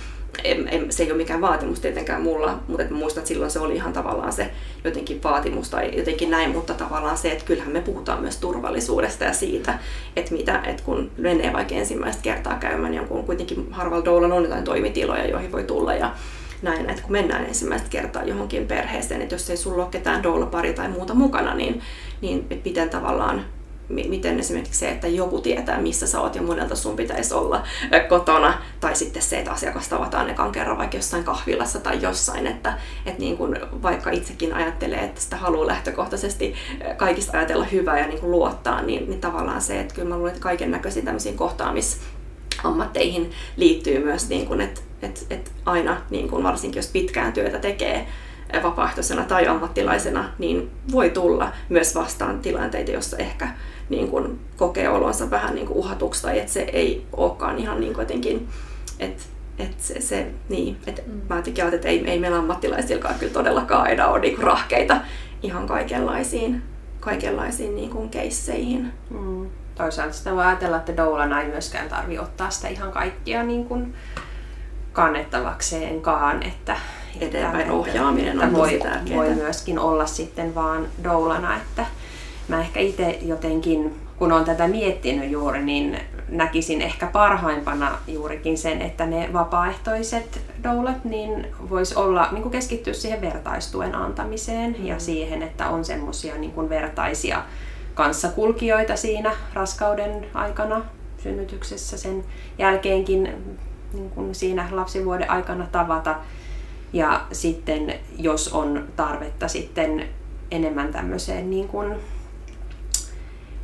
en, 0.43 0.67
en, 0.71 0.91
se 0.91 1.03
ei 1.03 1.11
ole 1.11 1.17
mikään 1.17 1.41
vaatimus 1.41 1.79
tietenkään 1.79 2.21
mulla, 2.21 2.59
mutta 2.67 2.83
et 2.83 2.89
muistan, 2.89 3.21
että 3.21 3.27
silloin 3.27 3.51
se 3.51 3.59
oli 3.59 3.75
ihan 3.75 3.93
tavallaan 3.93 4.33
se 4.33 4.51
jotenkin 4.83 5.23
vaatimus 5.23 5.69
tai 5.69 5.97
jotenkin 5.97 6.31
näin, 6.31 6.51
mutta 6.51 6.73
tavallaan 6.73 7.17
se, 7.17 7.31
että 7.31 7.45
kyllähän 7.45 7.73
me 7.73 7.81
puhutaan 7.81 8.21
myös 8.21 8.37
turvallisuudesta 8.37 9.23
ja 9.23 9.33
siitä, 9.33 9.79
että 10.15 10.33
mitä, 10.33 10.61
että 10.65 10.83
kun 10.83 11.11
menee 11.17 11.53
vaikka 11.53 11.75
ensimmäistä 11.75 12.21
kertaa 12.21 12.55
käymään 12.55 12.93
jonkun 12.93 13.25
kuitenkin 13.25 13.67
harvalla 13.71 14.05
doulan 14.05 14.31
on 14.31 14.43
jotain 14.43 14.63
toimitiloja, 14.63 15.27
joihin 15.27 15.51
voi 15.51 15.63
tulla 15.63 15.93
ja 15.93 16.11
näin, 16.61 16.89
että 16.89 17.01
kun 17.01 17.11
mennään 17.11 17.45
ensimmäistä 17.45 17.89
kertaa 17.89 18.23
johonkin 18.23 18.67
perheeseen, 18.67 19.21
että 19.21 19.35
jos 19.35 19.49
ei 19.49 19.57
sulla 19.57 19.83
ole 19.83 19.91
ketään 19.91 20.23
doula-pari 20.23 20.73
tai 20.73 20.89
muuta 20.89 21.13
mukana, 21.13 21.55
niin, 21.55 21.81
niin 22.21 22.61
miten 22.65 22.89
tavallaan 22.89 23.45
miten 23.89 24.39
esimerkiksi 24.39 24.79
se, 24.79 24.89
että 24.89 25.07
joku 25.07 25.41
tietää, 25.41 25.81
missä 25.81 26.07
sä 26.07 26.21
oot 26.21 26.35
ja 26.35 26.41
monelta 26.41 26.75
sun 26.75 26.95
pitäisi 26.95 27.33
olla 27.33 27.63
kotona, 28.09 28.53
tai 28.79 28.95
sitten 28.95 29.21
se, 29.21 29.39
että 29.39 29.51
asiakas 29.51 29.87
tavataan 29.87 30.29
ekan 30.29 30.51
kerran 30.51 30.77
vaikka 30.77 30.97
jossain 30.97 31.23
kahvilassa 31.23 31.79
tai 31.79 32.01
jossain, 32.01 32.47
että, 32.47 32.77
että 33.05 33.19
niin 33.19 33.37
kuin 33.37 33.57
vaikka 33.81 34.11
itsekin 34.11 34.53
ajattelee, 34.53 34.99
että 34.99 35.21
sitä 35.21 35.37
haluaa 35.37 35.67
lähtökohtaisesti 35.67 36.53
kaikista 36.97 37.37
ajatella 37.37 37.65
hyvää 37.65 37.99
ja 37.99 38.07
niin 38.07 38.19
kuin 38.19 38.31
luottaa, 38.31 38.81
niin, 38.81 39.09
niin 39.09 39.21
tavallaan 39.21 39.61
se, 39.61 39.79
että 39.79 39.95
kyllä 39.95 40.09
mä 40.09 40.15
luulen, 40.15 40.31
että 40.31 40.43
kaiken 40.43 40.71
näköisiin 40.71 41.05
tämmöisiin 41.05 41.37
kohtaamisammatteihin 41.37 43.31
liittyy 43.57 44.03
myös, 44.03 44.29
niin 44.29 44.47
kuin, 44.47 44.61
että, 44.61 44.81
että, 45.01 45.21
että 45.29 45.51
aina, 45.65 46.01
niin 46.09 46.29
kuin 46.29 46.43
varsinkin 46.43 46.79
jos 46.79 46.87
pitkään 46.87 47.33
työtä 47.33 47.59
tekee, 47.59 48.07
vapaaehtoisena 48.63 49.23
tai 49.23 49.47
ammattilaisena, 49.47 50.29
niin 50.37 50.71
voi 50.91 51.09
tulla 51.09 51.51
myös 51.69 51.95
vastaan 51.95 52.39
tilanteita, 52.39 52.91
joissa 52.91 53.17
ehkä 53.17 53.47
niin 53.89 54.07
kuin 54.07 54.39
kokee 54.57 54.89
olonsa 54.89 55.31
vähän 55.31 55.55
niin 55.55 55.67
kuin 55.67 55.77
uhatuksi 55.77 56.21
tai 56.21 56.39
että 56.39 56.51
se 56.51 56.61
ei 56.61 57.05
olekaan 57.13 57.57
ihan 57.57 57.79
niin 57.79 57.93
kuin 57.93 58.03
jotenkin, 58.03 58.47
että 58.99 59.23
että 59.59 59.83
se, 59.83 60.01
se, 60.01 60.27
niin, 60.49 60.77
että 60.87 61.01
mm. 61.07 61.21
mä 61.29 61.35
jotenkin 61.35 61.67
että 61.73 61.87
ei, 61.87 62.11
ei 62.11 62.19
meillä 62.19 62.37
ammattilaisillakaan 62.37 63.15
kyllä 63.15 63.33
todellakaan 63.33 63.81
aina 63.81 64.07
ole 64.07 64.19
niin 64.19 64.37
rahkeita 64.37 64.97
ihan 65.43 65.67
kaikenlaisiin, 65.67 66.63
kaikenlaisiin 66.99 67.75
niin 67.75 67.89
kuin 67.89 68.09
keisseihin. 68.09 68.93
Mm. 69.09 69.49
Toisaalta 69.75 70.13
sitä 70.13 70.35
voi 70.35 70.45
ajatella, 70.45 70.77
että 70.77 70.97
doulana 70.97 71.41
ei 71.41 71.47
myöskään 71.47 71.89
tarvi 71.89 72.19
ottaa 72.19 72.49
sitä 72.49 72.67
ihan 72.67 72.91
kaikkia 72.91 73.43
niin 73.43 73.65
kuin 73.65 73.95
kannettavakseenkaan, 74.93 76.43
että 76.43 76.77
eteenpäin 77.21 77.71
ohjaaminen 77.71 78.39
on 78.39 78.53
voi, 78.53 78.79
voi 79.15 79.35
myöskin 79.35 79.79
olla 79.79 80.05
sitten 80.05 80.55
vaan 80.55 80.87
doulana, 81.03 81.57
että 81.57 81.85
mä 82.47 82.61
ehkä 82.61 82.79
itse 82.79 83.19
jotenkin, 83.21 83.95
kun 84.17 84.31
on 84.31 84.45
tätä 84.45 84.67
miettinyt 84.67 85.31
juuri, 85.31 85.63
niin 85.63 85.99
näkisin 86.29 86.81
ehkä 86.81 87.07
parhaimpana 87.07 87.97
juurikin 88.07 88.57
sen, 88.57 88.81
että 88.81 89.05
ne 89.05 89.29
vapaaehtoiset 89.33 90.41
doulat 90.63 91.05
niin 91.05 91.47
voisi 91.69 91.95
olla, 91.95 92.27
niin 92.31 92.51
keskittyä 92.51 92.93
siihen 92.93 93.21
vertaistuen 93.21 93.95
antamiseen 93.95 94.75
mm. 94.79 94.85
ja 94.85 94.99
siihen, 94.99 95.43
että 95.43 95.69
on 95.69 95.85
semmoisia 95.85 96.37
niin 96.37 96.69
vertaisia 96.69 97.43
kanssakulkijoita 97.93 98.95
siinä 98.95 99.31
raskauden 99.53 100.25
aikana, 100.33 100.81
synnytyksessä 101.23 101.97
sen 101.97 102.23
jälkeenkin 102.57 103.29
niin 103.93 104.09
kuin 104.09 104.35
siinä 104.35 104.67
lapsivuoden 104.71 105.31
aikana 105.31 105.67
tavata. 105.71 106.15
Ja 106.93 107.21
sitten 107.31 107.93
jos 108.17 108.53
on 108.53 108.87
tarvetta 108.95 109.47
sitten 109.47 110.05
enemmän 110.51 110.93
tämmöiseen 110.93 111.49
niin 111.49 111.67
kuin 111.67 111.95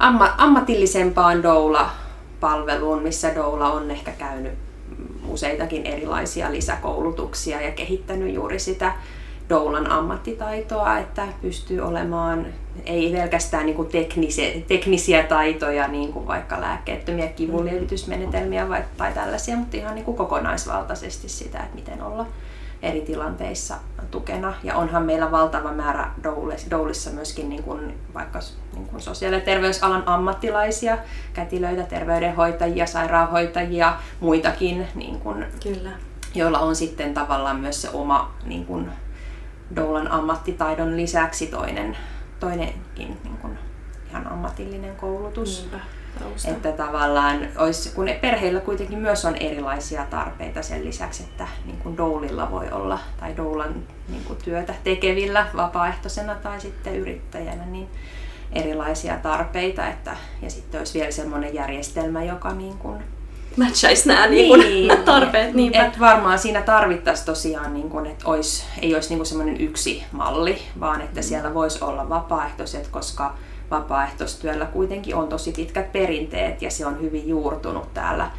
amma, 0.02 0.34
ammatillisempaan 0.38 1.44
doula-palveluun, 1.44 3.04
missä 3.04 3.36
doula 3.36 3.72
on 3.72 3.92
ehkä 3.92 4.12
käynyt 4.12 4.54
useitakin 5.28 5.86
erilaisia 5.86 6.52
lisäkoulutuksia 6.52 7.62
ja 7.62 7.72
kehittänyt 7.72 8.34
juuri 8.34 8.60
sitä 8.60 8.94
doulan 9.50 9.92
ammattitaitoa, 9.92 10.98
että 10.98 11.28
pystyy 11.42 11.80
olemaan 11.80 12.46
ei 12.86 13.12
pelkästään 13.12 13.66
niin 13.66 13.88
teknisiä, 13.92 14.52
teknisiä 14.68 15.24
taitoja, 15.24 15.88
niin 15.88 16.14
kuin 16.14 16.28
vaikka 16.28 16.62
lääkkeettömiä 16.62 17.28
kivunlievitysmenetelmiä 17.28 18.68
tai 18.98 19.14
tällaisia, 19.14 19.56
mutta 19.56 19.78
ihan 19.78 19.96
niin 19.96 20.06
kuin 20.06 20.18
kokonaisvaltaisesti 20.18 21.30
sitä, 21.30 21.60
että 21.60 21.76
miten 21.76 22.02
olla 22.02 22.26
eri 22.82 23.02
tilanteissa 23.02 23.76
tukena. 24.12 24.54
Ja 24.64 24.76
onhan 24.76 25.04
meillä 25.04 25.32
valtava 25.32 25.72
määrä 25.72 26.12
Doulissa 26.72 27.10
myöskin 27.10 27.50
niin 27.50 27.64
kuin 27.64 28.00
vaikka 28.14 28.40
niin 28.74 28.88
kuin 28.88 29.02
sosiaali- 29.02 29.36
ja 29.36 29.42
terveysalan 29.42 30.04
ammattilaisia, 30.06 30.98
kätilöitä, 31.34 31.84
terveydenhoitajia, 31.84 32.86
sairaanhoitajia, 32.86 33.94
muitakin, 34.20 34.88
niin 34.96 35.20
kuin, 35.20 35.46
Kyllä. 35.64 35.92
joilla 36.36 36.60
on 36.60 36.76
sitten 36.76 37.14
tavallaan 37.14 37.60
myös 37.60 37.82
se 37.82 37.90
oma 37.94 38.34
niin 38.46 38.66
kuin, 38.66 38.90
doulan 39.76 40.12
ammattitaidon 40.12 40.98
lisäksi 40.98 41.48
toinen, 41.48 41.98
toinenkin 42.40 43.18
niin 43.24 43.38
kuin, 43.42 43.60
ihan 44.10 44.28
ammatillinen 44.28 44.96
koulutus. 44.96 45.60
Niinpä 45.60 45.80
tausta. 46.20 46.52
Että 46.52 46.72
tavallaan, 46.72 47.48
olisi, 47.58 47.90
kun 47.96 48.10
perheillä 48.22 48.60
kuitenkin 48.60 49.00
myös 49.00 49.26
on 49.26 49.36
erilaisia 49.36 50.06
tarpeita 50.10 50.62
sen 50.62 50.86
lisäksi, 50.86 51.24
että 51.24 51.48
niin 51.66 51.78
kuin 51.78 51.98
doulilla 51.98 52.52
voi 52.52 52.72
olla, 52.72 53.00
tai 53.20 53.38
doulan 53.38 53.76
niin 54.10 54.24
kuin 54.24 54.40
työtä 54.46 54.74
tekevillä 54.84 55.48
vapaaehtoisena 55.56 56.36
tai 56.36 56.62
sitten 56.62 56.96
yrittäjänä, 56.96 57.66
niin 57.66 57.90
erilaisia 58.54 59.18
tarpeita. 59.18 59.88
Että, 59.88 60.18
ja 60.42 60.50
sitten 60.50 60.80
olisi 60.82 61.00
vielä 61.00 61.12
semmoinen 61.12 61.54
järjestelmä, 61.54 62.24
joka 62.24 62.54
niin 62.54 62.78
kuin, 62.78 63.04
matchaisi 63.58 64.08
nämä 64.08 64.28
niin, 64.28 64.60
niin, 64.60 65.04
tarpeet. 65.06 65.54
Niin, 65.54 65.76
Et 65.76 66.00
varmaan 66.00 66.40
siinä 66.40 66.62
tarvittaisiin 66.62 67.26
tosiaan, 67.26 67.74
niin 67.74 67.90
kuin, 67.90 68.06
että 68.06 68.28
olisi, 68.28 68.64
ei 68.82 68.96
olisi 68.96 69.16
niin 69.16 69.26
semmoinen 69.26 69.62
yksi 69.62 70.04
malli, 70.12 70.62
vaan 70.80 71.02
että 71.02 71.20
mm. 71.20 71.24
siellä 71.24 71.54
voisi 71.54 71.84
olla 71.84 72.10
vapaaehtoiset, 72.10 72.88
koska 72.88 73.36
vapaaehtoistyöllä 73.72 74.66
kuitenkin 74.66 75.16
on 75.16 75.28
tosi 75.28 75.52
pitkät 75.52 75.92
perinteet 75.92 76.62
ja 76.62 76.72
se 76.72 76.86
on 76.86 77.02
hyvin 77.02 77.28
juurtunut 77.28 77.94
täällä 77.94 78.32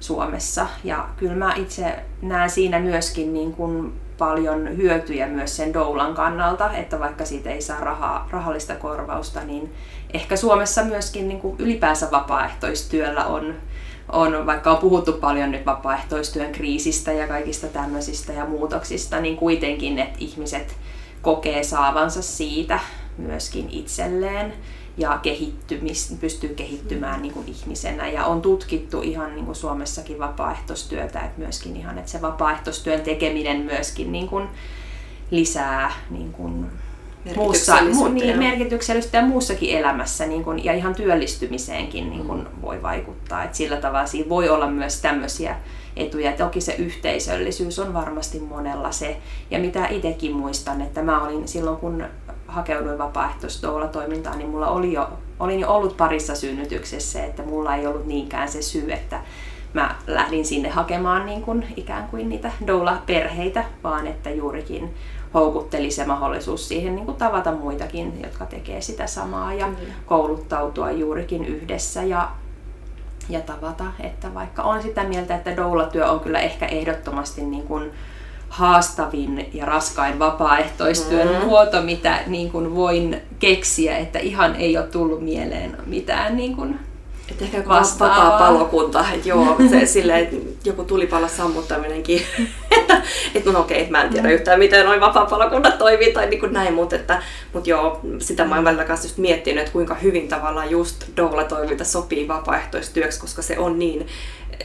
Suomessa. 0.00 0.66
Ja 0.84 1.08
kyllä 1.16 1.34
mä 1.34 1.54
itse 1.54 1.98
näen 2.22 2.50
siinä 2.50 2.78
myöskin 2.78 3.34
niin 3.34 3.52
kuin 3.52 3.92
paljon 4.18 4.76
hyötyjä 4.76 5.26
myös 5.26 5.56
sen 5.56 5.74
doulan 5.74 6.14
kannalta, 6.14 6.72
että 6.72 7.00
vaikka 7.00 7.24
siitä 7.24 7.50
ei 7.50 7.62
saa 7.62 7.80
rahaa, 7.80 8.28
rahallista 8.30 8.74
korvausta, 8.74 9.44
niin 9.44 9.74
ehkä 10.14 10.36
Suomessa 10.36 10.84
myöskin 10.84 11.28
niin 11.28 11.40
kuin 11.40 11.56
ylipäänsä 11.58 12.10
vapaaehtoistyöllä 12.10 13.24
on, 13.24 13.54
on, 14.12 14.46
vaikka 14.46 14.70
on 14.70 14.78
puhuttu 14.78 15.12
paljon 15.12 15.50
nyt 15.50 15.66
vapaaehtoistyön 15.66 16.52
kriisistä 16.52 17.12
ja 17.12 17.28
kaikista 17.28 17.66
tämmöisistä 17.66 18.32
ja 18.32 18.44
muutoksista, 18.44 19.20
niin 19.20 19.36
kuitenkin, 19.36 19.98
että 19.98 20.18
ihmiset 20.18 20.76
kokee 21.22 21.62
saavansa 21.62 22.22
siitä 22.22 22.78
myöskin 23.18 23.68
itselleen 23.70 24.52
ja 24.96 25.18
kehittymis, 25.22 26.16
pystyy 26.20 26.48
kehittymään 26.48 27.22
niin 27.22 27.34
kuin 27.34 27.48
ihmisenä. 27.48 28.08
Ja 28.08 28.24
on 28.24 28.42
tutkittu 28.42 29.02
ihan 29.02 29.34
niin 29.34 29.44
kuin 29.44 29.56
Suomessakin 29.56 30.18
vapaaehtoistyötä, 30.18 31.20
että 31.20 31.38
myöskin 31.40 31.76
ihan, 31.76 31.98
että 31.98 32.10
se 32.10 32.22
vapaaehtoistyön 32.22 33.00
tekeminen 33.00 33.60
myöskin 33.60 34.12
niin 34.12 34.28
kuin 34.28 34.48
lisää 35.30 35.92
niin 36.10 36.32
kuin 36.32 36.66
muussa, 37.36 37.76
mu, 37.94 38.08
niin, 38.08 38.38
merkityksellistä 38.38 39.16
ja 39.16 39.26
muussakin 39.26 39.78
elämässä 39.78 40.26
niin 40.26 40.44
kun, 40.44 40.64
ja 40.64 40.72
ihan 40.72 40.94
työllistymiseenkin 40.94 42.10
niin 42.10 42.24
kun, 42.24 42.48
voi 42.62 42.82
vaikuttaa. 42.82 43.44
Et 43.44 43.54
sillä 43.54 43.76
tavalla 43.76 44.06
siinä 44.06 44.28
voi 44.28 44.48
olla 44.48 44.70
myös 44.70 45.00
tämmöisiä 45.00 45.56
etuja. 45.96 46.32
Toki 46.32 46.60
se 46.60 46.74
yhteisöllisyys 46.74 47.78
on 47.78 47.94
varmasti 47.94 48.40
monella 48.40 48.92
se. 48.92 49.16
Ja 49.50 49.58
mitä 49.58 49.86
itsekin 49.86 50.32
muistan, 50.32 50.80
että 50.80 51.02
mä 51.02 51.22
olin 51.22 51.48
silloin 51.48 51.76
kun 51.76 52.04
hakeuduin 52.50 52.98
vapaaehtoistoimintään, 52.98 54.38
niin 54.38 54.50
mulla 54.50 54.68
oli 54.68 54.92
jo, 54.92 55.08
olin 55.40 55.60
jo 55.60 55.74
ollut 55.74 55.96
parissa 55.96 56.34
synnytyksessä, 56.34 57.24
että 57.24 57.42
mulla 57.42 57.74
ei 57.74 57.86
ollut 57.86 58.06
niinkään 58.06 58.48
se 58.48 58.62
syy, 58.62 58.92
että 58.92 59.20
mä 59.72 59.94
lähdin 60.06 60.44
sinne 60.44 60.68
hakemaan 60.68 61.26
niin 61.26 61.42
kuin, 61.42 61.66
ikään 61.76 62.08
kuin 62.08 62.28
niitä 62.28 62.50
doula-perheitä, 62.66 63.64
vaan 63.84 64.06
että 64.06 64.30
juurikin 64.30 64.94
houkutteli 65.34 65.90
se 65.90 66.06
mahdollisuus 66.06 66.68
siihen 66.68 66.94
niin 66.94 67.06
kuin 67.06 67.16
tavata 67.16 67.52
muitakin, 67.52 68.22
jotka 68.22 68.46
tekee 68.46 68.80
sitä 68.80 69.06
samaa 69.06 69.54
ja 69.54 69.66
Kyllä. 69.66 69.92
kouluttautua 70.06 70.90
juurikin 70.90 71.44
yhdessä 71.44 72.02
ja, 72.02 72.30
ja 73.28 73.40
tavata. 73.40 73.84
Että 74.00 74.34
vaikka 74.34 74.62
on 74.62 74.82
sitä 74.82 75.04
mieltä, 75.04 75.36
että 75.36 75.56
doula-työ 75.56 76.10
on 76.10 76.20
kyllä 76.20 76.40
ehkä 76.40 76.66
ehdottomasti 76.66 77.42
niin 77.42 77.66
kuin 77.66 77.90
haastavin 78.50 79.50
ja 79.54 79.66
raskain 79.66 80.18
vapaaehtoistyön 80.18 81.28
mm. 81.28 81.44
muoto, 81.44 81.82
mitä 81.82 82.18
niin 82.26 82.50
kuin 82.50 82.74
voin 82.74 83.22
keksiä, 83.38 83.98
että 83.98 84.18
ihan 84.18 84.56
ei 84.56 84.78
ole 84.78 84.86
tullut 84.86 85.20
mieleen 85.20 85.76
mitään 85.86 86.36
niin 86.36 86.56
kuin 86.56 86.78
että 87.30 87.44
ehkä 87.44 87.68
vapaa 87.68 88.38
palokunta, 88.38 89.04
että 89.14 89.28
joo, 89.28 89.56
se 89.70 89.86
silleen, 89.86 90.24
että 90.24 90.36
joku 90.64 90.84
tulipalo 90.84 91.28
sammuttaminenkin, 91.28 92.22
että, 92.70 93.02
että 93.34 93.50
no 93.50 93.60
okei, 93.60 93.90
mä 93.90 94.02
en 94.02 94.10
tiedä 94.10 94.28
mm. 94.28 94.34
yhtään 94.34 94.58
miten 94.58 94.86
noin 94.86 95.00
vapaa 95.00 95.26
palokunnat 95.26 95.78
toimii 95.78 96.12
tai 96.12 96.26
niin 96.26 96.40
kuin 96.40 96.52
näin, 96.52 96.74
mutta, 96.74 96.96
että, 96.96 97.22
mutta 97.52 97.70
joo, 97.70 98.00
sitä 98.18 98.44
mä 98.44 98.54
oon 98.54 98.64
välillä 98.64 98.84
kanssa 98.84 99.06
just 99.06 99.18
miettinyt, 99.18 99.60
että 99.60 99.72
kuinka 99.72 99.94
hyvin 99.94 100.28
tavallaan 100.28 100.70
just 100.70 101.04
doula-toiminta 101.16 101.84
sopii 101.84 102.28
vapaaehtoistyöksi, 102.28 103.20
koska 103.20 103.42
se 103.42 103.58
on 103.58 103.78
niin, 103.78 104.06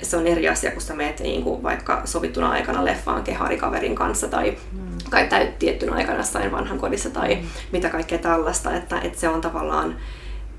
se 0.02 0.18
on 0.18 0.28
eri 0.28 0.50
asia, 0.50 0.72
kun 0.72 0.82
sä 0.82 0.96
meet 0.96 1.20
niin 1.20 1.44
kuin 1.44 1.64
vaikka 1.64 2.02
sovittuna 2.06 2.50
aikana 2.50 2.86
leffaan 2.86 3.24
keharikaverin 3.24 3.96
kanssa 3.96 4.28
tai 4.28 4.58
mm. 4.72 4.98
kai 5.10 5.54
tiettynä 5.60 5.96
aikana 5.96 6.18
jossain 6.18 6.52
vanhan 6.52 6.78
kodissa 6.78 7.10
tai 7.10 7.36
mm. 7.36 7.48
mitä 7.72 7.90
kaikkea 7.90 8.18
tällaista, 8.18 8.76
että, 8.76 9.00
että 9.02 9.20
se 9.20 9.30
on 9.30 9.42
tavallaan 9.42 9.96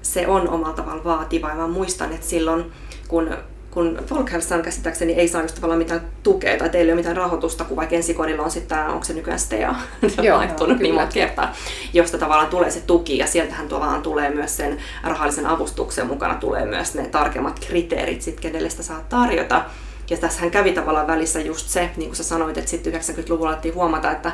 se 0.03 0.26
on 0.26 0.49
omalla 0.49 0.74
tavalla 0.74 1.05
vaativaa. 1.05 1.51
Ja 1.51 1.57
mä 1.57 1.68
muistan, 1.68 2.12
että 2.12 2.26
silloin 2.26 2.72
kun 3.09 3.37
kun 3.77 3.99
Folkhälsan 4.07 4.62
käsittääkseni 4.62 5.12
ei 5.12 5.29
saanut 5.29 5.55
tavallaan 5.55 5.79
mitään 5.79 6.01
tukea 6.22 6.59
tai 6.59 6.70
teillä 6.70 6.89
ei 6.89 6.93
ole 6.93 7.01
mitään 7.01 7.16
rahoitusta, 7.16 7.64
kun 7.64 7.77
vaikka 7.77 7.95
ensikodilla 7.95 8.43
on 8.43 8.51
sitten 8.51 8.79
onko 8.79 9.05
se 9.05 9.12
nykyään 9.12 9.39
STEA, 9.39 9.74
Joo, 10.22 10.39
laittunut 10.39 10.79
niin 10.79 10.95
monta 10.95 11.12
kertaa, 11.12 11.53
josta 11.93 12.18
tavallaan 12.18 12.49
tulee 12.49 12.70
se 12.70 12.81
tuki 12.81 13.18
ja 13.18 13.27
sieltähän 13.27 13.68
tavallaan 13.68 14.03
tulee 14.03 14.31
myös 14.31 14.57
sen 14.57 14.79
rahallisen 15.03 15.47
avustuksen 15.47 16.07
mukana 16.07 16.35
tulee 16.35 16.64
myös 16.64 16.95
ne 16.95 17.09
tarkemmat 17.09 17.61
kriteerit 17.66 18.22
sit, 18.22 18.41
kenelle 18.41 18.70
sitä 18.70 18.83
saa 18.83 19.05
tarjota. 19.09 19.64
Ja 20.11 20.16
tässähän 20.16 20.51
kävi 20.51 20.72
tavallaan 20.72 21.07
välissä 21.07 21.41
just 21.41 21.68
se, 21.68 21.91
niin 21.97 22.09
kuin 22.09 22.16
sä 22.16 22.24
sanoit, 22.24 22.59
että 22.59 22.70
sitten 22.70 22.93
90-luvulla 22.93 23.51
alettiin 23.51 23.74
huomata, 23.74 24.11
että 24.11 24.33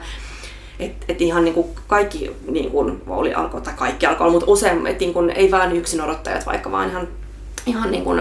et, 0.78 0.93
et 1.09 1.20
ihan 1.20 1.45
niin 1.45 1.55
kuin 1.55 1.66
kaikki 1.86 2.36
niin 2.51 2.70
kuin 2.70 3.03
oli 3.07 3.34
alkoi, 3.34 3.61
tai 3.61 3.74
kaikki 3.76 4.07
alkoi, 4.07 4.30
mutta 4.30 4.51
usein, 4.51 4.86
et 4.86 5.01
niin 5.01 5.12
kuin, 5.12 5.30
ei 5.30 5.51
vain 5.51 5.72
yksin 5.72 6.01
odottajat, 6.01 6.47
vaikka 6.47 6.70
vaan 6.70 6.90
ihan, 6.90 7.09
ihan 7.66 7.90
niin 7.90 8.05
kuin, 8.05 8.20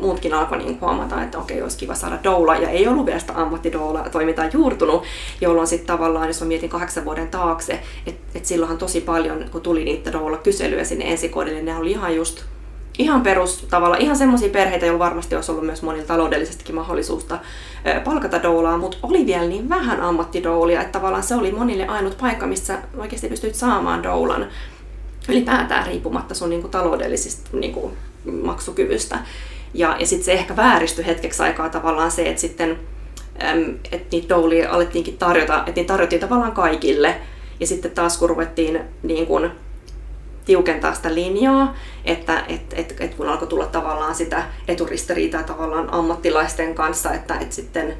muutkin 0.00 0.34
alkoi 0.34 0.58
niin 0.58 0.80
huomata, 0.80 1.22
että 1.22 1.38
okei, 1.38 1.62
olisi 1.62 1.78
kiva 1.78 1.94
saada 1.94 2.18
doula, 2.24 2.56
ja 2.56 2.68
ei 2.68 2.88
ollut 2.88 3.06
vielä 3.06 3.18
sitä 3.18 3.32
ammattidoula 3.36 4.08
toimintaa 4.12 4.48
juurtunut, 4.52 5.02
jolloin 5.40 5.66
sitten 5.66 5.86
tavallaan, 5.86 6.28
jos 6.28 6.40
mä 6.40 6.46
mietin 6.46 6.70
kahdeksan 6.70 7.04
vuoden 7.04 7.28
taakse, 7.28 7.80
että 8.06 8.38
et 8.38 8.46
silloinhan 8.46 8.78
tosi 8.78 9.00
paljon, 9.00 9.44
kun 9.52 9.60
tuli 9.60 9.84
niitä 9.84 10.12
doula-kyselyjä 10.12 10.84
sinne 10.84 11.10
ensikodille, 11.10 11.62
ne 11.62 11.76
oli 11.76 11.90
ihan 11.90 12.16
just 12.16 12.44
ihan 12.98 13.22
perus 13.22 13.66
tavalla, 13.70 13.96
ihan 13.96 14.16
semmoisia 14.16 14.48
perheitä, 14.48 14.86
joilla 14.86 15.04
varmasti 15.04 15.34
olisi 15.34 15.50
ollut 15.50 15.66
myös 15.66 15.82
monilla 15.82 16.06
taloudellisestikin 16.06 16.74
mahdollisuutta 16.74 17.38
palkata 18.04 18.42
doulaa, 18.42 18.78
mutta 18.78 18.96
oli 19.02 19.26
vielä 19.26 19.44
niin 19.44 19.68
vähän 19.68 20.00
ammattidoulia, 20.00 20.80
että 20.80 20.98
tavallaan 20.98 21.22
se 21.22 21.34
oli 21.34 21.52
monille 21.52 21.86
ainut 21.86 22.18
paikka, 22.18 22.46
missä 22.46 22.78
oikeasti 22.96 23.28
pystyt 23.28 23.54
saamaan 23.54 24.02
doulan. 24.02 24.46
Ylipäätään 25.28 25.86
riippumatta 25.86 26.34
sun 26.34 26.50
niinku 26.50 26.68
taloudellisista 26.68 27.50
niinku 27.52 27.92
maksukyvystä. 28.42 29.18
Ja, 29.74 29.96
ja 30.00 30.06
sitten 30.06 30.24
se 30.24 30.32
ehkä 30.32 30.56
vääristyi 30.56 31.06
hetkeksi 31.06 31.42
aikaa 31.42 31.68
tavallaan 31.68 32.10
se, 32.10 32.28
että 32.28 32.40
sitten 32.40 32.78
että 33.92 34.06
niitä 34.12 34.28
doulia 34.28 34.70
alettiinkin 34.70 35.18
tarjota, 35.18 35.58
että 35.58 35.80
niitä 35.80 35.92
tarjottiin 35.92 36.20
tavallaan 36.20 36.52
kaikille. 36.52 37.20
Ja 37.60 37.66
sitten 37.66 37.90
taas 37.90 38.18
kun 38.18 38.28
ruvettiin 38.28 38.80
niin 39.02 39.26
kun, 39.26 39.50
tiukentaa 40.44 40.94
sitä 40.94 41.14
linjaa, 41.14 41.76
että 42.04 42.44
et, 42.48 42.72
et, 42.72 42.94
et 43.00 43.14
kun 43.14 43.28
alkoi 43.28 43.48
tulla 43.48 43.66
tavallaan 43.66 44.14
sitä 44.14 44.42
eturistiriitaa 44.68 45.42
tavallaan 45.42 45.94
ammattilaisten 45.94 46.74
kanssa, 46.74 47.12
että 47.12 47.38
et 47.38 47.52
sitten 47.52 47.96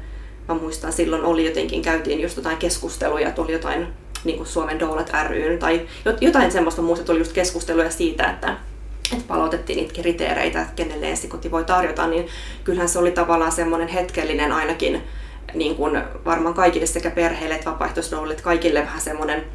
mä 0.47 0.55
muistan 0.55 0.93
silloin 0.93 1.23
oli 1.23 1.45
jotenkin, 1.45 1.81
käytiin 1.81 2.21
just 2.21 2.37
jotain 2.37 2.57
keskusteluja, 2.57 3.29
että 3.29 3.41
oli 3.41 3.51
jotain 3.51 3.87
niin 4.23 4.37
kuin 4.37 4.47
Suomen 4.47 4.79
Doulat 4.79 5.11
ryn 5.27 5.59
tai 5.59 5.87
jotain 6.21 6.51
semmoista 6.51 6.81
muuta, 6.81 7.01
että 7.01 7.11
oli 7.11 7.19
just 7.19 7.33
keskusteluja 7.33 7.89
siitä, 7.89 8.29
että, 8.29 8.57
että 9.15 9.27
palautettiin 9.27 9.77
niitä 9.77 9.93
kriteereitä, 9.93 10.61
että 10.61 10.73
kenelle 10.75 11.09
ensikoti 11.09 11.51
voi 11.51 11.63
tarjota, 11.63 12.07
niin 12.07 12.27
kyllähän 12.63 12.89
se 12.89 12.99
oli 12.99 13.11
tavallaan 13.11 13.51
semmoinen 13.51 13.87
hetkellinen 13.87 14.51
ainakin 14.51 15.03
niin 15.53 15.75
kuin 15.75 16.01
varmaan 16.25 16.53
kaikille 16.53 16.85
sekä 16.85 17.11
perheille 17.11 17.55
että 17.55 17.71
vapaaehtoisdoulle, 17.71 18.35
kaikille 18.35 18.79
vähän 18.79 19.01
semmoinen 19.01 19.45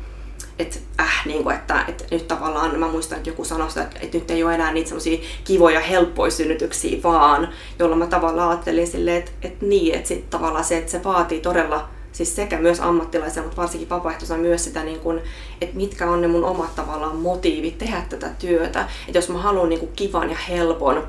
että 0.58 0.78
äh, 1.00 1.26
niin 1.26 1.42
kuin, 1.42 1.56
että, 1.56 1.84
että 1.88 2.04
nyt 2.10 2.28
tavallaan, 2.28 2.78
mä 2.78 2.88
muistan, 2.88 3.18
että 3.18 3.30
joku 3.30 3.44
sanoi 3.44 3.68
sitä, 3.68 3.82
että, 3.82 3.98
että 4.02 4.18
nyt 4.18 4.30
ei 4.30 4.44
ole 4.44 4.54
enää 4.54 4.72
niitä 4.72 4.88
semmoisia 4.88 5.18
kivoja, 5.44 5.80
helppoja 5.80 6.30
synnytyksiä 6.30 7.02
vaan, 7.02 7.48
jolloin 7.78 7.98
mä 7.98 8.06
tavallaan 8.06 8.48
ajattelin 8.48 8.86
silleen, 8.86 9.16
että, 9.16 9.30
että 9.42 9.66
niin, 9.66 9.94
että 9.94 10.08
sit 10.08 10.30
tavallaan 10.30 10.64
se, 10.64 10.78
että 10.78 10.90
se 10.90 11.04
vaatii 11.04 11.40
todella 11.40 11.88
siis 12.12 12.36
sekä 12.36 12.58
myös 12.58 12.80
ammattilaisia, 12.80 13.42
mutta 13.42 13.60
varsinkin 13.60 13.90
vapaaehtoisena 13.90 14.40
myös 14.40 14.64
sitä, 14.64 14.84
niin 14.84 15.00
kuin, 15.00 15.20
että 15.60 15.76
mitkä 15.76 16.10
on 16.10 16.20
ne 16.20 16.28
mun 16.28 16.44
omat 16.44 16.74
tavallaan 16.74 17.16
motiivit 17.16 17.78
tehdä 17.78 18.02
tätä 18.08 18.28
työtä. 18.38 18.88
Että 19.06 19.18
jos 19.18 19.28
mä 19.28 19.38
haluan 19.38 19.68
niin 19.68 19.80
kuin 19.80 19.92
kivan 19.96 20.30
ja 20.30 20.36
helpon 20.48 21.08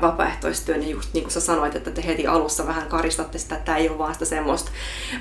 vapaaehtoistyön, 0.00 0.80
niin 0.80 0.90
just 0.90 1.14
niin 1.14 1.24
kuin 1.24 1.32
sä 1.32 1.40
sanoit, 1.40 1.76
että 1.76 1.90
te 1.90 2.06
heti 2.06 2.26
alussa 2.26 2.66
vähän 2.66 2.88
karistatte 2.88 3.38
sitä, 3.38 3.54
että 3.54 3.64
tämä 3.64 3.78
ei 3.78 3.88
ole 3.88 3.98
vaan 3.98 4.12
sitä 4.12 4.24
semmoista 4.24 4.70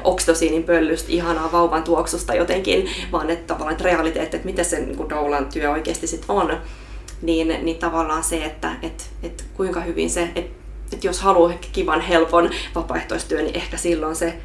oksitosiinin 0.04 0.64
pöllystä, 0.64 1.12
ihanaa 1.12 1.52
vauvan 1.52 1.84
tuoksusta 1.84 2.36
jotenkin, 2.36 2.90
vaan 3.12 3.30
että 3.30 3.48
tavallaan 3.48 3.72
että 3.72 3.84
realiteetti, 3.84 4.38
että 4.38 4.46
mitä 4.46 4.64
se 4.64 4.80
niin 4.80 4.98
kuin 4.98 5.10
doulan 5.10 5.46
työ 5.46 5.72
oikeasti 5.72 6.08
sitten 6.08 6.36
on, 6.36 6.58
niin, 7.22 7.48
niin 7.62 7.78
tavallaan 7.78 8.24
se, 8.24 8.46
että 8.46 8.72
et, 8.82 9.10
et 9.24 9.46
kuinka 9.54 9.82
hyvin 9.82 10.10
se, 10.10 10.30
että 10.36 10.64
et 10.94 11.04
jos 11.04 11.22
haluaa 11.22 11.54
kivan, 11.72 12.02
helpon 12.02 12.50
vapaaehtoistyön, 12.76 13.44
niin 13.44 13.58
ehkä 13.58 13.78
silloin 13.78 14.16
se 14.16 14.38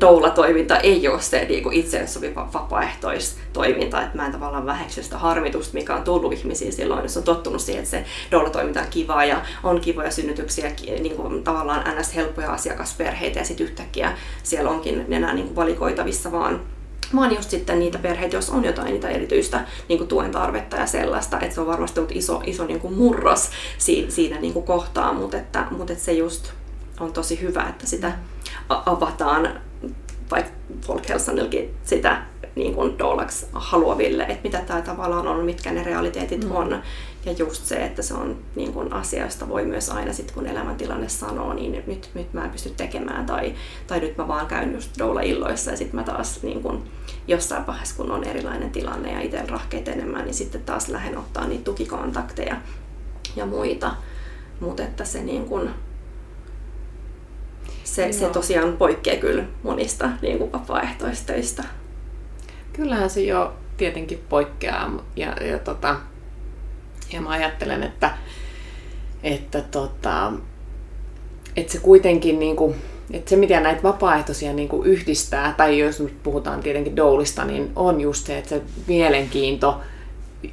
doula-toiminta 0.00 0.78
ei 0.78 1.08
ole 1.08 1.22
se 1.22 1.44
niin 1.44 1.72
itselle 1.72 2.06
sopiva 2.06 2.48
vapaaehtoistoiminta, 2.54 4.02
että 4.02 4.16
mä 4.16 4.26
en 4.26 4.32
tavallaan 4.32 4.66
väheksy 4.66 5.02
sitä 5.02 5.18
harmitusta, 5.18 5.74
mikä 5.74 5.94
on 5.94 6.02
tullut 6.02 6.32
ihmisiin 6.32 6.72
silloin, 6.72 7.02
jos 7.02 7.16
on 7.16 7.22
tottunut 7.22 7.60
siihen, 7.60 7.82
että 7.82 7.90
se 7.90 8.04
doula-toiminta 8.30 8.80
on 8.80 8.86
kivaa 8.90 9.24
ja 9.24 9.40
on 9.62 9.80
kivoja 9.80 10.10
synnytyksiä, 10.10 10.72
niin 10.86 11.16
kuin 11.16 11.44
tavallaan 11.44 11.98
ns. 12.00 12.14
helppoja 12.14 12.52
asiakasperheitä 12.52 13.38
ja 13.38 13.44
sitten 13.44 13.66
yhtäkkiä 13.66 14.18
siellä 14.42 14.70
onkin 14.70 15.06
enää 15.10 15.34
niin 15.34 15.46
kuin 15.46 15.56
valikoitavissa 15.56 16.32
vaan 16.32 16.60
vaan 17.14 17.34
just 17.34 17.50
sitten 17.50 17.78
niitä 17.78 17.98
perheitä, 17.98 18.36
jos 18.36 18.50
on 18.50 18.64
jotain 18.64 18.92
niitä 18.92 19.08
erityistä 19.08 19.64
niin 19.88 19.98
kuin 19.98 20.08
tuen 20.08 20.30
tarvetta 20.30 20.76
ja 20.76 20.86
sellaista, 20.86 21.40
että 21.40 21.54
se 21.54 21.60
on 21.60 21.66
varmasti 21.66 22.00
ollut 22.00 22.16
iso, 22.16 22.42
iso 22.46 22.66
niin 22.66 22.80
kuin 22.80 22.94
murros 22.94 23.50
siinä, 23.78 24.10
siinä 24.10 24.40
niin 24.40 24.52
kuin 24.52 24.64
kohtaa, 24.64 25.12
mutta, 25.12 25.36
että, 25.36 25.66
mutta 25.70 25.92
että 25.92 26.04
se 26.04 26.12
just 26.12 26.52
on 27.00 27.12
tosi 27.12 27.40
hyvä, 27.40 27.66
että 27.68 27.86
sitä 27.86 28.12
avataan 28.68 29.60
vaikka 30.30 30.52
Folkhälsanilkin 30.86 31.74
sitä 31.84 32.22
niin 32.54 32.74
kuin 32.74 32.98
doulaksi 32.98 33.46
haluaville, 33.52 34.22
että 34.22 34.40
mitä 34.42 34.58
tämä 34.58 34.82
tavallaan 34.82 35.28
on, 35.28 35.44
mitkä 35.44 35.72
ne 35.72 35.82
realiteetit 35.82 36.44
mm. 36.44 36.50
on. 36.50 36.82
Ja 37.24 37.32
just 37.32 37.64
se, 37.64 37.76
että 37.76 38.02
se 38.02 38.14
on 38.14 38.38
niin 38.54 38.72
kuin 38.72 38.92
asia, 38.92 39.24
josta 39.24 39.48
voi 39.48 39.64
myös 39.64 39.90
aina 39.90 40.12
sitten 40.12 40.34
kun 40.34 40.46
elämäntilanne 40.46 41.08
sanoo, 41.08 41.54
niin 41.54 41.82
nyt, 41.86 42.10
nyt 42.14 42.32
mä 42.32 42.44
en 42.44 42.50
pysty 42.50 42.70
tekemään 42.76 43.26
tai, 43.26 43.54
tai 43.86 44.00
nyt 44.00 44.16
mä 44.16 44.28
vaan 44.28 44.46
käyn 44.46 44.72
just 44.74 44.90
doula-illoissa 44.98 45.70
ja 45.70 45.76
sitten 45.76 45.96
mä 45.96 46.04
taas 46.04 46.42
niin 46.42 46.62
kuin, 46.62 46.82
jossain 47.28 47.66
vaiheessa, 47.66 47.96
kun 47.96 48.10
on 48.10 48.24
erilainen 48.24 48.70
tilanne 48.70 49.12
ja 49.12 49.20
itse 49.20 49.42
rahkeet 49.48 49.88
enemmän, 49.88 50.24
niin 50.24 50.34
sitten 50.34 50.62
taas 50.62 50.88
lähden 50.88 51.18
ottaa 51.18 51.46
niitä 51.46 51.64
tukikontakteja 51.64 52.56
ja 53.36 53.46
muita. 53.46 53.96
Mutta 54.60 54.82
että 54.82 55.04
se 55.04 55.22
niin 55.22 55.44
kuin, 55.44 55.70
se, 57.86 58.12
se 58.12 58.28
tosiaan 58.28 58.76
poikkeaa 58.76 59.20
kyllä 59.20 59.44
monista 59.62 60.10
niin 60.22 60.38
kuin 60.38 60.52
vapaaehtoistöistä. 60.52 61.64
Kyllähän 62.72 63.10
se 63.10 63.20
jo 63.20 63.52
tietenkin 63.76 64.24
poikkeaa. 64.28 65.04
Ja, 65.16 65.36
ja, 65.44 65.58
tota, 65.58 65.96
ja 67.12 67.20
mä 67.20 67.30
ajattelen, 67.30 67.82
että, 67.82 68.10
että, 69.22 69.60
tota, 69.60 70.32
että 71.56 71.72
se 71.72 71.78
kuitenkin 71.78 72.38
niin 72.38 72.56
kuin, 72.56 72.74
että 73.10 73.30
se, 73.30 73.36
mitä 73.36 73.60
näitä 73.60 73.82
vapaaehtoisia 73.82 74.52
niin 74.52 74.68
kuin 74.68 74.86
yhdistää, 74.86 75.54
tai 75.56 75.78
jos 75.78 76.00
nyt 76.00 76.22
puhutaan 76.22 76.60
tietenkin 76.60 76.96
doulista, 76.96 77.44
niin 77.44 77.72
on 77.76 78.00
just 78.00 78.26
se, 78.26 78.38
että 78.38 78.48
se 78.48 78.62
mielenkiinto 78.86 79.80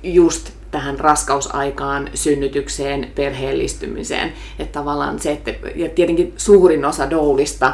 just 0.03 0.49
tähän 0.73 0.99
raskausaikaan, 0.99 2.09
synnytykseen, 2.13 3.11
perheellistymiseen. 3.15 4.33
Että 4.59 4.79
tavallaan 4.79 5.19
se, 5.19 5.31
että, 5.31 5.53
ja 5.75 5.89
tietenkin 5.89 6.33
suurin 6.37 6.85
osa 6.85 7.09
doulista 7.09 7.73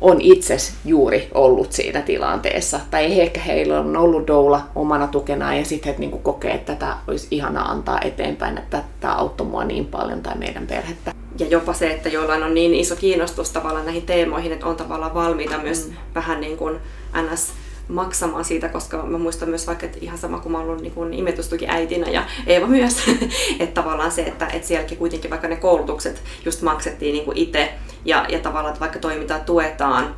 on 0.00 0.20
itse 0.20 0.56
juuri 0.84 1.28
ollut 1.34 1.72
siinä 1.72 2.02
tilanteessa. 2.02 2.80
Tai 2.90 3.20
ehkä 3.20 3.40
heillä 3.40 3.80
on 3.80 3.96
ollut 3.96 4.26
doula 4.26 4.62
omana 4.74 5.06
tukenaan 5.06 5.58
ja 5.58 5.64
sitten 5.64 5.94
he 5.94 5.98
niin 5.98 6.22
kokee, 6.22 6.54
että 6.54 6.74
tätä 6.74 6.96
olisi 7.08 7.26
ihana 7.30 7.62
antaa 7.62 8.00
eteenpäin, 8.00 8.58
että 8.58 8.84
tämä 9.00 9.14
auttoi 9.14 9.46
mua 9.46 9.64
niin 9.64 9.86
paljon 9.86 10.22
tai 10.22 10.38
meidän 10.38 10.66
perhettä. 10.66 11.12
Ja 11.38 11.46
jopa 11.46 11.72
se, 11.72 11.90
että 11.90 12.08
jollain 12.08 12.42
on 12.42 12.54
niin 12.54 12.74
iso 12.74 12.96
kiinnostus 12.96 13.50
tavallaan 13.50 13.84
näihin 13.84 14.06
teemoihin, 14.06 14.52
että 14.52 14.66
on 14.66 14.76
tavallaan 14.76 15.14
valmiita 15.14 15.58
myös 15.58 15.88
mm. 15.88 15.94
vähän 16.14 16.40
niin 16.40 16.56
kuin 16.56 16.76
ns 17.32 17.52
maksamaan 17.88 18.44
siitä, 18.44 18.68
koska 18.68 19.02
mä 19.02 19.18
muistan 19.18 19.48
myös 19.48 19.66
vaikka, 19.66 19.86
että 19.86 19.98
ihan 20.00 20.18
sama 20.18 20.38
kuin 20.38 20.52
mä 20.52 20.58
ollut 20.58 20.80
niin 20.80 21.14
imetystuki 21.14 21.68
äitinä 21.68 22.10
ja 22.10 22.24
Eeva 22.46 22.66
myös, 22.66 23.08
että 23.60 23.82
tavallaan 23.82 24.10
se, 24.10 24.22
että, 24.22 24.46
että 24.46 24.68
sielläkin 24.68 24.98
kuitenkin 24.98 25.30
vaikka 25.30 25.48
ne 25.48 25.56
koulutukset 25.56 26.22
just 26.44 26.62
maksettiin 26.62 27.12
niin 27.12 27.32
itse 27.34 27.74
ja, 28.04 28.26
ja 28.28 28.38
tavallaan, 28.38 28.72
että 28.72 28.80
vaikka 28.80 28.98
toimintaa 28.98 29.38
tuetaan, 29.38 30.14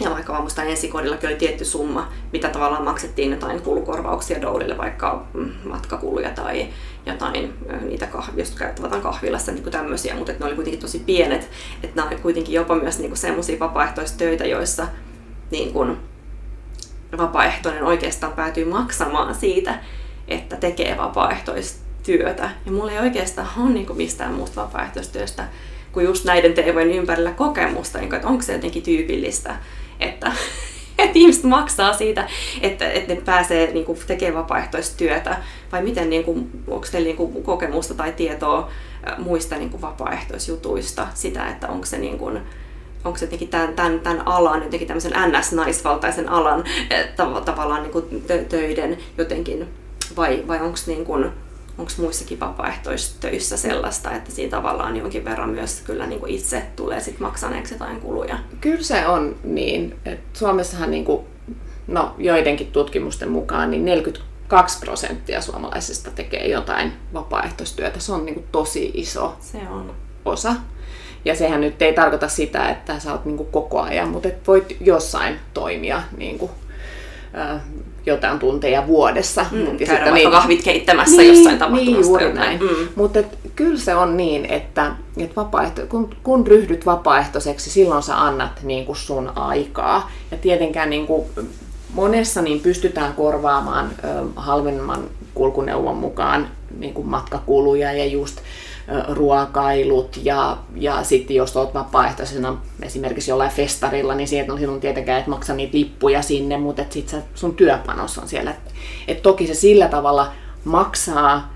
ja 0.00 0.10
vaikka 0.10 0.32
mä 0.32 0.40
muistan 0.40 0.68
ensikodillakin 0.68 1.28
oli 1.28 1.36
tietty 1.36 1.64
summa, 1.64 2.12
mitä 2.32 2.48
tavallaan 2.48 2.84
maksettiin 2.84 3.30
jotain 3.30 3.62
kulukorvauksia 3.62 4.42
doulille, 4.42 4.78
vaikka 4.78 5.26
mm, 5.34 5.50
matkakuluja 5.64 6.30
tai 6.30 6.68
jotain 7.06 7.54
niitä 7.88 8.06
kahvia, 8.06 8.42
jos 8.42 8.50
käyttävät 8.50 9.02
kahvilassa, 9.02 9.52
niin 9.52 9.62
kuin 9.62 9.72
tämmöisiä, 9.72 10.14
mutta 10.14 10.32
ne 10.38 10.46
oli 10.46 10.54
kuitenkin 10.54 10.80
tosi 10.80 10.98
pienet. 10.98 11.50
Että 11.82 11.96
nämä 11.96 12.08
oli 12.08 12.16
kuitenkin 12.16 12.54
jopa 12.54 12.74
myös 12.74 12.98
niin 12.98 13.16
semmoisia 13.16 13.58
vapaaehtoistöitä, 13.58 14.46
joissa 14.46 14.86
niin 15.50 15.72
kuin, 15.72 15.96
vapaaehtoinen 17.18 17.82
oikeastaan 17.82 18.32
päätyy 18.32 18.64
maksamaan 18.64 19.34
siitä, 19.34 19.74
että 20.28 20.56
tekee 20.56 20.96
vapaaehtoistyötä. 20.96 22.50
Ja 22.66 22.72
mulla 22.72 22.92
ei 22.92 22.98
oikeastaan 22.98 23.48
ole 23.56 23.70
niin 23.70 23.86
kuin 23.86 23.96
mistään 23.96 24.34
muusta 24.34 24.60
vapaaehtoistyöstä 24.62 25.44
kuin 25.92 26.06
just 26.06 26.24
näiden 26.24 26.54
teemojen 26.54 26.90
ympärillä 26.90 27.32
kokemusta, 27.32 27.98
niin 27.98 28.08
kuin, 28.08 28.16
että 28.16 28.28
onko 28.28 28.42
se 28.42 28.52
jotenkin 28.52 28.82
tyypillistä, 28.82 29.56
että, 30.00 30.32
että 30.98 31.18
ihmiset 31.18 31.44
maksaa 31.44 31.92
siitä, 31.92 32.28
että, 32.60 32.90
että 32.90 33.14
ne 33.14 33.20
pääsee 33.20 33.72
niin 33.72 33.84
kuin, 33.84 33.98
tekemään 34.06 34.42
vapaaehtoistyötä, 34.42 35.36
vai 35.72 35.82
miten, 35.82 36.10
niin 36.10 36.24
kuin, 36.24 36.50
onko 36.66 36.86
teillä 36.92 37.06
niin 37.06 37.16
kuin, 37.16 37.42
kokemusta 37.42 37.94
tai 37.94 38.12
tietoa 38.12 38.70
muista 39.18 39.56
niin 39.56 39.70
kuin, 39.70 39.80
vapaaehtoisjutuista, 39.80 41.06
sitä, 41.14 41.48
että 41.48 41.68
onko 41.68 41.86
se 41.86 41.98
niin 41.98 42.18
kuin, 42.18 42.40
onko 43.04 43.18
se 43.18 43.24
jotenkin 43.24 43.48
tämän, 43.48 43.74
tämän, 43.74 44.00
tämän 44.00 44.28
alan, 44.28 44.62
jotenkin 44.62 44.88
tämmöisen 44.88 45.12
NS-naisvaltaisen 45.12 46.28
alan 46.28 46.64
eh, 46.90 47.08
tav- 47.16 47.44
tavallaan 47.44 47.82
niin 47.82 47.92
kuin 47.92 48.24
tö- 48.26 48.44
töiden 48.48 48.98
jotenkin, 49.18 49.68
vai, 50.16 50.44
vai 50.48 50.60
onko 50.60 50.78
niin 50.86 51.04
kuin, 51.04 51.24
onko 51.78 51.92
muissakin 51.96 52.40
vapaaehtoistöissä 52.40 53.56
sellaista, 53.56 54.12
että 54.12 54.30
siinä 54.30 54.50
tavallaan 54.50 54.96
jonkin 54.96 55.24
verran 55.24 55.50
myös 55.50 55.80
kyllä 55.80 56.06
niin 56.06 56.20
kuin 56.20 56.34
itse 56.34 56.62
tulee 56.76 57.00
sit 57.00 57.20
maksaneeksi 57.20 57.74
jotain 57.74 58.00
kuluja? 58.00 58.38
Kyllä 58.60 58.82
se 58.82 59.06
on 59.06 59.36
niin. 59.44 59.94
että 60.04 60.38
Suomessahan 60.38 60.90
niin 60.90 61.04
kuin, 61.04 61.26
no, 61.86 62.14
joidenkin 62.18 62.72
tutkimusten 62.72 63.30
mukaan 63.30 63.70
niin 63.70 63.84
42 63.84 64.78
prosenttia 64.78 65.40
suomalaisista 65.40 66.10
tekee 66.10 66.48
jotain 66.48 66.92
vapaaehtoistyötä. 67.14 68.00
Se 68.00 68.12
on 68.12 68.26
niin 68.26 68.34
kuin 68.34 68.46
tosi 68.52 68.90
iso 68.94 69.36
se 69.40 69.58
on. 69.70 69.94
osa. 70.24 70.54
Ja 71.24 71.34
sehän 71.34 71.60
nyt 71.60 71.82
ei 71.82 71.92
tarkoita 71.92 72.28
sitä, 72.28 72.70
että 72.70 72.98
sä 72.98 73.12
oot 73.12 73.24
niin 73.24 73.46
koko 73.50 73.80
ajan, 73.80 74.08
mutta 74.08 74.28
et 74.28 74.46
voit 74.46 74.76
jossain 74.80 75.38
toimia 75.54 76.02
niin 76.16 76.38
kuin, 76.38 76.50
äh, 77.38 77.60
jotain 78.06 78.38
tunteja 78.38 78.86
vuodessa. 78.86 79.46
Mm, 79.50 79.76
käydä 79.86 80.00
vaikka 80.00 80.14
niin, 80.14 80.30
kahvit 80.30 80.64
keittämässä 80.64 81.16
niin, 81.16 81.34
jossain 81.34 81.58
tapahtumassa. 81.58 81.96
Niin, 81.96 82.06
juuri 82.06 82.32
näin. 82.32 82.60
Mm. 82.60 82.88
Mutta 82.94 83.18
kyllä 83.56 83.78
se 83.78 83.94
on 83.94 84.16
niin, 84.16 84.46
että, 84.46 84.92
että 85.16 85.36
vapaaehto, 85.36 85.82
kun, 85.88 86.14
kun 86.22 86.46
ryhdyt 86.46 86.86
vapaaehtoiseksi, 86.86 87.70
silloin 87.70 88.02
sä 88.02 88.20
annat 88.20 88.62
niin 88.62 88.86
kuin 88.86 88.96
sun 88.96 89.32
aikaa. 89.36 90.10
Ja 90.30 90.36
tietenkään 90.36 90.90
niin 90.90 91.06
kuin, 91.06 91.24
monessa 91.94 92.42
niin 92.42 92.60
pystytään 92.60 93.14
korvaamaan 93.14 93.90
ö, 94.04 94.08
halvemman 94.36 95.02
kulkuneuvon 95.42 95.96
mukaan 95.96 96.48
niin 96.78 96.94
kuin 96.94 97.08
matkakuluja 97.08 97.92
ja 97.92 98.04
just 98.04 98.40
ruokailut 99.08 100.20
ja, 100.24 100.56
ja 100.74 101.04
sitten 101.04 101.36
jos 101.36 101.56
olet 101.56 101.74
vapaaehtoisena 101.74 102.56
esimerkiksi 102.82 103.30
jollain 103.30 103.50
festarilla, 103.50 104.14
niin 104.14 104.28
sieltä 104.28 104.52
on 104.52 104.58
sinun 104.58 104.80
tietenkään 104.80 105.20
et 105.20 105.26
maksa 105.26 105.54
niitä 105.54 105.78
lippuja 105.78 106.22
sinne, 106.22 106.56
mutta 106.56 106.84
sitten 106.90 107.22
sun 107.34 107.56
työpanos 107.56 108.18
on 108.18 108.28
siellä. 108.28 108.54
Et 109.08 109.22
toki 109.22 109.46
se 109.46 109.54
sillä 109.54 109.88
tavalla 109.88 110.32
maksaa 110.64 111.52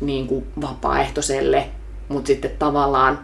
niin 0.00 0.26
kuin 0.26 0.46
vapaaehtoiselle, 0.60 1.68
mutta 2.08 2.26
sitten 2.26 2.50
tavallaan 2.58 3.18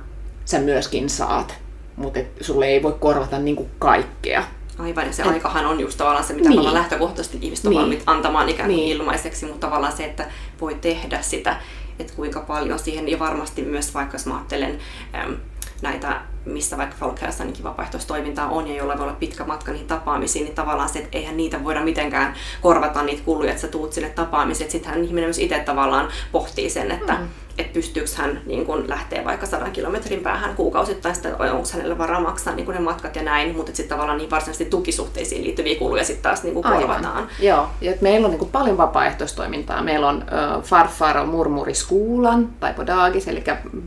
sä 0.45 0.59
myöskin 0.59 1.11
saat, 1.11 1.55
mutta 1.97 2.21
sulle 2.41 2.67
ei 2.67 2.83
voi 2.83 2.97
korvata 3.01 3.39
niin 3.39 3.57
kuin 3.57 3.71
kaikkea. 3.79 4.45
Aivan, 4.79 5.07
ja 5.07 5.13
se 5.13 5.23
et, 5.23 5.29
aikahan 5.29 5.67
on 5.67 5.81
just 5.81 5.99
tavallaan 5.99 6.25
se, 6.25 6.33
mitä 6.33 6.49
niin. 6.49 6.75
lähtökohtaisesti 6.75 7.39
ihmiset 7.41 7.65
on 7.65 7.71
niin. 7.71 7.81
valmiit 7.81 8.03
antamaan 8.07 8.49
ikään 8.49 8.69
kuin 8.69 8.77
niin. 8.77 8.97
ilmaiseksi, 8.97 9.47
mutta 9.47 9.67
tavallaan 9.67 9.97
se, 9.97 10.05
että 10.05 10.27
voi 10.61 10.75
tehdä 10.75 11.23
sitä 11.23 11.57
että 11.99 12.13
kuinka 12.17 12.41
paljon 12.41 12.79
siihen, 12.79 13.09
ja 13.09 13.19
varmasti 13.19 13.63
myös 13.63 13.95
vaikka 13.95 14.15
jos 14.15 14.27
mä 14.27 14.35
ajattelen 14.35 14.79
äm, 15.15 15.37
näitä, 15.83 16.21
missä 16.47 16.79
vaikka 16.79 16.97
Folkhälsanikin 17.01 17.65
vapaaehtoistoimintaa 17.65 18.49
on 18.49 18.69
ja 18.69 18.77
jolla 18.77 18.99
voi 18.99 19.03
olla 19.05 19.17
pitkä 19.21 19.45
matka 19.45 19.73
niihin 19.73 19.87
tapaamisiin, 19.87 20.45
niin 20.45 20.55
tavallaan 20.55 20.89
se, 20.89 20.99
että 20.99 21.19
eihän 21.19 21.37
niitä 21.37 21.65
voida 21.65 21.85
mitenkään 21.85 22.35
korvata 22.61 23.03
niitä 23.03 23.23
kuluja, 23.25 23.51
että 23.51 23.61
sä 23.61 23.69
tuut 23.69 23.93
sinne 23.93 24.09
tapaamisiin, 24.09 24.65
että 24.65 24.73
sittenhän 24.73 25.05
ihminen 25.05 25.27
myös 25.27 25.39
itse 25.39 25.59
tavallaan 25.59 26.09
pohtii 26.33 26.71
sen, 26.71 26.91
että 26.91 27.13
mm. 27.13 27.29
että 27.59 27.73
pystyykö 27.73 28.11
hän 28.17 28.41
niin 28.47 28.67
kun 28.67 28.89
lähteä 28.89 29.25
vaikka 29.25 29.47
sadan 29.47 29.73
kilometrin 29.73 30.21
päähän 30.21 30.57
kuukausittain, 30.57 31.15
sitä, 31.15 31.29
onko 31.29 31.69
hänellä 31.73 31.99
varaa 31.99 32.21
maksaa 32.21 32.55
niin 32.55 32.69
ne 32.69 32.79
matkat 32.79 33.17
ja 33.17 33.23
näin, 33.23 33.57
mutta 33.57 33.77
sitten 33.77 33.97
tavallaan 33.97 34.19
niin 34.19 34.31
varsinaisesti 34.31 34.65
tukisuhteisiin 34.65 35.45
liittyviä 35.45 35.79
kuluja 35.79 36.05
sitten 36.05 36.23
taas 36.23 36.43
niin 36.43 36.63
korvataan. 36.63 37.29
Joo, 37.41 37.69
ja 37.81 37.93
meillä 38.01 38.29
on 38.29 38.35
niin 38.39 38.51
paljon 38.53 38.79
vapaaehtoistoimintaa. 38.79 39.83
Meillä 39.83 40.09
on 40.09 40.23
äh, 40.23 40.63
Farfar 40.63 41.27
Murmuri 41.27 41.75
Skuulan 41.75 42.49
tai 42.61 42.75
Podagis, 42.75 43.29
eli 43.29 43.45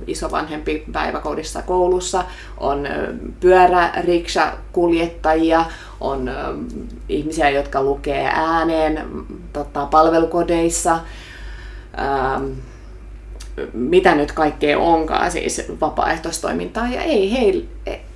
isovanhempi 0.08 0.84
päiväkodissa 0.92 1.62
koulussa, 1.62 2.24
on 2.58 2.86
äh, 2.86 2.94
pyörä-riksha 3.40 4.54
kuljettajia, 4.72 5.66
on 6.02 6.32
ihmisiä, 7.10 7.50
jotka 7.50 7.84
lukee 7.84 8.30
ääneen 8.34 9.06
tota, 9.54 9.86
palvelukodeissa, 9.86 11.00
ähm, 12.00 12.44
mitä 13.74 14.16
nyt 14.16 14.32
kaikkea 14.32 14.80
onkaan, 14.80 15.32
siis 15.32 15.62
vapaaehtoistoimintaa, 15.82 16.88
ja 16.88 17.02
ei 17.02 17.32
he, 17.32 17.64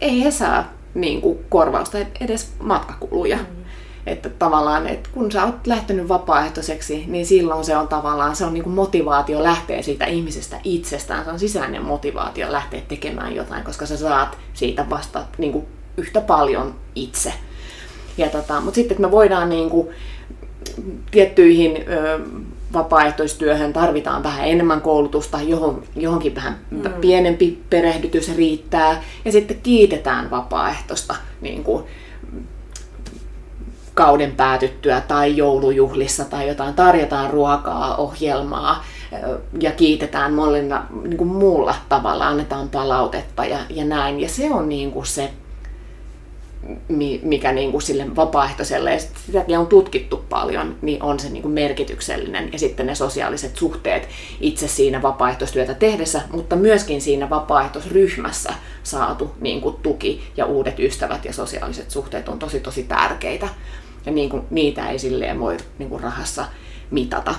ei 0.02 0.24
he 0.24 0.32
saa 0.32 0.72
niin 0.94 1.22
kuin, 1.22 1.40
korvausta 1.50 1.98
edes 2.22 2.54
matkakuluja. 2.60 3.38
Mm. 3.38 3.61
Että 4.06 4.30
tavallaan, 4.30 4.88
että 4.88 5.10
kun 5.14 5.32
sä 5.32 5.46
oot 5.46 5.68
lähtenyt 5.68 6.08
vapaaehtoiseksi, 6.08 7.06
niin 7.08 7.26
silloin 7.26 7.66
se 7.66 7.78
on 7.78 7.88
tavallaan, 7.88 8.36
se 8.36 8.46
on 8.46 8.54
niin 8.54 8.64
kuin 8.64 8.76
motivaatio 8.76 9.44
lähteä 9.44 9.82
siitä 9.82 10.06
ihmisestä 10.06 10.60
itsestään. 10.64 11.26
Se 11.26 11.32
on 11.32 11.40
sisäinen 11.40 11.86
motivaatio 11.86 12.52
lähteä 12.52 12.82
tekemään 12.88 13.36
jotain, 13.36 13.64
koska 13.64 13.86
sä 13.86 13.98
saat 13.98 14.38
siitä 14.54 14.90
vasta 14.90 15.24
niin 15.38 15.52
kuin 15.52 15.66
yhtä 15.98 16.22
paljon 16.22 16.76
itse. 16.96 17.34
Ja 18.18 18.30
tota, 18.30 18.62
mutta 18.62 18.76
sitten, 18.76 18.96
että 18.96 19.08
me 19.08 19.12
voidaan 19.12 19.50
niin 19.50 19.70
kuin, 19.70 19.88
tiettyihin 21.12 21.84
ö, 21.88 22.20
vapaaehtoistyöhön 22.74 23.74
tarvitaan 23.74 24.24
vähän 24.24 24.48
enemmän 24.48 24.82
koulutusta, 24.82 25.42
johon, 25.42 25.84
johonkin 25.96 26.36
vähän 26.36 26.60
mm. 26.72 26.84
pienempi 27.02 27.64
perehdytys 27.70 28.36
riittää. 28.36 29.04
Ja 29.26 29.32
sitten 29.32 29.60
kiitetään 29.64 30.32
vapaaehtoista 30.32 31.16
niin 31.42 31.64
kuin, 31.64 31.84
kauden 33.94 34.32
päätyttyä 34.32 35.02
tai 35.02 35.38
joulujuhlissa 35.38 36.26
tai 36.26 36.48
jotain, 36.48 36.74
tarjotaan 36.74 37.30
ruokaa, 37.30 37.96
ohjelmaa 37.96 38.84
ja 39.62 39.72
kiitetään 39.72 40.34
molina 40.34 40.86
niin 41.04 41.18
kuin 41.18 41.28
muulla 41.28 41.76
tavalla, 41.90 42.28
annetaan 42.28 42.70
palautetta 42.70 43.46
ja, 43.46 43.60
ja 43.70 43.86
näin. 43.86 44.20
Ja 44.20 44.30
se 44.30 44.54
on 44.54 44.70
niin 44.70 44.92
kuin 44.92 45.06
se 45.06 45.34
mikä 47.24 47.52
niin 47.52 47.72
kuin 47.72 47.82
sille 47.82 48.16
vapaaehtoiselle, 48.16 48.94
ja 48.94 49.00
sitäkin 49.26 49.60
on 49.60 49.68
tutkittu 49.68 50.26
paljon, 50.30 50.76
niin 50.82 51.04
on 51.04 51.20
se 51.20 51.30
niin 51.30 51.42
kuin 51.42 51.54
merkityksellinen. 51.54 52.50
Ja 52.54 52.60
sitten 52.60 52.86
ne 52.86 52.96
sosiaaliset 52.96 53.56
suhteet 53.56 54.10
itse 54.42 54.68
siinä 54.68 55.02
vapaaehtoistyötä 55.02 55.74
tehdessä, 55.74 56.22
mutta 56.32 56.56
myöskin 56.56 57.02
siinä 57.02 57.30
vapaaehtoisryhmässä 57.30 58.54
saatu 58.84 59.32
niin 59.42 59.62
kuin 59.62 59.76
tuki 59.84 60.22
ja 60.38 60.46
uudet 60.46 60.80
ystävät 60.80 61.26
ja 61.26 61.34
sosiaaliset 61.34 61.92
suhteet 61.92 62.30
on 62.30 62.40
tosi 62.40 62.60
tosi 62.60 62.84
tärkeitä. 62.84 63.50
ja 64.06 64.12
niin 64.12 64.30
kuin, 64.30 64.44
niitä 64.50 64.90
ei 64.90 65.00
silleen 65.00 65.40
voi 65.40 65.58
niin 65.80 65.90
kuin 65.90 66.04
rahassa 66.04 66.46
mitata. 66.92 67.36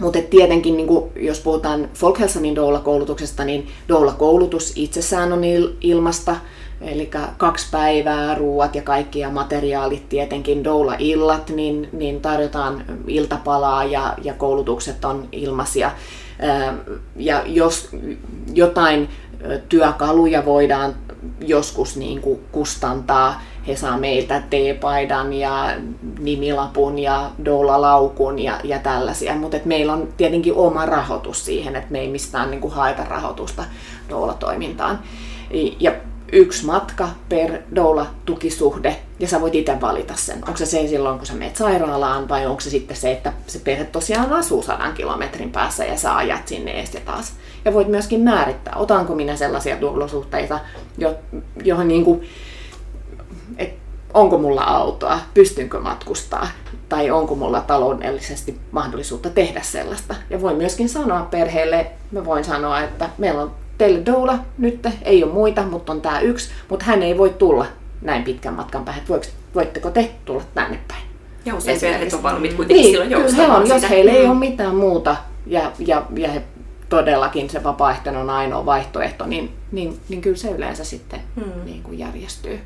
Mutta 0.00 0.18
tietenkin, 0.30 0.76
niin 0.76 0.86
kuin, 0.86 1.12
jos 1.16 1.40
puhutaan 1.40 1.88
Folkhälsanin 1.94 2.54
doula-koulutuksesta, 2.54 3.44
niin 3.44 3.68
doula-koulutus 3.88 4.72
itsessään 4.76 5.32
on 5.32 5.40
il- 5.40 5.76
ilmasta, 5.80 6.36
eli 6.82 7.10
kaksi 7.36 7.66
päivää, 7.70 8.34
ruuat 8.34 8.74
ja 8.74 8.82
kaikki 8.82 9.18
ja 9.18 9.30
materiaalit 9.30 10.08
tietenkin, 10.08 10.64
doula-illat, 10.64 11.50
niin, 11.50 11.88
niin 11.92 12.20
tarjotaan 12.20 12.84
iltapalaa 13.06 13.84
ja, 13.84 14.14
ja 14.22 14.34
koulutukset 14.34 15.04
on 15.04 15.28
ilmaisia. 15.32 15.90
Ja 17.16 17.42
jos 17.46 17.88
jotain 18.54 19.08
työkaluja 19.68 20.44
voidaan 20.44 20.94
joskus 21.40 21.96
niin 21.96 22.20
kuin 22.20 22.40
kustantaa, 22.52 23.42
he 23.66 23.76
saa 23.76 23.98
meiltä 23.98 24.42
teepaidan 24.50 25.32
ja 25.32 25.76
nimilapun 26.18 26.98
ja 26.98 27.30
doulalaukun 27.44 28.38
ja, 28.38 28.60
ja 28.64 28.78
tällaisia, 28.78 29.34
mutta 29.34 29.56
meillä 29.64 29.92
on 29.92 30.08
tietenkin 30.16 30.54
oma 30.54 30.86
rahoitus 30.86 31.44
siihen, 31.44 31.76
että 31.76 31.92
me 31.92 32.00
ei 32.00 32.08
mistään 32.08 32.50
niin 32.50 32.60
kuin 32.60 32.74
haeta 32.74 33.04
rahoitusta 33.04 33.64
doulatoimintaan. 34.10 34.98
Ja 35.80 35.92
yksi 36.32 36.66
matka 36.66 37.08
per 37.28 37.58
doula-tukisuhde, 37.74 38.96
ja 39.18 39.28
sä 39.28 39.40
voit 39.40 39.54
itse 39.54 39.80
valita 39.80 40.14
sen. 40.16 40.36
Onko 40.36 40.56
se 40.56 40.66
se 40.66 40.88
silloin, 40.88 41.18
kun 41.18 41.26
sä 41.26 41.34
menet 41.34 41.56
sairaalaan, 41.56 42.28
vai 42.28 42.46
onko 42.46 42.60
se 42.60 42.70
sitten 42.70 42.96
se, 42.96 43.12
että 43.12 43.32
se 43.46 43.58
perhe 43.58 43.84
tosiaan 43.84 44.32
asuu 44.32 44.62
sadan 44.62 44.94
kilometrin 44.94 45.52
päässä 45.52 45.84
ja 45.84 45.96
sä 45.96 46.16
ajat 46.16 46.48
sinne 46.48 46.70
ees 46.70 46.94
ja 46.94 47.00
taas. 47.00 47.32
Ja 47.64 47.74
voit 47.74 47.88
myöskin 47.88 48.20
määrittää, 48.20 48.76
otanko 48.76 49.14
minä 49.14 49.36
sellaisia 49.36 49.80
doula-suhteita, 49.80 50.60
johon 51.64 51.88
niin 51.88 52.04
kuin, 52.04 52.28
et 53.58 53.74
onko 54.14 54.38
mulla 54.38 54.62
autoa, 54.62 55.18
pystynkö 55.34 55.80
matkustaa, 55.80 56.48
tai 56.88 57.10
onko 57.10 57.34
mulla 57.34 57.60
taloudellisesti 57.60 58.58
mahdollisuutta 58.70 59.30
tehdä 59.30 59.62
sellaista. 59.62 60.14
Ja 60.30 60.40
voin 60.40 60.56
myöskin 60.56 60.88
sanoa 60.88 61.28
perheelle, 61.30 61.90
mä 62.10 62.24
voin 62.24 62.44
sanoa, 62.44 62.80
että 62.80 63.10
meillä 63.18 63.42
on 63.42 63.54
teille 63.82 64.06
doula 64.06 64.38
nyt, 64.58 64.86
ei 65.02 65.24
ole 65.24 65.32
muita, 65.32 65.62
mutta 65.62 65.92
on 65.92 66.00
tämä 66.00 66.20
yksi, 66.20 66.50
mutta 66.68 66.84
hän 66.84 67.02
ei 67.02 67.18
voi 67.18 67.30
tulla 67.30 67.66
näin 68.02 68.22
pitkän 68.22 68.54
matkan 68.54 68.84
päähän, 68.84 69.02
että 69.02 69.28
voitteko 69.54 69.90
te 69.90 70.10
tulla 70.24 70.42
tänne 70.54 70.78
päin. 70.88 71.02
Ja 71.44 71.54
usein 71.54 71.80
perheet 71.80 72.12
on 72.12 72.22
valmiit 72.22 72.52
kuitenkin 72.54 72.82
niin, 72.82 72.92
silloin 72.92 73.32
kyllä 73.32 73.46
he 73.46 73.52
on, 73.52 73.68
jos 73.68 73.90
heillä 73.90 74.12
ei 74.12 74.24
mm. 74.24 74.30
ole 74.30 74.38
mitään 74.38 74.74
muuta 74.76 75.16
ja, 75.46 75.72
ja, 75.78 76.02
ja 76.16 76.28
he 76.28 76.42
todellakin 76.88 77.50
se 77.50 77.64
vapaaehtoinen 77.64 78.22
on 78.22 78.30
ainoa 78.30 78.66
vaihtoehto, 78.66 79.26
niin, 79.26 79.52
niin, 79.72 80.00
niin 80.08 80.20
kyllä 80.20 80.36
se 80.36 80.50
yleensä 80.50 80.84
sitten 80.84 81.20
hmm. 81.36 81.64
niin 81.64 81.82
kuin 81.82 81.98
järjestyy. 81.98 82.60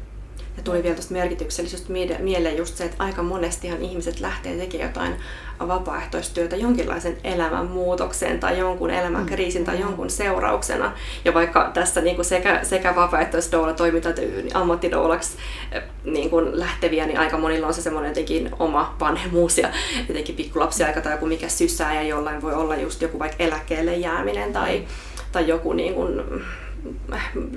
Ja 0.57 0.63
tuli 0.63 0.83
vielä 0.83 0.95
tuosta 0.95 1.13
merkityksellisyydestä 1.13 2.23
mieleen 2.23 2.57
just 2.57 2.77
se, 2.77 2.85
että 2.85 3.05
aika 3.05 3.23
monestihan 3.23 3.83
ihmiset 3.83 4.21
lähtee 4.21 4.57
tekemään 4.57 4.89
jotain 4.89 5.15
vapaaehtoistyötä 5.61 6.57
jonkinlaisen 6.57 7.17
elämänmuutoksen 7.25 8.41
tai 8.41 8.59
jonkun 8.59 8.91
elämänkriisin 8.91 9.65
tai 9.65 9.81
jonkun 9.81 10.11
seurauksena. 10.11 10.93
Ja 11.25 11.35
vaikka 11.35 11.71
tässä 11.75 12.01
niin 12.01 12.17
kuin 12.17 12.27
sekä, 12.27 12.61
sekä 12.63 12.97
vapaaehtoisdoula 12.97 13.73
toiminta 13.73 14.09
että 14.09 14.23
ammattidoulaksi 14.55 15.37
eh, 15.73 15.83
niin 16.05 16.31
kuin 16.31 16.61
lähteviä, 16.61 17.07
niin 17.07 17.19
aika 17.19 17.39
monilla 17.39 17.67
on 17.67 17.75
se 17.75 17.83
semmoinen 17.83 18.11
jotenkin 18.11 18.51
oma 18.59 18.97
vanhemmuus 19.01 19.59
ja 19.59 19.69
jotenkin 20.09 20.35
pikkulapsiaika 20.35 21.01
tai 21.01 21.13
joku 21.13 21.27
mikä 21.27 21.49
sysää 21.49 21.95
ja 21.95 22.03
jollain 22.03 22.43
voi 22.43 22.55
olla 22.55 22.77
just 22.77 23.03
joku 23.03 23.19
vaikka 23.19 23.45
eläkkeelle 23.45 23.97
jääminen 23.97 24.53
tai, 24.53 24.85
tai 25.33 25.49
joku 25.49 25.73
niin 25.73 25.95
kuin, 25.95 26.23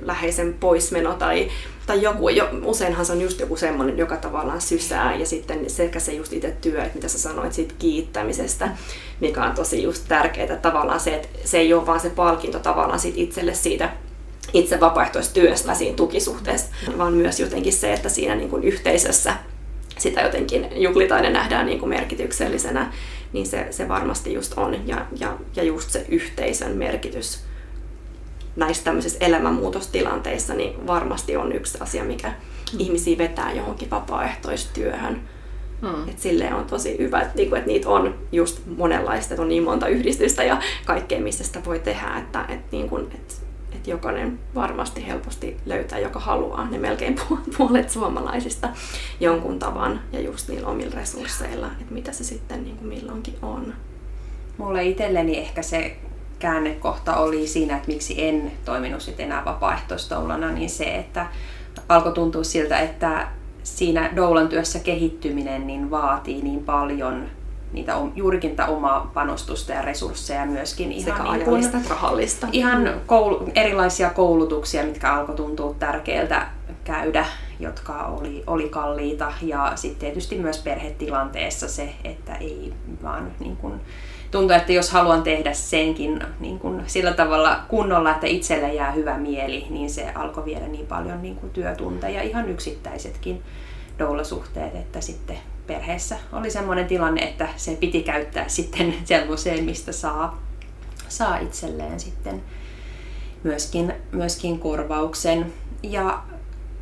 läheisen 0.02 0.54
poismeno 0.60 1.14
tai, 1.14 1.50
tai 1.86 2.02
joku, 2.02 2.28
jo, 2.28 2.48
useinhan 2.64 3.06
se 3.06 3.12
on 3.12 3.20
just 3.20 3.40
joku 3.40 3.56
semmoinen, 3.56 3.98
joka 3.98 4.16
tavallaan 4.16 4.60
sysää 4.60 5.14
ja 5.14 5.26
sitten 5.26 5.70
sekä 5.70 6.00
se 6.00 6.12
just 6.12 6.32
itse 6.32 6.56
työ, 6.60 6.82
että 6.82 6.94
mitä 6.94 7.08
sä 7.08 7.18
sanoit 7.18 7.52
siitä 7.52 7.74
kiittämisestä, 7.78 8.68
mikä 9.20 9.44
on 9.44 9.54
tosi 9.54 9.82
just 9.82 10.04
tärkeää, 10.08 10.56
tavallaan 10.56 11.00
se, 11.00 11.14
että 11.14 11.28
se 11.44 11.58
ei 11.58 11.74
ole 11.74 11.86
vaan 11.86 12.00
se 12.00 12.10
palkinto 12.10 12.58
tavallaan 12.58 13.00
siitä 13.00 13.20
itselle 13.20 13.54
siitä 13.54 13.90
itse 14.52 14.80
vapaaehtoistyöstä 14.80 15.74
siinä 15.74 15.96
tukisuhteessa, 15.96 16.68
vaan 16.98 17.12
myös 17.12 17.40
jotenkin 17.40 17.72
se, 17.72 17.92
että 17.92 18.08
siinä 18.08 18.34
niin 18.34 18.50
kuin 18.50 18.64
yhteisössä 18.64 19.34
sitä 19.98 20.20
jotenkin 20.20 20.66
juhlitaan 20.82 21.24
ja 21.24 21.30
nähdään 21.30 21.66
niin 21.66 21.78
kuin 21.78 21.88
merkityksellisenä, 21.88 22.92
niin 23.32 23.46
se, 23.46 23.66
se 23.70 23.88
varmasti 23.88 24.32
just 24.32 24.52
on. 24.56 24.88
Ja, 24.88 25.06
ja, 25.20 25.36
ja 25.56 25.62
just 25.62 25.90
se 25.90 26.04
yhteisön 26.08 26.76
merkitys 26.76 27.40
näissä 28.56 28.84
tämmöisissä 28.84 29.18
elämänmuutostilanteissa 29.20 30.54
niin 30.54 30.86
varmasti 30.86 31.36
on 31.36 31.52
yksi 31.52 31.78
asia, 31.80 32.04
mikä 32.04 32.28
mm. 32.28 32.80
ihmisiä 32.80 33.18
vetää 33.18 33.52
johonkin 33.52 33.90
vapaaehtoistyöhön. 33.90 35.20
Mm. 35.82 36.08
Et 36.08 36.18
silleen 36.18 36.54
on 36.54 36.64
tosi 36.64 36.98
hyvä, 36.98 37.20
että, 37.20 37.34
niinku, 37.36 37.54
että 37.54 37.66
niitä 37.66 37.88
on 37.88 38.14
just 38.32 38.60
monenlaista, 38.76 39.34
että 39.34 39.42
on 39.42 39.48
niin 39.48 39.62
monta 39.62 39.88
yhdistystä 39.88 40.44
ja 40.44 40.62
kaikkea, 40.84 41.20
missä 41.20 41.44
sitä 41.44 41.64
voi 41.64 41.78
tehdä, 41.78 42.16
että, 42.18 42.44
että, 42.48 42.66
niinku, 42.70 42.96
että, 42.96 43.34
että 43.72 43.90
jokainen 43.90 44.38
varmasti 44.54 45.06
helposti 45.06 45.56
löytää, 45.66 45.98
joka 45.98 46.20
haluaa, 46.20 46.68
ne 46.70 46.78
melkein 46.78 47.16
puolet 47.58 47.90
suomalaisista 47.90 48.68
jonkun 49.20 49.58
tavan 49.58 50.00
ja 50.12 50.20
just 50.20 50.48
niillä 50.48 50.68
omilla 50.68 50.94
resursseilla, 50.94 51.66
että 51.80 51.94
mitä 51.94 52.12
se 52.12 52.24
sitten 52.24 52.64
niin 52.64 52.76
kuin 52.76 52.88
milloinkin 52.88 53.36
on. 53.42 53.74
Mulle 54.58 54.84
itselleni 54.84 55.38
ehkä 55.38 55.62
se 55.62 55.96
käännekohta 56.40 57.16
oli 57.16 57.46
siinä, 57.46 57.76
että 57.76 57.88
miksi 57.88 58.24
en 58.28 58.52
toiminut 58.64 59.00
sitten 59.00 59.26
enää 59.26 59.44
vapaaehtoistoulana, 59.44 60.50
niin 60.50 60.70
se, 60.70 60.84
että 60.84 61.26
alkoi 61.88 62.12
tuntua 62.12 62.44
siltä, 62.44 62.78
että 62.78 63.28
siinä 63.62 64.10
doulan 64.16 64.48
työssä 64.48 64.78
kehittyminen 64.78 65.66
niin 65.66 65.90
vaatii 65.90 66.42
niin 66.42 66.64
paljon 66.64 67.26
niitä 67.72 67.92
juurikin 68.14 68.50
tätä 68.50 68.70
omaa 68.70 69.10
panostusta 69.14 69.72
ja 69.72 69.82
resursseja 69.82 70.46
myöskin. 70.46 70.92
Ihan 70.92 71.18
Sekä 71.18 71.32
niin 71.32 71.44
kuin, 71.44 71.88
rahallista. 71.88 72.48
Ihan 72.52 73.00
koulu, 73.06 73.48
erilaisia 73.54 74.10
koulutuksia, 74.10 74.84
mitkä 74.84 75.14
alkoi 75.14 75.34
tuntua 75.34 75.74
tärkeältä 75.78 76.46
käydä, 76.84 77.26
jotka 77.60 77.92
oli, 77.92 78.44
oli 78.46 78.68
kalliita. 78.68 79.32
Ja 79.42 79.72
sitten 79.74 80.00
tietysti 80.00 80.38
myös 80.38 80.58
perhetilanteessa 80.58 81.68
se, 81.68 81.94
että 82.04 82.34
ei 82.34 82.72
vaan 83.02 83.32
niin 83.40 83.56
kuin, 83.56 83.80
tuntuu, 84.30 84.56
että 84.56 84.72
jos 84.72 84.90
haluan 84.90 85.22
tehdä 85.22 85.52
senkin 85.52 86.20
niin 86.40 86.58
kuin 86.58 86.82
sillä 86.86 87.12
tavalla 87.12 87.60
kunnolla, 87.68 88.10
että 88.10 88.26
itselle 88.26 88.74
jää 88.74 88.90
hyvä 88.90 89.18
mieli, 89.18 89.66
niin 89.70 89.90
se 89.90 90.12
alkoi 90.14 90.44
viedä 90.44 90.68
niin 90.68 90.86
paljon 90.86 91.22
niin 91.22 91.36
kuin 91.36 91.50
työtunteja, 91.50 92.22
ihan 92.22 92.48
yksittäisetkin 92.48 93.42
doulasuhteet, 93.98 94.74
että 94.74 95.00
sitten 95.00 95.38
perheessä 95.66 96.16
oli 96.32 96.50
semmoinen 96.50 96.86
tilanne, 96.86 97.22
että 97.22 97.48
se 97.56 97.76
piti 97.80 98.02
käyttää 98.02 98.48
sitten 98.58 98.94
sellaiseen, 99.04 99.64
mistä 99.64 99.92
saa, 99.92 100.42
saa 101.08 101.38
itselleen 101.38 102.00
sitten 102.00 102.42
myöskin, 103.42 103.92
myöskin 104.12 104.58
korvauksen. 104.58 105.52
Ja 105.82 106.22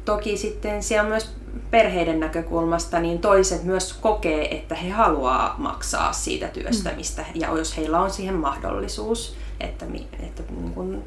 toki 0.09 0.37
sitten 0.37 0.83
siellä 0.83 1.09
myös 1.09 1.31
perheiden 1.71 2.21
näkökulmasta, 2.21 3.01
niin 3.01 3.19
toiset 3.19 3.65
myös 3.65 3.93
kokee, 3.93 4.57
että 4.57 4.75
he 4.75 4.91
haluaa 4.91 5.55
maksaa 5.59 6.13
siitä 6.13 6.49
työstämistä. 6.49 7.23
Mm. 7.23 7.41
Ja 7.41 7.59
jos 7.59 7.77
heillä 7.77 8.01
on 8.01 8.11
siihen 8.11 8.35
mahdollisuus, 8.35 9.37
että, 9.61 9.87
että 10.21 10.43
niin 10.51 10.73
kuin 10.75 11.05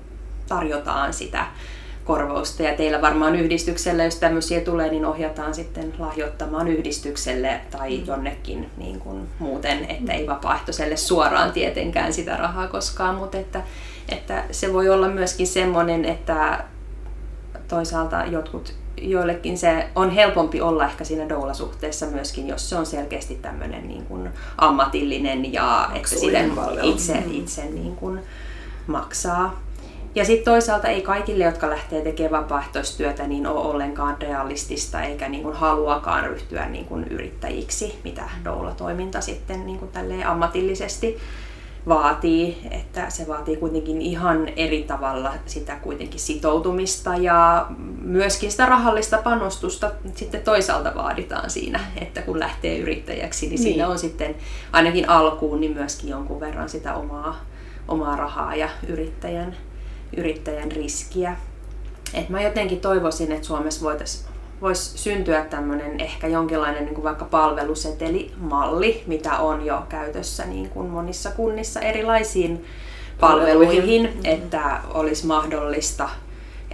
tarjotaan 0.47 1.14
sitä 1.14 1.45
korvausta. 2.06 2.64
Ja 2.64 2.76
teillä 2.76 3.02
varmaan 3.02 3.36
yhdistykselle, 3.36 4.06
jos 4.06 4.16
tämmöisiä 4.16 4.62
tulee, 4.62 4.89
niin 4.89 5.06
ohjataan 5.06 5.54
sitten 5.54 5.93
lahjoittamaan 5.99 6.68
yhdistykselle 6.68 7.62
tai 7.72 7.97
mm. 7.97 8.06
jonnekin 8.06 8.70
niin 8.78 8.99
kuin 8.99 9.30
muuten, 9.39 9.86
että 9.89 10.14
ei 10.14 10.28
vapaaehtoiselle 10.28 10.97
suoraan 10.97 11.52
tietenkään 11.52 12.14
sitä 12.14 12.38
rahaa 12.38 12.68
koskaan, 12.68 13.16
mutta 13.16 13.38
että, 13.38 13.62
että 14.10 14.43
se 14.52 14.74
voi 14.74 14.89
olla 14.89 15.08
myöskin 15.08 15.47
semmoinen, 15.47 16.06
että 16.06 16.64
toisaalta 17.68 18.26
jotkut 18.26 18.81
joillekin 19.02 19.58
se 19.58 19.88
on 19.95 20.10
helpompi 20.10 20.62
olla 20.62 20.86
ehkä 20.86 21.04
siinä 21.04 21.30
doula-suhteessa 21.30 22.06
myöskin, 22.06 22.47
jos 22.47 22.70
se 22.70 22.76
on 22.76 22.86
selkeästi 22.86 23.36
tämmöinen 23.36 23.88
niin 23.88 24.06
kuin 24.06 24.30
ammatillinen 24.58 25.54
ja 25.54 25.89
että 25.95 26.10
sitä 26.10 26.39
itse, 26.82 27.14
mm. 27.14 27.32
itse 27.32 27.66
niin 27.66 27.95
kuin 27.95 28.20
maksaa. 28.88 29.62
Ja 30.16 30.26
sitten 30.26 30.54
toisaalta 30.54 30.88
ei 30.88 31.02
kaikille, 31.02 31.43
jotka 31.43 31.70
lähtee 31.70 32.02
tekemään 32.02 32.43
vapaaehtoistyötä, 32.43 33.28
niin 33.28 33.47
ole 33.47 33.60
ollenkaan 33.60 34.18
realistista 34.22 35.02
eikä 35.02 35.30
niin 35.30 35.43
kuin 35.43 35.56
haluakaan 35.56 36.24
ryhtyä 36.24 36.70
niin 36.70 36.86
kuin 36.86 37.08
yrittäjiksi, 37.08 37.99
mitä 38.04 38.30
doula-toiminta 38.45 39.22
sitten 39.22 39.66
niin 39.66 39.80
kuin 39.80 39.91
ammatillisesti 40.26 41.18
vaatii, 41.88 42.58
että 42.72 43.10
se 43.10 43.28
vaatii 43.28 43.58
kuitenkin 43.58 44.02
ihan 44.02 44.50
eri 44.56 44.84
tavalla 44.84 45.34
sitä 45.46 45.76
kuitenkin 45.76 46.20
sitoutumista 46.20 47.16
ja 47.16 47.66
myöskin 48.02 48.52
sitä 48.52 48.66
rahallista 48.66 49.18
panostusta 49.18 49.92
sitten 50.16 50.42
toisaalta 50.42 50.92
vaaditaan 50.96 51.50
siinä, 51.50 51.80
että 52.02 52.22
kun 52.22 52.40
lähtee 52.40 52.78
yrittäjäksi, 52.78 53.46
niin, 53.46 53.50
niin. 53.50 53.64
siinä 53.64 53.88
on 53.88 54.00
sitten 54.00 54.36
ainakin 54.72 55.10
alkuun 55.10 55.62
niin 55.62 55.74
myöskin 55.74 56.10
jonkun 56.10 56.40
verran 56.40 56.70
sitä 56.70 56.96
omaa, 56.96 57.46
omaa 57.88 58.16
rahaa 58.16 58.56
ja 58.56 58.70
yrittäjän, 58.88 59.56
yrittäjän 60.18 60.72
riskiä. 60.72 61.36
Et 62.14 62.30
mä 62.30 62.42
jotenkin 62.42 62.82
toivoisin, 62.82 63.32
että 63.32 63.48
Suomessa 63.48 63.86
voitaisiin 63.86 64.31
voisi 64.62 64.97
syntyä 64.97 65.45
tämmöinen 65.45 65.99
ehkä 65.99 66.28
jonkinlainen 66.28 66.86
niin 66.86 66.95
kuin 66.95 67.03
vaikka 67.03 67.26
palvelusetelimalli, 67.26 69.03
mitä 69.07 69.38
on 69.38 69.66
jo 69.66 69.84
käytössä 69.89 70.45
niin 70.45 70.70
kuin 70.70 70.89
monissa 70.89 71.32
kunnissa 71.32 71.80
erilaisiin 71.80 72.66
palveluihin, 73.20 74.01
mm-hmm. 74.03 74.22
että 74.24 74.82
olisi 74.93 75.26
mahdollista 75.26 76.09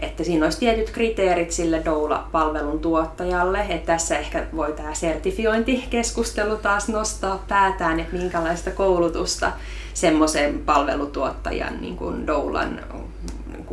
että 0.01 0.23
siinä 0.23 0.45
olisi 0.45 0.59
tietyt 0.59 0.89
kriteerit 0.89 1.51
sille 1.51 1.81
doula-palvelun 1.85 2.79
tuottajalle. 2.79 3.65
Että 3.69 3.93
tässä 3.93 4.17
ehkä 4.17 4.47
voi 4.55 4.73
tämä 4.73 4.93
sertifiointikeskustelu 4.93 6.55
taas 6.55 6.87
nostaa 6.87 7.43
päätään, 7.47 7.99
että 7.99 8.15
minkälaista 8.15 8.71
koulutusta 8.71 9.51
semmoisen 9.93 10.59
palvelutuottajan 10.59 11.81
niin 11.81 11.97
kuin 11.97 12.27
doulan 12.27 12.79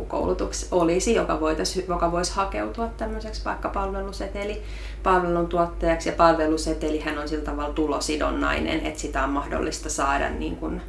kuin 0.05 0.21
koulutuksi 0.21 0.67
olisi, 0.71 1.13
joka, 1.13 1.39
voitaisi, 1.39 1.85
joka 1.87 2.11
voisi 2.11 2.33
hakeutua 2.33 2.87
tämmöiseksi 2.87 3.45
vaikka 3.45 3.69
palveluseteli 3.69 4.61
palvelun 5.03 5.47
tuottajaksi. 5.47 6.09
Ja 6.09 6.15
palvelusetelihän 6.15 7.17
on 7.17 7.29
sillä 7.29 7.45
tavalla 7.45 7.73
tulosidonnainen, 7.73 8.85
että 8.85 8.99
sitä 8.99 9.23
on 9.23 9.29
mahdollista 9.29 9.89
saada 9.89 10.29
niin 10.29 10.55
kuin, 10.55 10.81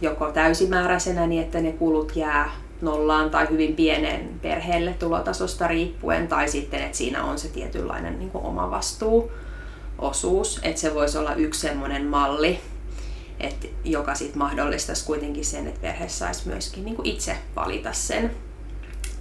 joko 0.00 0.32
täysimääräisenä 0.32 1.26
niin, 1.26 1.42
että 1.42 1.60
ne 1.60 1.72
kulut 1.72 2.16
jää 2.16 2.50
nollaan 2.80 3.30
tai 3.30 3.46
hyvin 3.50 3.76
pieneen 3.76 4.28
perheelle 4.42 4.92
tulotasosta 4.98 5.68
riippuen, 5.68 6.28
tai 6.28 6.48
sitten, 6.48 6.82
että 6.82 6.96
siinä 6.96 7.24
on 7.24 7.38
se 7.38 7.48
tietynlainen 7.48 8.18
niin 8.18 8.30
oma 8.34 8.70
vastuuosuus, 8.70 10.60
että 10.62 10.80
se 10.80 10.94
voisi 10.94 11.18
olla 11.18 11.34
yksi 11.34 11.60
semmoinen 11.60 12.06
malli, 12.06 12.60
että 13.40 13.66
joka 13.84 14.14
sitten 14.14 14.38
mahdollistaisi 14.38 15.06
kuitenkin 15.06 15.44
sen, 15.44 15.66
että 15.66 15.80
perhe 15.80 16.08
saisi 16.08 16.48
myöskin 16.48 16.84
niin 16.84 16.96
kuin 16.96 17.06
itse 17.06 17.38
valita 17.56 17.92
sen 17.92 18.30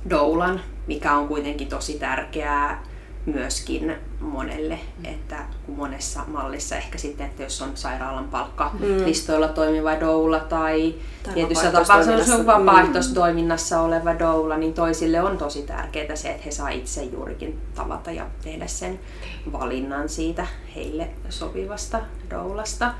doulan, 0.10 0.62
mikä 0.88 1.14
on 1.14 1.28
kuitenkin 1.28 1.68
tosi 1.68 1.94
tärkeää 2.00 2.84
myöskin 3.26 3.96
monelle, 4.20 4.80
että 5.04 5.38
kun 5.66 5.76
monessa 5.76 6.22
mallissa 6.28 6.76
ehkä 6.76 6.98
sitten, 6.98 7.26
että 7.26 7.44
jos 7.44 7.62
on 7.62 7.78
sairaalan 7.78 8.28
palkkalistoilla 8.28 9.48
mm. 9.48 9.54
toimiva 9.54 10.00
doula 10.00 10.40
tai, 10.40 10.96
tai 11.24 11.34
tietyssä 11.34 11.72
tapauksessa 11.72 12.36
on 12.36 12.46
vapaaehtoistoiminnassa 12.46 13.82
oleva 13.82 14.20
doula, 14.20 14.58
niin 14.58 14.74
toisille 14.74 15.22
on 15.22 15.38
tosi 15.38 15.62
tärkeää 15.62 16.16
se, 16.16 16.30
että 16.30 16.44
he 16.46 16.52
saa 16.52 16.70
itse 16.70 17.04
juurikin 17.04 17.62
tavata 17.76 18.12
ja 18.12 18.26
tehdä 18.44 18.68
sen 18.68 19.00
valinnan 19.52 20.10
siitä 20.10 20.48
heille 20.76 21.10
sopivasta 21.30 22.02
doulasta. 22.32 22.94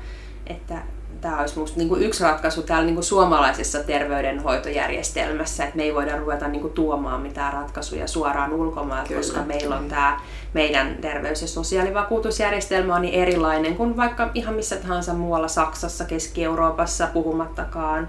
Että 0.46 0.82
tämä 1.20 1.40
olisi 1.40 1.54
minusta 1.54 1.78
niin 1.78 2.02
yksi 2.02 2.24
ratkaisu 2.24 2.62
täällä 2.62 2.84
niin 2.84 2.94
kuin 2.94 3.04
suomalaisessa 3.04 3.82
terveydenhoitojärjestelmässä, 3.82 5.64
että 5.64 5.76
me 5.76 5.82
ei 5.82 5.94
voida 5.94 6.16
ruveta 6.16 6.48
niin 6.48 6.62
kuin 6.62 6.72
tuomaan 6.72 7.20
mitään 7.20 7.52
ratkaisuja 7.52 8.06
suoraan 8.06 8.52
ulkomailta, 8.52 9.08
Kyllä. 9.08 9.20
koska 9.20 9.42
meillä 9.42 9.76
on 9.76 9.88
tämä 9.88 10.20
meidän 10.54 10.96
terveys- 11.00 11.42
ja 11.42 11.48
sosiaalivakuutusjärjestelmä 11.48 12.94
on 12.94 13.02
niin 13.02 13.14
erilainen 13.14 13.76
kuin 13.76 13.96
vaikka 13.96 14.30
ihan 14.34 14.54
missä 14.54 14.76
tahansa 14.76 15.14
muualla 15.14 15.48
Saksassa, 15.48 16.04
Keski-Euroopassa, 16.04 17.08
puhumattakaan 17.12 18.08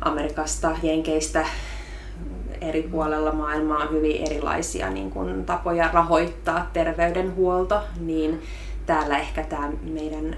Amerikasta, 0.00 0.76
Jenkeistä, 0.82 1.46
eri 2.60 2.82
puolella 2.82 3.32
maailmaa 3.32 3.78
on 3.78 3.90
hyvin 3.90 4.26
erilaisia 4.26 4.90
niin 4.90 5.10
kuin, 5.10 5.44
tapoja 5.44 5.90
rahoittaa 5.92 6.70
terveydenhuolto, 6.72 7.80
niin 8.00 8.42
täällä 8.86 9.18
ehkä 9.18 9.42
tämä 9.42 9.70
meidän 9.82 10.36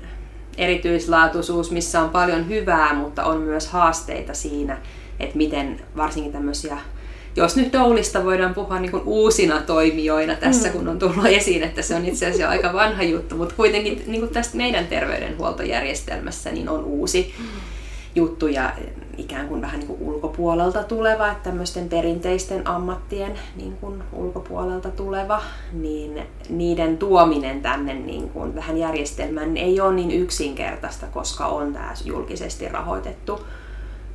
erityislaatuisuus, 0.61 1.71
missä 1.71 2.01
on 2.01 2.11
paljon 2.11 2.49
hyvää, 2.49 2.95
mutta 2.95 3.25
on 3.25 3.41
myös 3.41 3.69
haasteita 3.69 4.35
siinä, 4.35 4.79
että 5.21 5.37
miten 5.37 5.81
varsinkin 5.97 6.33
tämmöisiä 6.33 6.79
jos 7.37 7.57
nyt 7.57 7.73
Doulista 7.73 8.25
voidaan 8.25 8.55
puhua 8.55 8.81
niin 8.81 8.91
kuin 8.91 9.03
uusina 9.07 9.61
toimijoina 9.61 10.35
tässä, 10.35 10.69
mm. 10.69 10.73
kun 10.73 10.89
on 10.89 10.99
tullut 10.99 11.27
esiin, 11.27 11.63
että 11.63 11.83
se 11.83 11.95
on 11.95 12.05
itse 12.05 12.27
asiassa 12.27 12.49
aika 12.49 12.73
vanha 12.73 13.03
juttu, 13.03 13.37
mutta 13.37 13.55
kuitenkin 13.55 14.03
niin 14.07 14.21
kuin 14.21 14.33
tästä 14.33 14.57
meidän 14.57 14.87
terveydenhuoltojärjestelmässä 14.87 16.51
niin 16.51 16.69
on 16.69 16.85
uusi 16.85 17.35
mm. 17.39 17.45
juttu 18.15 18.47
ja 18.47 18.73
ikään 19.21 19.49
kuin 19.49 19.61
vähän 19.61 19.79
niin 19.81 19.87
kuin 19.87 20.03
ulkopuolelta 20.03 20.83
tuleva, 20.83 21.29
että 21.29 21.45
tämmöisten 21.45 21.89
perinteisten 21.89 22.69
ammattien 22.69 23.39
niin 23.57 23.77
kuin 23.77 24.03
ulkopuolelta 24.13 24.91
tuleva, 24.91 25.43
niin 25.73 26.23
niiden 26.49 26.99
tuominen 26.99 27.63
tänne 27.63 27.95
niin 27.95 28.29
kuin 28.29 28.53
tähän 28.53 28.79
järjestelmään 28.79 29.57
ei 29.57 29.81
ole 29.81 29.95
niin 29.95 30.11
yksinkertaista, 30.11 31.07
koska 31.07 31.47
on 31.47 31.73
tämä 31.73 31.95
julkisesti 32.05 32.69
rahoitettu 32.69 33.41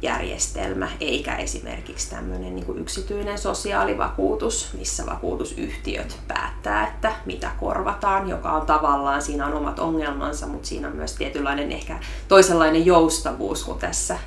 järjestelmä, 0.01 0.88
eikä 0.99 1.36
esimerkiksi 1.36 2.10
tämmöinen 2.10 2.56
niin 2.56 2.66
kuin 2.66 2.80
yksityinen 2.80 3.38
sosiaalivakuutus, 3.38 4.70
missä 4.78 5.06
vakuutusyhtiöt 5.06 6.18
päättää, 6.28 6.88
että 6.88 7.12
mitä 7.26 7.51
korvataan, 7.60 8.30
joka 8.30 8.51
on 8.51 8.66
tavallaan, 8.66 9.22
siinä 9.22 9.45
on 9.45 9.53
omat 9.53 9.80
ongelmansa, 9.80 10.47
mutta 10.47 10.68
siinä 10.68 10.88
on 10.88 10.95
myös 10.95 11.14
tietynlainen 11.14 11.72
ehkä 11.72 11.99
toisenlainen 12.28 12.86
joustavuus 12.86 13.64
kuin 13.64 13.80
tässä 13.80 14.18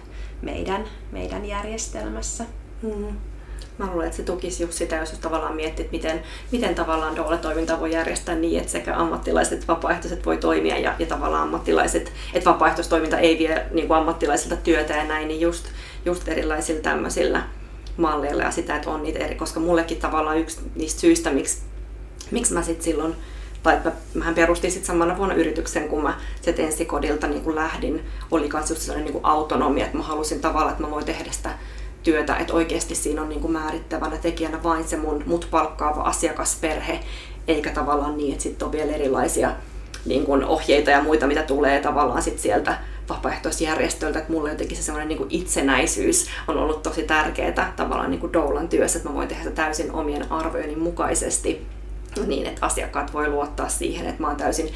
meidän, 0.42 0.84
meidän 1.12 1.44
järjestelmässä. 1.44 2.44
Mm. 2.82 3.16
Mä 3.78 3.86
luulen, 3.86 4.06
että 4.06 4.16
se 4.16 4.22
tukisi 4.22 4.62
just 4.62 4.72
sitä, 4.72 4.96
jos 4.96 5.10
tavallaan 5.10 5.56
miettit, 5.56 5.92
miten, 5.92 6.22
miten 6.52 6.74
tavallaan 6.74 7.16
doula-toiminta 7.16 7.80
voi 7.80 7.92
järjestää 7.92 8.34
niin, 8.34 8.60
että 8.60 8.72
sekä 8.72 8.96
ammattilaiset 8.96 9.52
että 9.52 9.66
vapaaehtoiset 9.66 10.26
voi 10.26 10.36
toimia 10.36 10.78
ja, 10.78 10.94
ja 10.98 11.06
tavallaan 11.06 11.42
ammattilaiset, 11.42 12.12
että 12.34 12.50
vapaaehtoistoiminta 12.50 13.18
ei 13.18 13.38
vie 13.38 13.66
niin 13.70 13.88
kuin 13.88 13.98
ammattilaisilta 13.98 14.56
työtä 14.56 14.94
ja 14.94 15.04
näin, 15.04 15.28
niin 15.28 15.40
just, 15.40 15.66
just 16.04 16.28
erilaisilla 16.28 16.80
tämmöisillä 16.80 17.42
malleilla 17.96 18.42
ja 18.42 18.50
sitä, 18.50 18.76
että 18.76 18.90
on 18.90 19.02
niitä 19.02 19.18
eri, 19.18 19.34
koska 19.34 19.60
mullekin 19.60 19.98
tavallaan 19.98 20.38
yksi 20.38 20.60
niistä 20.74 21.00
syistä, 21.00 21.30
miksi, 21.30 21.62
miksi 22.30 22.54
mä 22.54 22.62
sitten 22.62 22.84
silloin 22.84 23.16
tai 23.62 23.74
että 23.74 23.92
mähän 24.14 24.34
perustin 24.34 24.72
sitten 24.72 24.86
samana 24.86 25.16
vuonna 25.16 25.34
yrityksen, 25.34 25.88
kun 25.88 26.02
mä 26.02 26.20
sieltä 26.42 26.62
ensikodilta 26.62 27.26
niin 27.26 27.42
kuin 27.42 27.56
lähdin, 27.56 28.04
oli 28.30 28.48
myös 28.52 28.70
just 28.70 28.82
sellainen 28.82 29.12
niin 29.12 29.24
autonomia, 29.24 29.84
että 29.84 29.96
mä 29.96 30.02
halusin 30.02 30.40
tavallaan, 30.40 30.70
että 30.70 30.82
mä 30.82 30.90
voin 30.90 31.04
tehdä 31.04 31.30
sitä 31.30 31.50
työtä, 32.02 32.36
että 32.36 32.52
oikeasti 32.52 32.94
siinä 32.94 33.22
on 33.22 33.28
niin 33.28 33.40
kuin 33.40 33.52
määrittävänä 33.52 34.16
tekijänä 34.16 34.62
vain 34.62 34.88
se 34.88 34.96
mun, 34.96 35.22
mut 35.26 35.48
palkkaava 35.50 36.02
asiakasperhe, 36.02 37.00
eikä 37.48 37.70
tavallaan 37.70 38.16
niin, 38.16 38.32
että 38.32 38.42
sitten 38.42 38.66
on 38.66 38.72
vielä 38.72 38.92
erilaisia 38.92 39.52
niin 40.06 40.24
kuin 40.24 40.44
ohjeita 40.44 40.90
ja 40.90 41.02
muita, 41.02 41.26
mitä 41.26 41.42
tulee 41.42 41.80
tavallaan 41.80 42.22
sit 42.22 42.38
sieltä 42.38 42.78
vapaaehtoisjärjestöltä, 43.08 44.18
että 44.18 44.32
mulle 44.32 44.50
jotenkin 44.50 44.76
se 44.76 44.82
semmoinen 44.82 45.08
niin 45.08 45.26
itsenäisyys 45.30 46.26
on 46.48 46.58
ollut 46.58 46.82
tosi 46.82 47.02
tärkeää 47.02 47.72
tavallaan 47.76 48.10
niin 48.10 48.20
kuin 48.20 48.32
doulan 48.32 48.68
työssä, 48.68 48.98
että 48.98 49.08
mä 49.08 49.14
voin 49.14 49.28
tehdä 49.28 49.50
täysin 49.50 49.92
omien 49.92 50.32
arvojeni 50.32 50.76
mukaisesti 50.76 51.66
niin, 52.26 52.46
että 52.46 52.66
asiakkaat 52.66 53.12
voi 53.12 53.28
luottaa 53.28 53.68
siihen, 53.68 54.06
että 54.06 54.20
mä 54.20 54.28
oon 54.28 54.36
täysin 54.36 54.72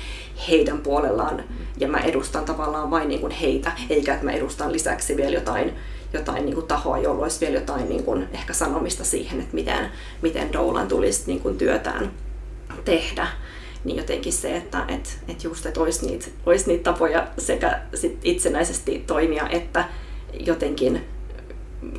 heidän 0.48 0.78
puolellaan 0.78 1.44
ja 1.78 1.88
mä 1.88 1.98
edustan 1.98 2.44
tavallaan 2.44 2.90
vain 2.90 3.08
niin 3.08 3.20
kuin 3.20 3.32
heitä, 3.32 3.72
eikä 3.90 4.14
että 4.14 4.24
mä 4.24 4.32
edustan 4.32 4.72
lisäksi 4.72 5.16
vielä 5.16 5.34
jotain, 5.34 5.72
jotain 6.12 6.44
niin 6.44 6.54
kuin 6.54 6.66
tahoa, 6.66 6.98
jolla 6.98 7.22
olisi 7.22 7.40
vielä 7.40 7.58
jotain 7.58 7.88
niin 7.88 8.04
kuin 8.04 8.28
ehkä 8.32 8.52
sanomista 8.52 9.04
siihen, 9.04 9.40
että 9.40 9.54
miten, 9.54 9.90
miten 10.22 10.52
Doulan 10.52 10.88
tulisi 10.88 11.22
niin 11.26 11.40
kuin 11.40 11.58
työtään 11.58 12.12
tehdä. 12.84 13.26
Niin 13.84 13.96
jotenkin 13.96 14.32
se, 14.32 14.56
että 14.56 14.84
et, 14.88 15.18
et 15.28 15.44
just, 15.44 15.66
että 15.66 15.80
olisi 15.80 16.06
niitä, 16.06 16.26
olisi 16.46 16.68
niitä 16.68 16.92
tapoja 16.92 17.26
sekä 17.38 17.80
sit 17.94 18.18
itsenäisesti 18.24 19.04
toimia, 19.06 19.48
että 19.48 19.84
jotenkin 20.40 21.04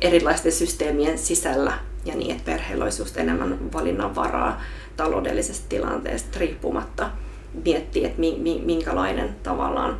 erilaisten 0.00 0.52
systeemien 0.52 1.18
sisällä 1.18 1.78
ja 2.04 2.14
niin, 2.14 2.30
että 2.30 2.50
perheellä 2.50 2.84
olisi 2.84 3.02
just 3.02 3.16
enemmän 3.16 3.72
valinnanvaraa 3.72 4.60
taloudellisesta 4.96 5.66
tilanteesta 5.68 6.38
riippumatta 6.38 7.10
miettiä, 7.64 8.08
että 8.08 8.20
minkälainen 8.64 9.36
tavallaan 9.42 9.98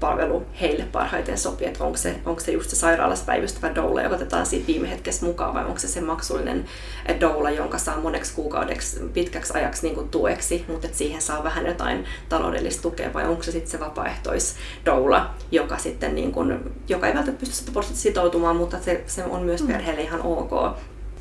palvelu 0.00 0.46
heille 0.60 0.84
parhaiten 0.92 1.38
sopii, 1.38 1.66
että 1.66 1.84
onko 1.84 1.96
se, 1.96 2.20
onko 2.24 2.40
se 2.40 2.52
just 2.52 2.70
se 2.70 2.76
sairaalassa 2.76 3.24
päivystävä 3.24 3.74
doula, 3.74 4.02
joka 4.02 4.14
otetaan 4.14 4.46
siitä 4.46 4.66
viime 4.66 4.90
hetkessä 4.90 5.26
mukaan, 5.26 5.54
vai 5.54 5.64
onko 5.64 5.78
se 5.78 5.88
se 5.88 6.00
maksullinen 6.00 6.64
doula, 7.20 7.50
jonka 7.50 7.78
saa 7.78 8.00
moneksi 8.00 8.34
kuukaudeksi 8.34 9.00
pitkäksi 9.12 9.52
ajaksi 9.54 9.82
niin 9.82 9.94
kuin 9.94 10.08
tueksi, 10.08 10.64
mutta 10.68 10.86
että 10.86 10.98
siihen 10.98 11.22
saa 11.22 11.44
vähän 11.44 11.66
jotain 11.66 12.04
taloudellista 12.28 12.82
tukea, 12.82 13.14
vai 13.14 13.28
onko 13.28 13.42
se 13.42 13.52
sitten 13.52 13.70
se 13.70 13.80
vapaaehtoisdoula, 13.80 15.30
joka 15.50 15.78
sitten 15.78 16.14
niin 16.14 16.32
kuin, 16.32 16.58
joka 16.88 17.06
ei 17.06 17.14
välttämättä 17.14 17.46
pysty 17.46 17.94
sitoutumaan, 17.94 18.56
mutta 18.56 18.78
se, 18.80 19.04
se 19.06 19.24
on 19.24 19.42
myös 19.42 19.60
mm. 19.62 19.66
perheelle 19.66 20.02
ihan 20.02 20.22
ok 20.22 20.50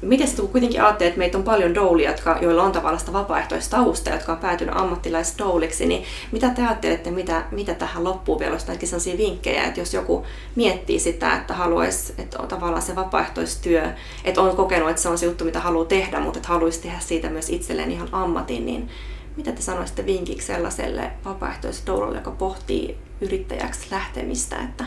miten 0.02 0.28
sitten 0.28 0.48
kuitenkin 0.48 0.84
ajattelee, 0.84 1.08
että 1.08 1.18
meitä 1.18 1.38
on 1.38 1.44
paljon 1.44 1.76
doulia, 1.76 2.12
jotka, 2.12 2.38
joilla 2.42 2.64
on 2.64 2.72
tavallaan 2.72 3.00
sitä 3.00 3.14
vapaaehtoistausta, 3.14 4.10
jotka 4.10 4.32
on 4.32 4.38
päätynyt 4.38 4.76
ammattilaisdouliksi, 4.78 5.86
niin 5.86 6.04
mitä 6.32 6.50
te 6.50 6.62
ajattelette, 6.62 7.12
mitä, 7.12 7.44
mitä 7.52 7.74
tähän 7.74 8.04
loppuu 8.04 8.40
vielä, 8.40 8.52
olisi 8.52 8.66
sellaisia 8.66 9.18
vinkkejä, 9.18 9.64
että 9.64 9.80
jos 9.80 9.94
joku 9.94 10.26
miettii 10.56 11.00
sitä, 11.00 11.36
että 11.36 11.54
haluaisi, 11.54 12.14
että 12.18 12.40
on 12.40 12.48
tavallaan 12.48 12.82
se 12.82 12.96
vapaaehtoistyö, 12.96 13.84
että 14.24 14.42
on 14.42 14.56
kokenut, 14.56 14.90
että 14.90 15.02
se 15.02 15.10
on 15.10 15.18
se 15.18 15.26
juttu, 15.26 15.46
mitä 15.46 15.60
haluaa 15.60 15.86
tehdä, 15.86 16.20
mutta 16.20 16.40
että 16.40 16.50
haluaisi 16.50 16.82
tehdä 16.82 17.00
siitä 17.00 17.30
myös 17.30 17.50
itselleen 17.50 17.92
ihan 17.92 18.10
ammatin, 18.12 18.66
niin 18.66 18.90
mitä 19.36 19.52
te 19.52 19.62
sanoisitte 19.62 20.06
vinkiksi 20.06 20.48
sellaiselle 20.48 21.12
vapaaehtoisdoulalle, 21.26 22.18
joka 22.18 22.32
pohtii 22.32 22.98
yrittäjäksi 23.22 23.88
lähtemistä, 23.92 24.56
että 24.56 24.86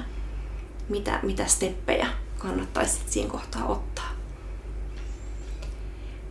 mitä, 0.89 1.19
mitä 1.23 1.47
steppejä 1.47 2.07
kannattaisi 2.39 3.01
siinä 3.07 3.31
kohtaa 3.31 3.67
ottaa? 3.67 4.22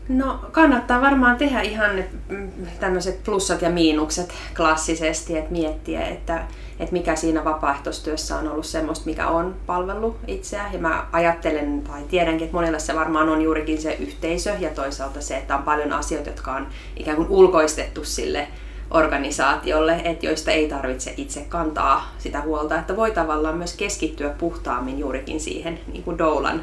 No 0.09 0.39
kannattaa 0.51 1.01
varmaan 1.01 1.37
tehdä 1.37 1.61
ihan 1.61 2.03
mm, 2.29 2.51
tämmöiset 2.79 3.23
plussat 3.23 3.61
ja 3.61 3.69
miinukset 3.69 4.33
klassisesti, 4.55 5.37
että 5.37 5.51
miettiä, 5.51 6.07
että, 6.07 6.43
että 6.79 6.93
mikä 6.93 7.15
siinä 7.15 7.43
vapaaehtoistyössä 7.43 8.37
on 8.37 8.47
ollut 8.47 8.65
semmoista, 8.65 9.05
mikä 9.05 9.27
on 9.27 9.55
palvellut 9.65 10.17
itseä. 10.27 10.69
Ja 10.73 10.79
mä 10.79 11.07
ajattelen 11.11 11.81
tai 11.81 12.03
tiedänkin, 12.03 12.45
että 12.45 12.57
monilla 12.57 12.79
se 12.79 12.95
varmaan 12.95 13.29
on 13.29 13.41
juurikin 13.41 13.81
se 13.81 13.93
yhteisö 13.93 14.55
ja 14.59 14.69
toisaalta 14.69 15.21
se, 15.21 15.37
että 15.37 15.55
on 15.55 15.63
paljon 15.63 15.93
asioita, 15.93 16.29
jotka 16.29 16.51
on 16.51 16.67
ikään 16.97 17.17
kuin 17.17 17.29
ulkoistettu 17.29 18.03
sille 18.03 18.47
organisaatiolle, 18.91 20.01
että 20.03 20.25
joista 20.25 20.51
ei 20.51 20.67
tarvitse 20.67 21.13
itse 21.17 21.45
kantaa 21.49 22.13
sitä 22.17 22.41
huolta, 22.41 22.79
että 22.79 22.95
voi 22.95 23.11
tavallaan 23.11 23.57
myös 23.57 23.73
keskittyä 23.73 24.29
puhtaammin 24.29 24.99
juurikin 24.99 25.39
siihen 25.39 25.79
niin 25.87 26.03
kuin 26.03 26.17
doulan 26.17 26.61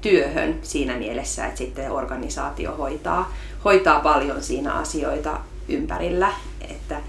työhön 0.00 0.58
siinä 0.62 0.96
mielessä, 0.96 1.46
että 1.46 1.58
sitten 1.58 1.92
organisaatio 1.92 2.76
hoitaa, 2.76 3.32
hoitaa 3.64 4.00
paljon 4.00 4.42
siinä 4.42 4.72
asioita 4.72 5.40
ympärillä. 5.68 6.32
Että, 6.70 7.00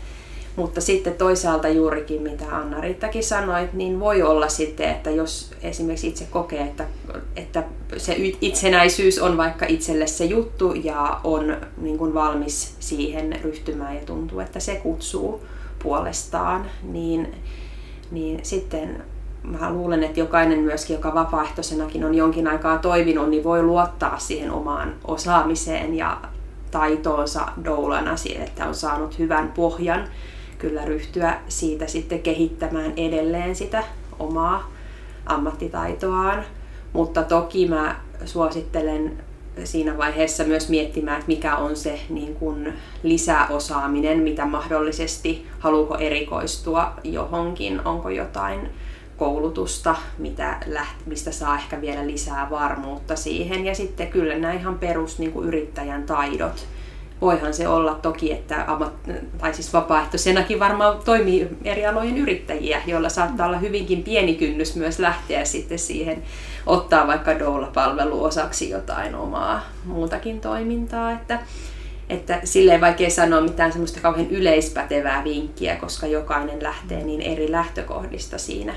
mutta 0.56 0.82
sitten 0.82 1.14
toisaalta 1.14 1.70
juurikin, 1.70 2.22
mitä 2.22 2.46
Anna-Riittakin 2.52 3.24
sanoi, 3.24 3.70
niin 3.74 4.00
voi 4.00 4.22
olla 4.22 4.50
sitten, 4.50 4.90
että 4.90 5.10
jos 5.10 5.52
esimerkiksi 5.62 6.08
itse 6.08 6.26
kokee, 6.26 6.62
että, 6.62 6.86
että 7.36 7.64
se 7.98 8.16
itsenäisyys 8.42 9.20
on 9.20 9.38
vaikka 9.38 9.66
itselle 9.66 10.08
se 10.08 10.26
juttu 10.26 10.74
ja 10.74 11.20
on 11.24 11.58
niin 11.78 11.98
kuin 11.98 12.14
valmis 12.14 12.76
siihen 12.80 13.40
ryhtymään 13.44 13.96
ja 13.96 14.02
tuntuu, 14.06 14.40
että 14.40 14.60
se 14.60 14.76
kutsuu 14.76 15.42
puolestaan, 15.84 16.66
niin, 16.84 17.36
niin 18.12 18.40
sitten 18.44 19.04
mä 19.44 19.74
luulen, 19.74 20.04
että 20.04 20.20
jokainen 20.20 20.60
myöskin, 20.60 20.94
joka 20.94 21.14
vapaaehtoisenakin 21.14 22.06
on 22.06 22.16
jonkin 22.16 22.48
aikaa 22.48 22.78
toiminut, 22.78 23.30
niin 23.30 23.44
voi 23.44 23.64
luottaa 23.64 24.20
siihen 24.20 24.52
omaan 24.52 24.94
osaamiseen 25.08 25.96
ja 25.96 26.18
taitoonsa 26.72 27.48
doulana 27.66 28.18
siihen, 28.18 28.44
että 28.44 28.66
on 28.66 28.76
saanut 28.76 29.20
hyvän 29.20 29.52
pohjan 29.52 30.08
kyllä 30.58 30.86
ryhtyä 30.86 31.38
siitä 31.48 31.88
sitten 31.88 32.22
kehittämään 32.22 32.94
edelleen 32.98 33.56
sitä 33.56 33.84
omaa 34.20 34.72
ammattitaitoaan. 35.26 36.44
Mutta 36.94 37.24
toki 37.24 37.68
mä 37.68 37.96
suosittelen 38.26 39.18
siinä 39.64 39.98
vaiheessa 39.98 40.44
myös 40.44 40.70
miettimään, 40.70 41.20
että 41.20 41.28
mikä 41.32 41.56
on 41.56 41.76
se 41.76 42.00
niin 42.10 42.36
kuin 42.36 42.74
lisäosaaminen, 43.04 44.20
mitä 44.20 44.46
mahdollisesti, 44.46 45.48
haluuko 45.60 45.98
erikoistua 45.98 46.94
johonkin, 47.04 47.82
onko 47.86 48.10
jotain 48.10 48.70
koulutusta, 49.22 49.96
mitä 50.18 50.58
läht, 50.66 50.96
mistä 51.06 51.32
saa 51.32 51.56
ehkä 51.56 51.82
vielä 51.82 52.08
lisää 52.08 52.50
varmuutta 52.50 53.16
siihen. 53.16 53.66
Ja 53.66 53.76
sitten 53.76 54.08
kyllä 54.08 54.38
nämä 54.38 54.54
ihan 54.54 54.80
perus 54.80 55.20
niin 55.20 55.32
kuin 55.32 55.48
yrittäjän 55.48 56.04
taidot. 56.04 56.66
Voihan 57.22 57.54
se 57.54 57.68
olla 57.68 57.94
toki, 57.94 58.32
että 58.32 58.64
ammat, 58.68 58.94
tai 59.38 59.54
siis 59.54 59.74
vapaaehtoisenakin 59.74 60.60
varmaan 60.60 61.00
toimii 61.06 61.48
eri 61.64 61.86
alojen 61.86 62.18
yrittäjiä, 62.18 62.82
joilla 62.88 63.10
saattaa 63.10 63.48
olla 63.48 63.58
hyvinkin 63.58 64.04
pieni 64.04 64.36
kynnys 64.36 64.76
myös 64.76 65.00
lähteä 65.00 65.46
sitten 65.46 65.80
siihen, 65.80 66.24
ottaa 66.66 67.08
vaikka 67.08 67.40
doula-palvelu 67.40 68.24
osaksi 68.24 68.70
jotain 68.70 69.16
omaa 69.16 69.62
muutakin 69.86 70.42
toimintaa. 70.42 71.12
Että, 71.12 71.40
että 72.10 72.40
silleen 72.44 72.82
vaikea 72.82 73.10
sanoa 73.10 73.42
mitään 73.42 73.72
semmoista 73.72 74.00
kauhean 74.00 74.30
yleispätevää 74.30 75.24
vinkkiä, 75.24 75.76
koska 75.76 76.08
jokainen 76.08 76.64
lähtee 76.64 77.04
niin 77.04 77.22
eri 77.22 77.52
lähtökohdista 77.52 78.38
siinä 78.38 78.74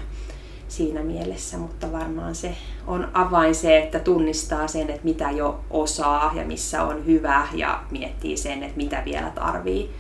siinä 0.68 1.02
mielessä, 1.02 1.58
mutta 1.58 1.92
varmaan 1.92 2.34
se 2.34 2.56
on 2.86 3.08
avain 3.14 3.54
se, 3.54 3.78
että 3.78 3.98
tunnistaa 3.98 4.68
sen, 4.68 4.90
että 4.90 5.04
mitä 5.04 5.30
jo 5.30 5.60
osaa 5.70 6.32
ja 6.34 6.44
missä 6.44 6.82
on 6.82 7.06
hyvä 7.06 7.46
ja 7.54 7.80
miettii 7.90 8.36
sen, 8.36 8.62
että 8.62 8.76
mitä 8.76 9.02
vielä 9.04 9.30
tarvii 9.30 9.90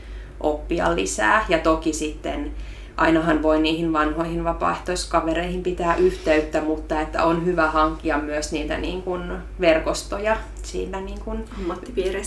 oppia 0.40 0.94
lisää. 0.94 1.46
Ja 1.48 1.58
toki 1.58 1.92
sitten 1.92 2.52
ainahan 2.96 3.42
voi 3.42 3.60
niihin 3.60 3.92
vanhoihin 3.92 4.44
vapaaehtoiskavereihin 4.44 5.62
pitää 5.62 5.96
yhteyttä, 5.96 6.60
mutta 6.60 7.00
että 7.00 7.24
on 7.24 7.44
hyvä 7.44 7.70
hankkia 7.70 8.18
myös 8.18 8.52
niitä 8.52 8.78
niin 8.78 9.02
kuin 9.02 9.32
verkostoja 9.60 10.36
siinä 10.62 11.00
niin 11.00 11.20
kuin 11.20 11.44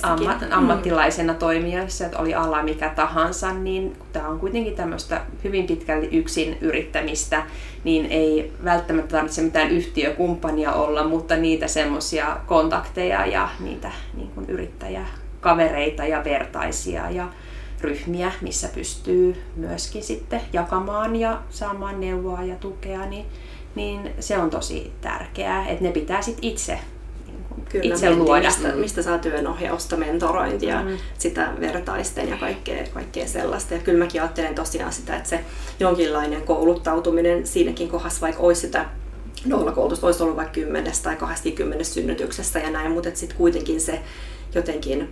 ammat, 0.04 0.42
mm. 0.42 0.48
ammattilaisena 0.52 1.34
toimijassa, 1.34 2.06
että 2.06 2.20
oli 2.20 2.34
ala 2.34 2.64
mikä 2.64 2.90
tahansa, 2.90 3.54
niin 3.54 3.96
tämä 4.14 4.28
on 4.28 4.40
kuitenkin 4.40 4.76
tämmöistä 4.76 5.22
hyvin 5.44 5.68
pitkälti 5.68 6.18
yksin 6.18 6.58
yrittämistä, 6.62 7.44
niin 7.84 8.06
ei 8.06 8.54
välttämättä 8.64 9.16
tarvitse 9.16 9.42
mitään 9.42 9.72
yhtiökumppania 9.72 10.74
olla, 10.74 11.04
mutta 11.04 11.36
niitä 11.36 11.68
semmoisia 11.68 12.38
kontakteja 12.46 13.26
ja 13.26 13.50
niitä 13.60 13.92
niin 14.14 14.30
kuin 14.30 14.50
yrittäjäkavereita 14.50 16.06
ja 16.06 16.24
vertaisia 16.24 17.10
ja 17.10 17.28
ryhmiä, 17.82 18.32
missä 18.42 18.68
pystyy 18.68 19.36
myöskin 19.56 20.04
sitten 20.04 20.42
jakamaan 20.54 21.16
ja 21.16 21.42
saamaan 21.50 22.00
neuvoa 22.00 22.44
ja 22.44 22.56
tukea, 22.56 23.06
niin, 23.06 23.26
niin 23.76 24.12
se 24.20 24.38
on 24.38 24.50
tosi 24.50 24.92
tärkeää, 25.02 25.68
että 25.68 25.84
ne 25.84 25.92
pitää 25.92 26.22
sitten 26.22 26.44
itse 26.44 26.80
niin 27.28 27.66
Kyllä, 27.70 27.96
itse 27.96 28.16
luoda. 28.16 28.48
Mistä, 28.48 28.68
mistä 28.68 29.02
saa 29.02 29.18
työnohjausta, 29.18 29.98
mentorointia, 29.98 30.82
mm. 30.82 30.98
sitä 31.18 31.54
vertaisten 31.60 32.30
ja 32.30 32.38
kaikkea, 32.38 32.88
kaikkea 32.94 33.28
sellaista. 33.28 33.74
Ja 33.74 33.80
kyllä 33.80 34.00
mäkin 34.00 34.22
ajattelen 34.22 34.56
tosiaan 34.56 34.94
sitä, 34.94 35.16
että 35.16 35.30
se 35.30 35.40
jonkinlainen 35.80 36.42
kouluttautuminen 36.42 37.48
siinäkin 37.48 37.90
kohdassa, 37.90 38.22
vaikka 38.22 38.44
olisi 38.44 38.62
sitä 38.62 38.86
nollakoulutusta, 39.46 40.06
olisi 40.06 40.24
ollut 40.24 40.36
vaikka 40.36 40.54
kymmenestä 40.54 41.04
tai 41.04 41.16
20 41.16 41.84
synnytyksessä 41.84 42.60
ja 42.60 42.70
näin, 42.70 42.92
mutta 42.92 43.10
sitten 43.14 43.38
kuitenkin 43.38 43.82
se 43.82 44.02
jotenkin 44.56 45.10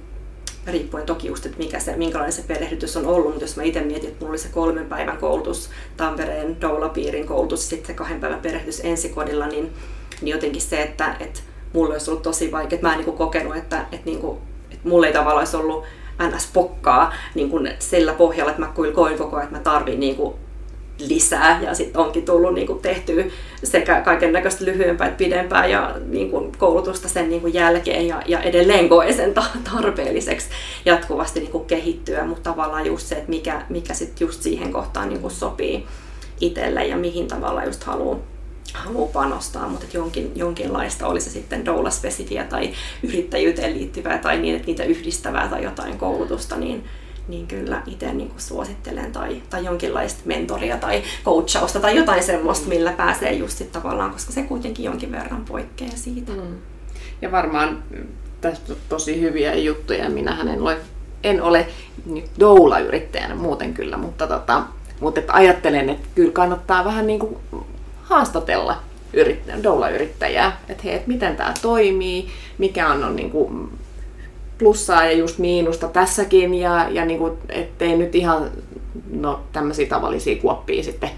riippuen 0.67 1.05
toki 1.05 1.27
just, 1.27 1.45
että 1.45 1.57
mikä 1.57 1.79
se, 1.79 1.95
minkälainen 1.95 2.33
se 2.33 2.43
perehdytys 2.47 2.97
on 2.97 3.05
ollut, 3.05 3.27
mutta 3.27 3.43
jos 3.43 3.57
mä 3.57 3.63
itse 3.63 3.81
mietin, 3.81 4.09
että 4.09 4.19
mulla 4.19 4.31
oli 4.31 4.37
se 4.37 4.49
kolmen 4.49 4.85
päivän 4.85 5.17
koulutus, 5.17 5.69
Tampereen 5.97 6.61
doula-piirin 6.61 7.27
koulutus 7.27 7.69
sitten 7.69 7.87
se 7.87 7.93
kahden 7.93 8.19
päivän 8.19 8.39
perehdytys 8.39 8.81
ensikodilla, 8.83 9.47
niin, 9.47 9.73
niin 10.21 10.31
jotenkin 10.31 10.61
se, 10.61 10.81
että, 10.81 11.15
että 11.19 11.39
mulla 11.73 11.93
olisi 11.93 12.11
ollut 12.11 12.23
tosi 12.23 12.51
vaikea, 12.51 12.75
että 12.75 12.87
mä 12.87 12.93
en 12.93 12.97
niin 12.97 13.05
kuin 13.05 13.17
kokenut, 13.17 13.55
että, 13.55 13.81
että, 13.91 14.05
niin 14.05 14.19
kuin, 14.19 14.37
että 14.71 14.89
mulla 14.89 15.07
ei 15.07 15.13
tavallaan 15.13 15.39
olisi 15.39 15.57
ollut 15.57 15.83
ns-pokkaa 16.23 17.13
niin 17.35 17.49
kuin 17.49 17.71
sillä 17.79 18.13
pohjalla, 18.13 18.51
että 18.51 18.61
mä 18.61 18.71
koin 18.73 18.93
koko 18.93 19.35
ajan, 19.35 19.43
että 19.43 19.57
mä 19.57 19.63
tarvin 19.63 19.99
niin 19.99 20.15
kuin 20.15 20.35
lisää 20.99 21.61
ja 21.61 21.73
sitten 21.73 22.01
onkin 22.01 22.25
tullut 22.25 22.53
niin 22.53 22.67
kuin 22.67 22.79
tehtyä 22.79 23.23
sekä 23.63 24.01
kaiken 24.01 24.33
näköistä 24.33 24.65
lyhyempää 24.65 25.07
että 25.07 25.17
pidempää 25.17 25.65
ja 25.67 25.95
niin 26.07 26.31
kuin 26.31 26.51
koulutusta 26.57 27.09
sen 27.09 27.29
niin 27.29 27.41
kuin 27.41 27.53
jälkeen 27.53 28.07
ja, 28.07 28.21
ja 28.25 28.41
edelleen 28.41 28.89
koen 28.89 29.13
sen 29.13 29.33
tarpeelliseksi 29.71 30.49
jatkuvasti 30.85 31.39
niin 31.39 31.51
kuin 31.51 31.65
kehittyä, 31.65 32.25
mutta 32.25 32.49
tavallaan 32.49 32.85
just 32.85 33.07
se, 33.07 33.15
että 33.15 33.29
mikä, 33.29 33.61
mikä 33.69 33.93
sitten 33.93 34.27
just 34.27 34.41
siihen 34.41 34.71
kohtaan 34.71 35.09
niin 35.09 35.21
kuin 35.21 35.31
sopii 35.31 35.87
itselle 36.41 36.85
ja 36.85 36.97
mihin 36.97 37.27
tavalla 37.27 37.63
just 37.63 37.83
haluaa 37.83 38.19
haluaa 38.73 39.11
panostaa, 39.13 39.67
mutta 39.67 39.85
jonkin, 39.93 40.31
jonkinlaista, 40.35 41.07
oli 41.07 41.21
se 41.21 41.29
sitten 41.29 41.65
doula-spesifiä 41.65 42.43
tai 42.43 42.73
yrittäjyyteen 43.03 43.73
liittyvää 43.73 44.17
tai 44.17 44.37
niin, 44.39 44.55
että 44.55 44.67
niitä 44.67 44.83
yhdistävää 44.83 45.47
tai 45.47 45.63
jotain 45.63 45.97
koulutusta, 45.97 46.55
niin, 46.57 46.83
niin 47.27 47.47
kyllä 47.47 47.81
itse 47.87 48.13
niin 48.13 48.31
suosittelen 48.37 49.11
tai, 49.11 49.41
tai 49.49 49.65
jonkinlaista 49.65 50.21
mentoria 50.25 50.77
tai 50.77 51.03
coachausta 51.25 51.79
tai 51.79 51.95
jotain 51.95 52.23
semmoista, 52.23 52.69
millä 52.69 52.91
pääsee 52.91 53.33
just 53.33 53.57
sit 53.57 53.71
tavallaan, 53.71 54.11
koska 54.11 54.31
se 54.31 54.43
kuitenkin 54.43 54.85
jonkin 54.85 55.11
verran 55.11 55.45
poikkeaa 55.45 55.95
siitä. 55.95 56.31
Mm. 56.31 56.57
Ja 57.21 57.31
varmaan 57.31 57.83
tästä 58.41 58.73
on 58.73 58.79
tosi 58.89 59.21
hyviä 59.21 59.55
juttuja. 59.55 60.09
Minähän 60.09 60.47
en 60.47 60.61
ole, 60.61 60.77
en 61.23 61.41
ole 61.41 61.67
nyt 62.05 62.25
doula-yrittäjänä 62.39 63.35
muuten 63.35 63.73
kyllä, 63.73 63.97
mutta, 63.97 64.27
tota, 64.27 64.63
mutta 64.99 65.19
että 65.19 65.33
ajattelen, 65.33 65.89
että 65.89 66.07
kyllä 66.15 66.31
kannattaa 66.31 66.85
vähän 66.85 67.07
niin 67.07 67.19
kuin 67.19 67.37
haastatella 68.03 68.77
doula-yrittäjää, 69.63 70.59
että 70.69 70.83
hei, 70.83 70.93
että 70.93 71.07
miten 71.07 71.35
tämä 71.35 71.53
toimii, 71.61 72.27
mikä 72.57 72.87
on, 72.87 73.03
on 73.03 73.15
niin 73.15 73.31
kuin 73.31 73.69
plussaa 74.57 75.05
ja 75.05 75.11
just 75.11 75.37
miinusta 75.37 75.87
tässäkin 75.87 76.53
ja, 76.53 76.89
ja 76.89 77.05
niin 77.05 77.19
kuin, 77.19 77.37
ettei 77.49 77.97
nyt 77.97 78.15
ihan 78.15 78.51
no, 79.09 79.39
tämmöisiä 79.53 79.87
tavallisia 79.87 80.41
kuoppia 80.41 80.83
sitten 80.83 81.09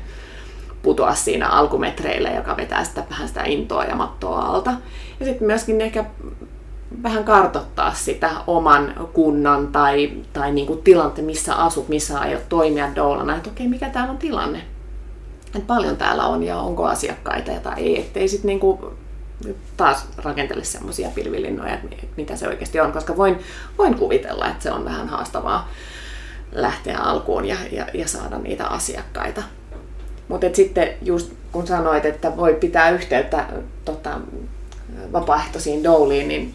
putoa 0.82 1.16
siinä 1.16 1.48
alkumetreillä, 1.48 2.30
joka 2.30 2.58
vetää 2.58 2.84
sitä 2.84 3.04
vähän 3.10 3.28
sitä 3.28 3.44
intoa 3.44 3.84
ja 3.84 3.96
mattoa 3.96 4.40
alta. 4.40 4.74
Ja 5.20 5.26
sitten 5.26 5.48
myöskin 5.48 5.82
ehkä 5.82 6.06
vähän 7.04 7.24
kartottaa 7.24 7.94
sitä 7.94 8.32
oman 8.48 9.10
kunnan 9.14 9.68
tai, 9.68 10.12
tai 10.34 10.52
niin 10.52 10.68
kuin 10.68 10.82
tilanteen, 10.84 11.26
missä 11.26 11.56
asut, 11.56 11.90
missä 11.90 12.20
aiot 12.20 12.50
toimia 12.50 12.96
doulana, 12.96 13.36
että 13.36 13.50
okei, 13.50 13.68
mikä 13.68 13.90
täällä 13.90 14.12
on 14.12 14.18
tilanne. 14.18 14.62
Että 15.56 15.68
paljon 15.68 15.98
täällä 15.98 16.26
on 16.26 16.44
ja 16.44 16.58
onko 16.58 16.86
asiakkaita 16.86 17.52
tai 17.52 17.74
ei, 17.78 18.00
ettei 18.00 18.28
sitten 18.28 18.48
niin 18.48 18.60
kuin 18.60 18.80
taas 19.78 20.08
rakentele 20.18 20.64
semmoisia 20.64 21.10
pilvilinnoja, 21.16 21.74
että 21.74 21.96
mitä 22.18 22.36
se 22.36 22.48
oikeasti 22.48 22.80
on, 22.80 22.92
koska 22.92 23.18
voin, 23.18 23.40
voin 23.78 23.96
kuvitella, 23.96 24.48
että 24.48 24.64
se 24.64 24.72
on 24.72 24.86
vähän 24.86 25.08
haastavaa 25.08 25.70
lähteä 26.52 26.98
alkuun 26.98 27.46
ja, 27.46 27.58
ja, 27.72 27.88
ja 27.94 28.08
saada 28.08 28.38
niitä 28.38 28.68
asiakkaita. 28.68 29.44
Mutta 30.28 30.48
sitten 30.54 30.90
just 31.02 31.34
kun 31.52 31.68
sanoit, 31.68 32.06
että 32.06 32.38
voi 32.38 32.54
pitää 32.54 32.90
yhteyttä 32.90 33.46
tota, 33.86 34.20
vapaaehtoisiin 35.14 35.84
douliin, 35.84 36.28
niin 36.28 36.54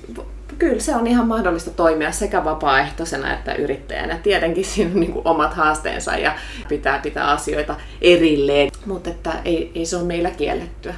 kyllä 0.58 0.80
se 0.80 0.96
on 0.96 1.06
ihan 1.06 1.28
mahdollista 1.28 1.70
toimia 1.70 2.12
sekä 2.12 2.44
vapaaehtoisena 2.44 3.34
että 3.34 3.54
yrittäjänä. 3.54 4.18
Tietenkin 4.22 4.64
siinä 4.64 4.90
on 4.94 5.00
niin 5.00 5.14
omat 5.24 5.54
haasteensa 5.54 6.16
ja 6.16 6.34
pitää 6.68 6.98
pitää 6.98 7.30
asioita 7.30 7.76
erilleen, 8.00 8.70
mutta 8.86 9.10
että 9.10 9.32
ei, 9.44 9.72
ei 9.74 9.86
se 9.86 9.96
ole 9.96 10.04
meillä 10.04 10.30
kiellettyä. 10.30 10.94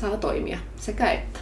Saa 0.00 0.16
toimia 0.16 0.58
sekä 0.76 1.12
että. 1.12 1.40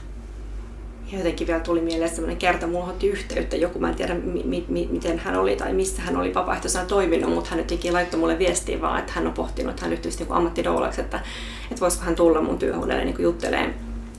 Ja 1.12 1.18
jotenkin 1.18 1.46
vielä 1.46 1.60
tuli 1.60 1.80
mieleen 1.80 2.10
sellainen 2.10 2.36
kerta, 2.36 2.66
mulla 2.66 2.84
otti 2.84 3.06
yhteyttä 3.06 3.56
joku, 3.56 3.78
mä 3.78 3.88
en 3.88 3.94
tiedä 3.94 4.14
mi- 4.14 4.64
mi- 4.68 4.88
miten 4.90 5.18
hän 5.18 5.36
oli 5.36 5.56
tai 5.56 5.72
missä 5.72 6.02
hän 6.02 6.16
oli 6.16 6.34
vapaaehtoisena 6.34 6.84
toiminut, 6.84 7.34
mutta 7.34 7.50
hän 7.50 7.58
jotenkin 7.58 7.92
laittoi 7.92 8.20
mulle 8.20 8.38
viestiä 8.38 8.80
vaan, 8.80 8.98
että 8.98 9.12
hän 9.12 9.26
on 9.26 9.32
pohtinut, 9.32 9.70
että 9.70 9.82
hän 9.82 9.90
ryhtyisi 9.90 10.22
joku 10.22 10.32
ammattidoulaksi, 10.32 11.00
että, 11.00 11.20
että 11.70 11.80
voisiko 11.80 12.04
hän 12.04 12.14
tulla 12.14 12.40
mun 12.40 12.58
työhuoneelle 12.58 13.04
niin 13.04 13.16
juttelee 13.18 13.74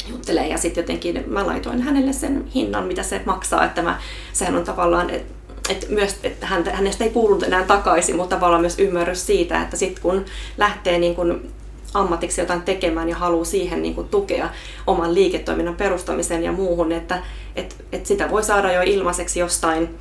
juttelee 0.07 0.47
ja 0.47 0.57
sitten 0.57 0.81
jotenkin 0.81 1.23
mä 1.27 1.47
laitoin 1.47 1.81
hänelle 1.81 2.13
sen 2.13 2.45
hinnan, 2.55 2.85
mitä 2.85 3.03
se 3.03 3.21
maksaa, 3.25 3.65
että 3.65 3.81
mä, 3.81 3.99
sehän 4.33 4.55
on 4.55 4.63
tavallaan, 4.63 5.09
että 5.09 5.33
et 5.69 5.89
myös, 5.89 6.19
että 6.23 6.47
hänestä 6.47 7.03
ei 7.03 7.09
kuulunut 7.09 7.43
enää 7.43 7.63
takaisin, 7.63 8.15
mutta 8.15 8.35
tavallaan 8.35 8.61
myös 8.61 8.79
ymmärrys 8.79 9.25
siitä, 9.25 9.61
että 9.61 9.77
sitten 9.77 10.01
kun 10.01 10.25
lähtee 10.57 10.99
niin 10.99 11.15
kun 11.15 11.51
ammatiksi 11.93 12.41
jotain 12.41 12.61
tekemään 12.61 13.09
ja 13.09 13.15
haluaa 13.15 13.45
siihen 13.45 13.81
niin 13.81 13.95
kuin 13.95 14.09
tukea 14.09 14.49
oman 14.87 15.13
liiketoiminnan 15.13 15.75
perustamisen 15.75 16.43
ja 16.43 16.51
muuhun, 16.51 16.91
että 16.91 17.23
et, 17.55 17.85
et 17.91 18.05
sitä 18.05 18.29
voi 18.29 18.43
saada 18.43 18.71
jo 18.71 18.81
ilmaiseksi 18.81 19.39
jostain 19.39 19.97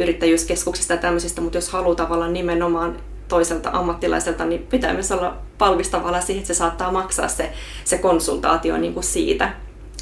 yrittäjyyskeskuksista 0.00 0.92
ja 0.92 1.00
tämmöisistä, 1.00 1.40
mutta 1.40 1.58
jos 1.58 1.68
haluaa 1.68 1.94
tavallaan 1.94 2.32
nimenomaan 2.32 2.96
toiselta 3.28 3.70
ammattilaiselta, 3.72 4.44
niin 4.44 4.66
pitää 4.70 4.92
myös 4.92 5.12
olla 5.12 5.36
valmis 5.60 5.88
tavallaan 5.88 6.22
siihen, 6.22 6.40
että 6.40 6.54
se 6.54 6.58
saattaa 6.58 6.92
maksaa 6.92 7.28
se, 7.28 7.52
se 7.84 7.98
konsultaatio 7.98 8.76
niin 8.76 8.94
kuin 8.94 9.04
siitä 9.04 9.52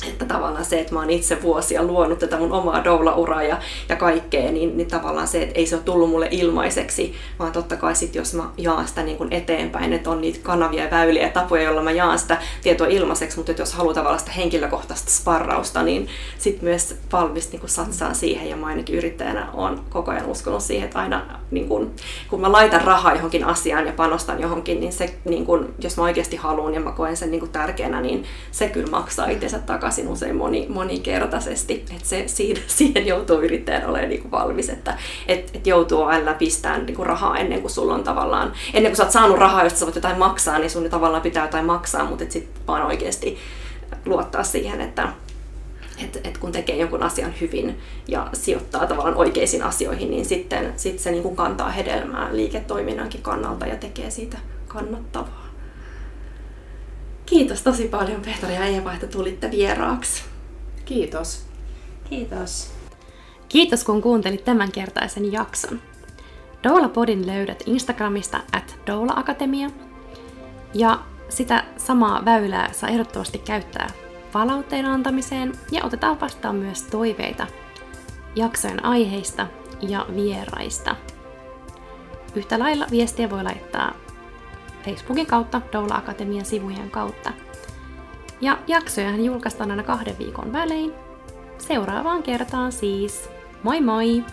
että 0.04 0.24
tavallaan 0.24 0.64
se, 0.64 0.80
että 0.80 0.94
mä 0.94 1.00
oon 1.00 1.10
itse 1.10 1.42
vuosia 1.42 1.82
luonut 1.82 2.18
tätä 2.18 2.36
mun 2.36 2.52
omaa 2.52 2.84
doula-uraa 2.84 3.42
ja, 3.42 3.58
ja 3.88 3.96
kaikkea, 3.96 4.52
niin, 4.52 4.76
niin 4.76 4.88
tavallaan 4.88 5.28
se, 5.28 5.42
että 5.42 5.58
ei 5.58 5.66
se 5.66 5.74
ole 5.74 5.82
tullut 5.84 6.10
mulle 6.10 6.28
ilmaiseksi, 6.30 7.14
vaan 7.38 7.52
totta 7.52 7.76
kai 7.76 7.94
sit, 7.94 8.14
jos 8.14 8.34
mä 8.34 8.50
jaan 8.56 8.88
sitä 8.88 9.02
niin 9.02 9.16
kuin 9.16 9.32
eteenpäin, 9.32 9.92
että 9.92 10.10
on 10.10 10.20
niitä 10.20 10.38
kanavia 10.42 10.84
ja 10.84 10.90
väyliä 10.90 11.22
ja 11.22 11.32
tapoja, 11.32 11.62
joilla 11.62 11.82
mä 11.82 11.90
jaan 11.90 12.18
sitä 12.18 12.38
tietoa 12.62 12.86
ilmaiseksi, 12.86 13.36
mutta 13.36 13.52
jos 13.52 13.74
haluaa 13.74 13.94
tavallaan 13.94 14.20
sitä 14.20 14.32
henkilökohtaista 14.32 15.10
sparrausta, 15.10 15.82
niin 15.82 16.08
sit 16.38 16.62
myös 16.62 16.96
valmis 17.12 17.52
niin 17.52 17.60
kuin 17.60 17.70
satsaa 17.70 18.14
siihen. 18.14 18.50
Ja 18.50 18.56
mä 18.56 18.66
ainakin 18.66 18.96
yrittäjänä 18.96 19.48
on 19.52 19.84
koko 19.90 20.10
ajan 20.10 20.26
uskonut 20.26 20.62
siihen, 20.62 20.84
että 20.84 20.98
aina 20.98 21.40
niin 21.50 21.68
kuin, 21.68 21.90
kun 22.30 22.40
mä 22.40 22.52
laitan 22.52 22.82
rahaa 22.82 23.14
johonkin 23.14 23.44
asiaan 23.44 23.86
ja 23.86 23.92
panostan 23.92 24.40
johonkin, 24.40 24.80
niin 24.80 24.92
se, 24.92 25.14
niin 25.24 25.46
kuin, 25.46 25.74
jos 25.78 25.96
mä 25.96 26.02
oikeasti 26.02 26.36
haluan 26.36 26.74
ja 26.74 26.80
mä 26.80 26.92
koen 26.92 27.16
sen 27.16 27.30
niin 27.30 27.48
tärkeänä, 27.48 28.00
niin 28.00 28.24
se 28.50 28.68
kyllä 28.68 28.90
maksaa 28.90 29.28
itsensä 29.28 29.58
takaisin 29.58 29.85
takaisin 29.86 30.08
usein 30.08 30.36
moni, 30.36 30.66
monikertaisesti. 30.68 31.74
Että 31.74 32.08
se, 32.08 32.24
siihen, 32.26 32.62
siihen 32.78 33.06
joutuu 33.06 33.40
yrittäjän 33.40 33.86
olemaan 33.86 34.08
niin 34.08 34.22
kuin 34.22 34.30
valmis, 34.30 34.68
että 34.68 34.98
et, 35.28 35.50
et 35.54 35.66
joutuu 35.66 36.02
aina 36.02 36.34
pistämään 36.34 36.86
niin 36.86 36.96
kuin 36.96 37.06
rahaa 37.06 37.38
ennen 37.38 37.60
kuin 37.60 37.70
sulla 37.70 37.94
on 37.94 38.04
tavallaan, 38.04 38.52
ennen 38.74 38.90
kuin 38.90 38.96
sä 38.96 39.02
oot 39.02 39.12
saanut 39.12 39.38
rahaa, 39.38 39.64
josta 39.64 39.78
sä 39.78 39.86
voit 39.86 39.94
jotain 39.94 40.18
maksaa, 40.18 40.58
niin 40.58 40.70
sun 40.70 40.90
tavallaan 40.90 41.22
pitää 41.22 41.44
jotain 41.44 41.64
maksaa, 41.64 42.04
mutta 42.04 42.24
sitten 42.28 42.62
vaan 42.66 42.82
oikeasti 42.82 43.38
luottaa 44.06 44.42
siihen, 44.42 44.80
että 44.80 45.08
et, 46.04 46.20
et 46.24 46.38
kun 46.38 46.52
tekee 46.52 46.76
jonkun 46.76 47.02
asian 47.02 47.34
hyvin 47.40 47.78
ja 48.08 48.28
sijoittaa 48.32 48.86
tavallaan 48.86 49.16
oikeisiin 49.16 49.62
asioihin, 49.62 50.10
niin 50.10 50.24
sitten 50.24 50.72
sit 50.76 50.98
se 50.98 51.10
niin 51.10 51.22
kuin 51.22 51.36
kantaa 51.36 51.70
hedelmää 51.70 52.28
liiketoiminnankin 52.32 53.22
kannalta 53.22 53.66
ja 53.66 53.76
tekee 53.76 54.10
siitä 54.10 54.38
kannattavaa. 54.68 55.45
Kiitos 57.26 57.62
tosi 57.62 57.88
paljon 57.88 58.22
Petra 58.22 58.50
ja 58.50 58.64
Eeva, 58.64 58.92
että 58.92 59.06
tulitte 59.06 59.50
vieraaksi. 59.50 60.22
Kiitos. 60.84 61.46
Kiitos. 62.10 62.72
Kiitos 63.48 63.84
kun 63.84 64.02
kuuntelit 64.02 64.44
tämänkertaisen 64.44 65.32
jakson. 65.32 65.80
Doula 66.64 66.88
Podin 66.88 67.26
löydät 67.26 67.62
Instagramista 67.66 68.40
at 68.52 68.76
Doula 68.86 69.12
Akatemia. 69.16 69.70
Ja 70.74 71.00
sitä 71.28 71.64
samaa 71.76 72.24
väylää 72.24 72.72
saa 72.72 72.88
ehdottomasti 72.88 73.38
käyttää 73.38 73.90
palautteen 74.32 74.86
antamiseen 74.86 75.52
ja 75.72 75.84
otetaan 75.84 76.20
vastaan 76.20 76.56
myös 76.56 76.82
toiveita 76.82 77.46
jaksojen 78.36 78.84
aiheista 78.84 79.46
ja 79.88 80.06
vieraista. 80.14 80.96
Yhtä 82.34 82.58
lailla 82.58 82.86
viestiä 82.90 83.30
voi 83.30 83.42
laittaa 83.42 83.94
Facebookin 84.86 85.26
kautta, 85.26 85.60
Doula 85.72 85.94
Akatemian 85.94 86.44
sivujen 86.44 86.90
kautta. 86.90 87.32
Ja 88.40 88.58
jaksojahan 88.66 89.24
julkaistaan 89.24 89.70
aina 89.70 89.82
kahden 89.82 90.18
viikon 90.18 90.52
välein. 90.52 90.92
Seuraavaan 91.58 92.22
kertaan 92.22 92.72
siis. 92.72 93.30
Moi 93.62 93.80
moi! 93.80 94.24